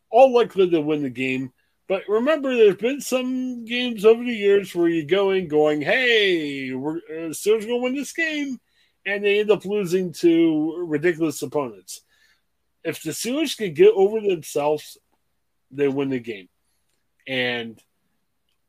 All 0.10 0.34
likely 0.34 0.70
to 0.70 0.82
win 0.82 1.04
the 1.04 1.10
game. 1.10 1.52
But 1.88 2.04
remember, 2.08 2.56
there's 2.56 2.78
been 2.78 3.02
some 3.02 3.66
games 3.66 4.06
over 4.06 4.24
the 4.24 4.34
years 4.34 4.74
where 4.74 4.88
you 4.88 5.06
go 5.06 5.32
in 5.32 5.48
going, 5.48 5.82
hey, 5.82 6.74
we're 6.74 6.98
uh, 6.98 7.32
Steelers 7.32 7.68
going 7.68 7.68
to 7.68 7.78
win 7.78 7.96
this 7.96 8.14
game. 8.14 8.60
And 9.06 9.24
they 9.24 9.40
end 9.40 9.52
up 9.52 9.66
losing 9.66 10.14
to 10.14 10.86
ridiculous 10.88 11.42
opponents. 11.42 12.02
If 12.84 13.02
the 13.04 13.12
Steelers 13.12 13.58
can 13.58 13.74
get 13.74 13.94
over 13.94 14.22
themselves, 14.22 14.98
they 15.72 15.88
win 15.88 16.10
the 16.10 16.20
game. 16.20 16.50
And 17.28 17.82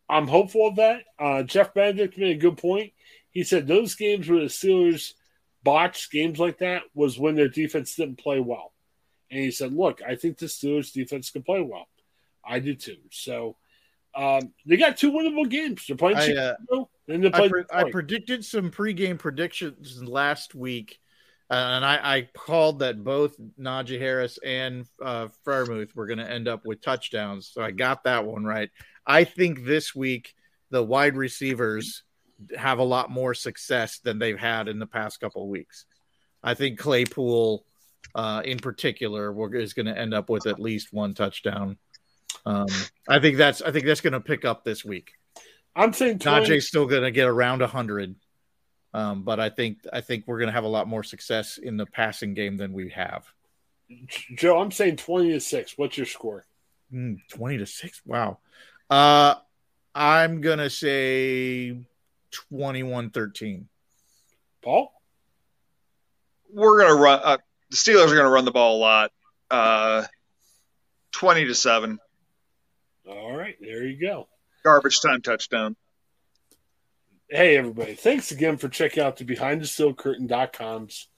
I'm 0.08 0.26
hopeful 0.26 0.68
of 0.68 0.76
that. 0.76 1.04
Uh, 1.18 1.42
Jeff 1.42 1.74
Benedict 1.74 2.18
made 2.18 2.36
a 2.36 2.40
good 2.40 2.58
point. 2.58 2.92
He 3.30 3.44
said 3.44 3.66
those 3.66 3.94
games 3.94 4.28
where 4.28 4.40
the 4.40 4.46
Steelers 4.46 5.14
botched 5.62 6.10
games 6.10 6.38
like 6.38 6.58
that 6.58 6.82
was 6.94 7.18
when 7.18 7.34
their 7.34 7.48
defense 7.48 7.94
didn't 7.94 8.18
play 8.18 8.40
well. 8.40 8.71
And 9.32 9.40
he 9.40 9.50
said, 9.50 9.72
look, 9.72 10.02
I 10.06 10.14
think 10.14 10.36
the 10.36 10.46
Steelers 10.46 10.92
defense 10.92 11.30
can 11.30 11.42
play 11.42 11.62
well. 11.62 11.88
I 12.44 12.58
do 12.58 12.74
too. 12.74 12.98
So 13.10 13.56
um, 14.14 14.52
they 14.66 14.76
got 14.76 14.98
two 14.98 15.10
winnable 15.10 15.48
games. 15.48 15.86
They're 15.86 15.96
playing 15.96 16.18
I, 16.18 16.20
uh, 16.20 16.54
Chicago, 16.60 16.90
and 17.08 17.24
they're 17.24 17.34
I, 17.34 17.48
pre- 17.48 17.64
I 17.72 17.90
predicted 17.90 18.44
some 18.44 18.70
pregame 18.70 19.18
predictions 19.18 20.02
last 20.02 20.54
week, 20.54 21.00
uh, 21.50 21.54
and 21.54 21.84
I, 21.84 22.16
I 22.16 22.28
called 22.34 22.80
that 22.80 23.02
both 23.02 23.34
Najee 23.58 23.98
Harris 23.98 24.38
and 24.44 24.84
uh, 25.02 25.28
Freiermuth 25.46 25.94
were 25.94 26.06
going 26.06 26.18
to 26.18 26.30
end 26.30 26.46
up 26.46 26.66
with 26.66 26.82
touchdowns. 26.82 27.48
So 27.48 27.62
I 27.62 27.70
got 27.70 28.04
that 28.04 28.26
one 28.26 28.44
right. 28.44 28.68
I 29.06 29.24
think 29.24 29.64
this 29.64 29.94
week 29.94 30.34
the 30.70 30.82
wide 30.82 31.16
receivers 31.16 32.02
have 32.56 32.80
a 32.80 32.84
lot 32.84 33.10
more 33.10 33.32
success 33.32 33.98
than 34.00 34.18
they've 34.18 34.38
had 34.38 34.68
in 34.68 34.78
the 34.78 34.86
past 34.86 35.20
couple 35.20 35.42
of 35.42 35.48
weeks. 35.48 35.86
I 36.42 36.54
think 36.54 36.78
Claypool, 36.78 37.64
uh, 38.14 38.42
in 38.44 38.58
particular, 38.58 39.32
will- 39.32 39.54
is 39.54 39.72
going 39.72 39.86
to 39.86 39.98
end 39.98 40.14
up 40.14 40.28
with 40.28 40.46
at 40.46 40.60
least 40.60 40.92
one 40.92 41.14
touchdown. 41.14 41.76
Um, 42.44 42.66
I 43.08 43.18
think 43.20 43.36
that's 43.36 43.62
I 43.62 43.70
think 43.70 43.86
that's 43.86 44.00
going 44.00 44.14
to 44.14 44.20
pick 44.20 44.44
up 44.44 44.64
this 44.64 44.84
week. 44.84 45.12
I'm 45.76 45.92
saying 45.92 46.18
20, 46.18 46.46
Najee's 46.46 46.68
still 46.68 46.86
going 46.86 47.02
to 47.02 47.10
get 47.10 47.28
around 47.28 47.62
hundred, 47.62 48.14
um, 48.92 49.22
but 49.22 49.38
I 49.40 49.48
think 49.48 49.78
I 49.92 50.00
think 50.00 50.24
we're 50.26 50.38
going 50.38 50.48
to 50.48 50.52
have 50.52 50.64
a 50.64 50.68
lot 50.68 50.88
more 50.88 51.02
success 51.02 51.58
in 51.58 51.76
the 51.76 51.86
passing 51.86 52.34
game 52.34 52.56
than 52.56 52.72
we 52.72 52.90
have. 52.90 53.26
Joe, 54.34 54.58
I'm 54.58 54.70
saying 54.70 54.96
20 54.96 55.32
to 55.32 55.40
6. 55.40 55.78
What's 55.78 55.96
your 55.96 56.06
score? 56.06 56.46
Mm, 56.92 57.18
Twenty 57.30 57.58
to 57.58 57.66
six. 57.66 58.02
Wow. 58.04 58.38
Uh, 58.90 59.34
I'm 59.94 60.40
gonna 60.42 60.68
say 60.68 61.76
21-13. 62.50 63.64
Paul? 64.62 64.92
We're 66.52 66.80
gonna 66.82 67.00
run. 67.00 67.20
Uh, 67.22 67.38
the 67.72 67.76
Steelers 67.76 68.12
are 68.12 68.16
gonna 68.16 68.30
run 68.30 68.44
the 68.44 68.50
ball 68.52 68.76
a 68.76 68.80
lot. 68.80 69.12
Uh, 69.50 70.04
Twenty 71.10 71.44
to 71.46 71.54
seven, 71.54 71.98
All 73.08 73.34
right, 73.36 73.56
there 73.60 73.84
you 73.86 73.98
go. 74.00 74.28
garbage 74.64 75.00
time 75.00 75.20
touchdown. 75.22 75.76
Hey, 77.28 77.56
everybody. 77.56 77.94
Thanks 77.94 78.30
again 78.30 78.56
for 78.58 78.68
checking 78.68 79.02
out 79.02 79.16
the 79.16 79.24
Behind 79.24 79.60
the 79.62 79.66
Steel 79.66 79.94
Curtain.com's 79.94 81.08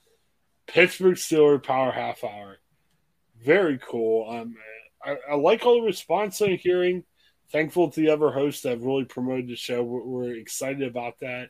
Pittsburgh 0.67 1.15
Steelers 1.15 1.61
Power 1.63 1.91
Half 1.91 2.23
Hour. 2.23 2.57
Very 3.43 3.77
cool. 3.79 4.29
Um, 4.29 4.55
I, 5.03 5.17
I 5.31 5.35
like 5.35 5.65
all 5.65 5.75
the 5.81 5.87
response 5.87 6.41
I'm 6.41 6.57
hearing. 6.57 7.03
Thankful 7.51 7.89
to 7.91 7.99
the 8.01 8.09
other 8.09 8.31
hosts 8.31 8.63
that 8.63 8.69
have 8.71 8.83
really 8.83 9.05
promoted 9.05 9.47
the 9.47 9.55
show. 9.55 9.83
We're, 9.83 10.03
we're 10.03 10.35
excited 10.35 10.83
about 10.83 11.19
that. 11.19 11.49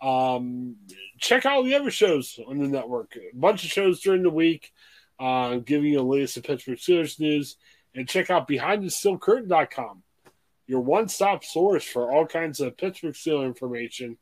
Um, 0.00 0.76
check 1.18 1.46
out 1.46 1.64
the 1.64 1.74
other 1.74 1.90
shows 1.90 2.38
on 2.46 2.58
the 2.58 2.68
network. 2.68 3.16
A 3.16 3.36
bunch 3.36 3.64
of 3.64 3.70
shows 3.70 4.00
during 4.00 4.22
the 4.22 4.30
week, 4.30 4.72
uh, 5.18 5.56
giving 5.56 5.92
you 5.92 5.98
the 5.98 6.04
latest 6.04 6.36
of 6.36 6.44
Pittsburgh 6.44 6.78
Steelers 6.78 7.20
news. 7.20 7.56
And 7.94 8.08
check 8.08 8.30
out 8.30 8.48
BehindTheSteelCurtain.com 8.48 10.02
your 10.70 10.80
one 10.80 11.08
stop 11.08 11.42
source 11.42 11.82
for 11.82 12.12
all 12.12 12.24
kinds 12.24 12.60
of 12.60 12.76
Pittsburgh 12.76 13.14
Steelers 13.14 13.44
information. 13.44 14.16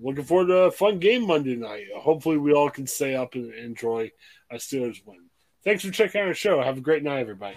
Looking 0.00 0.22
forward 0.22 0.46
to 0.46 0.56
a 0.58 0.70
fun 0.70 1.00
game 1.00 1.26
Monday 1.26 1.56
night. 1.56 1.86
Hopefully, 1.96 2.36
we 2.36 2.52
all 2.52 2.70
can 2.70 2.86
stay 2.86 3.16
up 3.16 3.34
and 3.34 3.52
enjoy 3.52 4.12
a 4.52 4.56
Steelers 4.56 5.04
win. 5.04 5.24
Thanks 5.64 5.84
for 5.84 5.90
checking 5.90 6.20
out 6.20 6.28
our 6.28 6.34
show. 6.34 6.62
Have 6.62 6.78
a 6.78 6.80
great 6.80 7.02
night, 7.02 7.18
everybody. 7.18 7.56